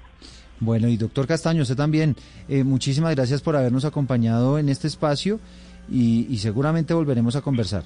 Bueno, 0.63 0.87
y 0.87 0.97
doctor 0.97 1.27
Castaño, 1.27 1.61
usted 1.61 1.75
también, 1.75 2.15
muchísimas 2.47 3.15
gracias 3.15 3.41
por 3.41 3.55
habernos 3.55 3.85
acompañado 3.85 4.57
en 4.57 4.69
este 4.69 4.87
espacio 4.87 5.39
y, 5.89 6.27
y 6.29 6.37
seguramente 6.37 6.93
volveremos 6.93 7.35
a 7.35 7.41
conversar. 7.41 7.83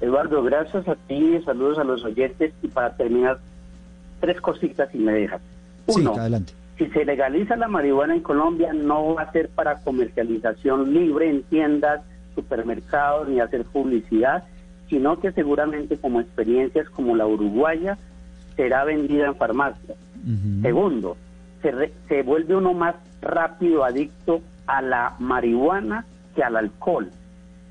Eduardo, 0.00 0.42
gracias 0.42 0.88
a 0.88 0.94
ti, 0.94 1.38
saludos 1.44 1.78
a 1.78 1.84
los 1.84 2.02
oyentes 2.04 2.54
y 2.62 2.68
para 2.68 2.96
terminar, 2.96 3.38
tres 4.20 4.40
cositas 4.40 4.88
y 4.94 4.98
me 4.98 5.12
dejas. 5.12 5.42
Uno, 5.86 6.14
si 6.78 6.86
se 6.86 7.04
legaliza 7.04 7.56
la 7.56 7.68
marihuana 7.68 8.14
en 8.14 8.22
Colombia, 8.22 8.72
no 8.72 9.14
va 9.14 9.22
a 9.22 9.32
ser 9.32 9.50
para 9.50 9.82
comercialización 9.82 10.94
libre 10.94 11.28
en 11.28 11.42
tiendas, 11.42 12.00
supermercados, 12.34 13.28
ni 13.28 13.40
hacer 13.40 13.64
publicidad, 13.64 14.44
sino 14.88 15.20
que 15.20 15.32
seguramente 15.32 15.98
como 15.98 16.20
experiencias 16.20 16.88
como 16.88 17.14
la 17.16 17.26
uruguaya, 17.26 17.98
será 18.56 18.84
vendida 18.84 19.26
en 19.26 19.36
farmacias. 19.36 19.98
Segundo, 20.62 21.16
se, 21.62 21.92
se 22.08 22.22
vuelve 22.22 22.56
uno 22.56 22.74
más 22.74 22.96
rápido 23.20 23.84
adicto 23.84 24.40
a 24.66 24.82
la 24.82 25.14
marihuana 25.18 26.04
que 26.34 26.42
al 26.42 26.56
alcohol. 26.56 27.10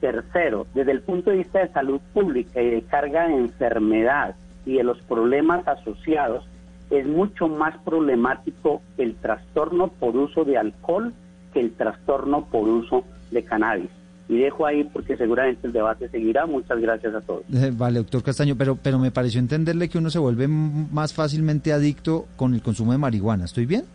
Tercero, 0.02 0.66
desde 0.74 0.92
el 0.92 1.02
punto 1.02 1.30
de 1.30 1.38
vista 1.38 1.60
de 1.60 1.74
salud 1.74 2.00
pública 2.14 2.62
y 2.62 2.70
de 2.70 2.82
carga 2.84 3.28
de 3.28 3.36
enfermedad 3.36 4.36
y 4.66 4.76
de 4.76 4.84
los 4.84 5.02
problemas 5.02 5.68
asociados, 5.68 6.46
es 6.90 7.06
mucho 7.06 7.48
más 7.48 7.78
problemático 7.80 8.82
el 8.98 9.16
trastorno 9.16 9.90
por 9.90 10.16
uso 10.16 10.46
de 10.46 10.58
alcohol 10.58 11.14
que 11.54 11.60
el 11.60 11.74
trastorno 11.74 12.46
por 12.46 12.68
uso 12.68 13.04
de 13.32 13.44
cannabis. 13.44 13.99
Y 14.30 14.38
dejo 14.38 14.65
ahí 14.65 14.84
porque 14.84 15.17
seguramente 15.17 15.65
el 15.65 15.73
debate 15.73 16.07
seguirá. 16.07 16.45
Muchas 16.45 16.80
gracias 16.80 17.15
a 17.15 17.21
todos. 17.21 17.41
Eh, 17.51 17.73
vale, 17.75 17.97
doctor 17.97 18.21
Castaño, 18.21 18.55
pero, 18.55 18.75
pero 18.75 18.99
me 18.99 19.09
pareció 19.09 19.39
entenderle 19.39 19.89
que 19.89 19.97
uno 19.97 20.11
se 20.11 20.19
vuelve 20.19 20.47
más 20.47 21.13
fácilmente 21.13 21.73
adicto 21.73 22.27
con 22.36 22.53
el 22.53 22.61
consumo 22.61 22.91
de 22.91 22.99
marihuana. 22.99 23.45
¿Estoy 23.45 23.65
bien? 23.65 23.86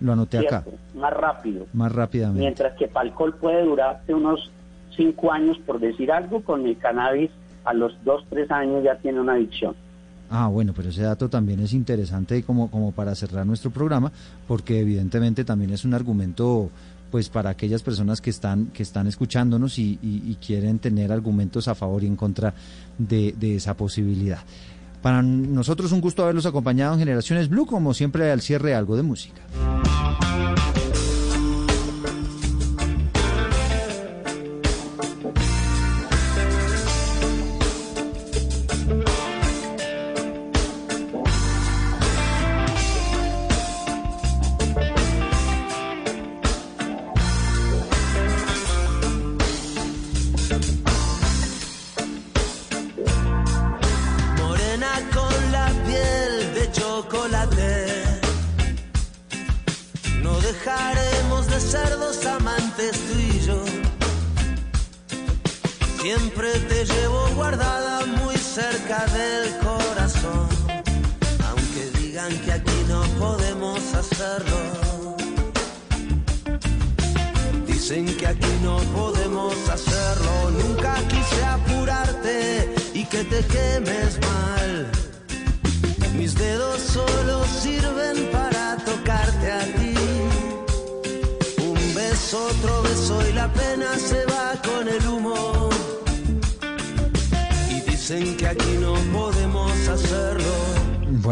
Lo 0.00 0.12
anoté 0.12 0.38
acá. 0.38 0.64
Más 0.94 1.12
rápido. 1.12 1.66
Más 1.72 1.90
rápidamente. 1.90 2.40
Mientras 2.40 2.76
que 2.78 2.84
el 2.84 2.90
alcohol 2.94 3.34
puede 3.34 3.64
durarse 3.64 4.14
unos 4.14 4.52
cinco 4.96 5.32
años, 5.32 5.58
por 5.66 5.80
decir 5.80 6.12
algo, 6.12 6.42
con 6.42 6.64
el 6.64 6.78
cannabis 6.78 7.30
a 7.64 7.74
los 7.74 7.92
dos, 8.04 8.24
tres 8.30 8.50
años 8.52 8.84
ya 8.84 8.96
tiene 8.96 9.20
una 9.20 9.34
adicción. 9.34 9.74
Ah, 10.30 10.46
bueno, 10.46 10.72
pero 10.74 10.88
ese 10.88 11.02
dato 11.02 11.28
también 11.28 11.60
es 11.60 11.74
interesante 11.74 12.42
como, 12.42 12.70
como 12.70 12.92
para 12.92 13.14
cerrar 13.14 13.44
nuestro 13.44 13.70
programa, 13.70 14.10
porque 14.48 14.80
evidentemente 14.80 15.44
también 15.44 15.72
es 15.72 15.84
un 15.84 15.92
argumento 15.92 16.70
pues 17.12 17.28
para 17.28 17.50
aquellas 17.50 17.82
personas 17.82 18.22
que 18.22 18.30
están, 18.30 18.68
que 18.68 18.82
están 18.82 19.06
escuchándonos 19.06 19.78
y, 19.78 20.38
quieren 20.44 20.78
tener 20.78 21.12
argumentos 21.12 21.68
a 21.68 21.74
favor 21.74 22.02
y 22.02 22.06
en 22.06 22.16
contra 22.16 22.54
de, 22.96 23.34
de 23.38 23.56
esa 23.56 23.76
posibilidad. 23.76 24.40
Para 25.02 25.20
nosotros 25.20 25.92
un 25.92 26.00
gusto 26.00 26.22
haberlos 26.22 26.46
acompañado 26.46 26.94
en 26.94 27.00
Generaciones 27.00 27.50
Blue, 27.50 27.66
como 27.66 27.92
siempre 27.92 28.32
al 28.32 28.40
cierre 28.40 28.74
algo 28.74 28.96
de 28.96 29.02
música. 29.02 29.42
Del 69.06 69.58
corazón, 69.58 70.48
aunque 71.48 71.90
digan 71.98 72.30
que 72.44 72.52
aquí 72.52 72.84
no 72.88 73.02
podemos 73.18 73.78
hacerlo. 73.94 75.16
Dicen 77.66 78.06
que 78.16 78.26
aquí 78.28 78.58
no 78.62 78.76
podemos 78.94 79.56
hacerlo, 79.68 80.50
nunca 80.52 80.94
quise 81.08 81.44
apurarte 81.44 82.72
y 82.94 83.04
que 83.04 83.24
te 83.24 83.44
quemes 83.46 84.21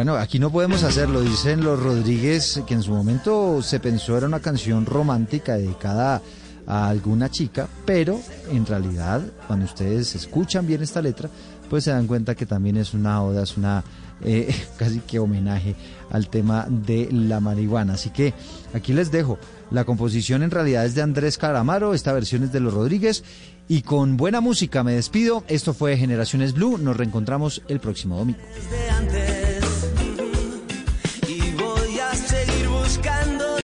Bueno, 0.00 0.16
aquí 0.16 0.38
no 0.38 0.50
podemos 0.50 0.82
hacerlo, 0.82 1.20
dicen 1.20 1.62
los 1.62 1.78
Rodríguez, 1.78 2.62
que 2.66 2.72
en 2.72 2.82
su 2.82 2.90
momento 2.90 3.60
se 3.60 3.80
pensó 3.80 4.16
era 4.16 4.26
una 4.26 4.40
canción 4.40 4.86
romántica 4.86 5.58
dedicada 5.58 6.22
a 6.66 6.88
alguna 6.88 7.30
chica, 7.30 7.68
pero 7.84 8.18
en 8.50 8.64
realidad 8.64 9.20
cuando 9.46 9.66
ustedes 9.66 10.14
escuchan 10.14 10.66
bien 10.66 10.82
esta 10.82 11.02
letra, 11.02 11.28
pues 11.68 11.84
se 11.84 11.90
dan 11.90 12.06
cuenta 12.06 12.34
que 12.34 12.46
también 12.46 12.78
es 12.78 12.94
una 12.94 13.22
oda, 13.22 13.42
es 13.42 13.58
una 13.58 13.84
eh, 14.24 14.54
casi 14.78 15.00
que 15.00 15.18
homenaje 15.18 15.76
al 16.10 16.30
tema 16.30 16.64
de 16.66 17.10
la 17.12 17.40
marihuana. 17.40 17.92
Así 17.92 18.08
que 18.08 18.32
aquí 18.72 18.94
les 18.94 19.10
dejo. 19.10 19.38
La 19.70 19.84
composición 19.84 20.42
en 20.42 20.50
realidad 20.50 20.86
es 20.86 20.94
de 20.94 21.02
Andrés 21.02 21.36
Caramaro, 21.36 21.92
esta 21.92 22.14
versión 22.14 22.42
es 22.44 22.52
de 22.52 22.60
los 22.60 22.72
Rodríguez. 22.72 23.22
Y 23.68 23.82
con 23.82 24.16
buena 24.16 24.40
música 24.40 24.82
me 24.82 24.94
despido. 24.94 25.44
Esto 25.46 25.74
fue 25.74 25.98
Generaciones 25.98 26.54
Blue. 26.54 26.78
Nos 26.78 26.96
reencontramos 26.96 27.62
el 27.68 27.80
próximo 27.80 28.16
domingo. 28.16 28.40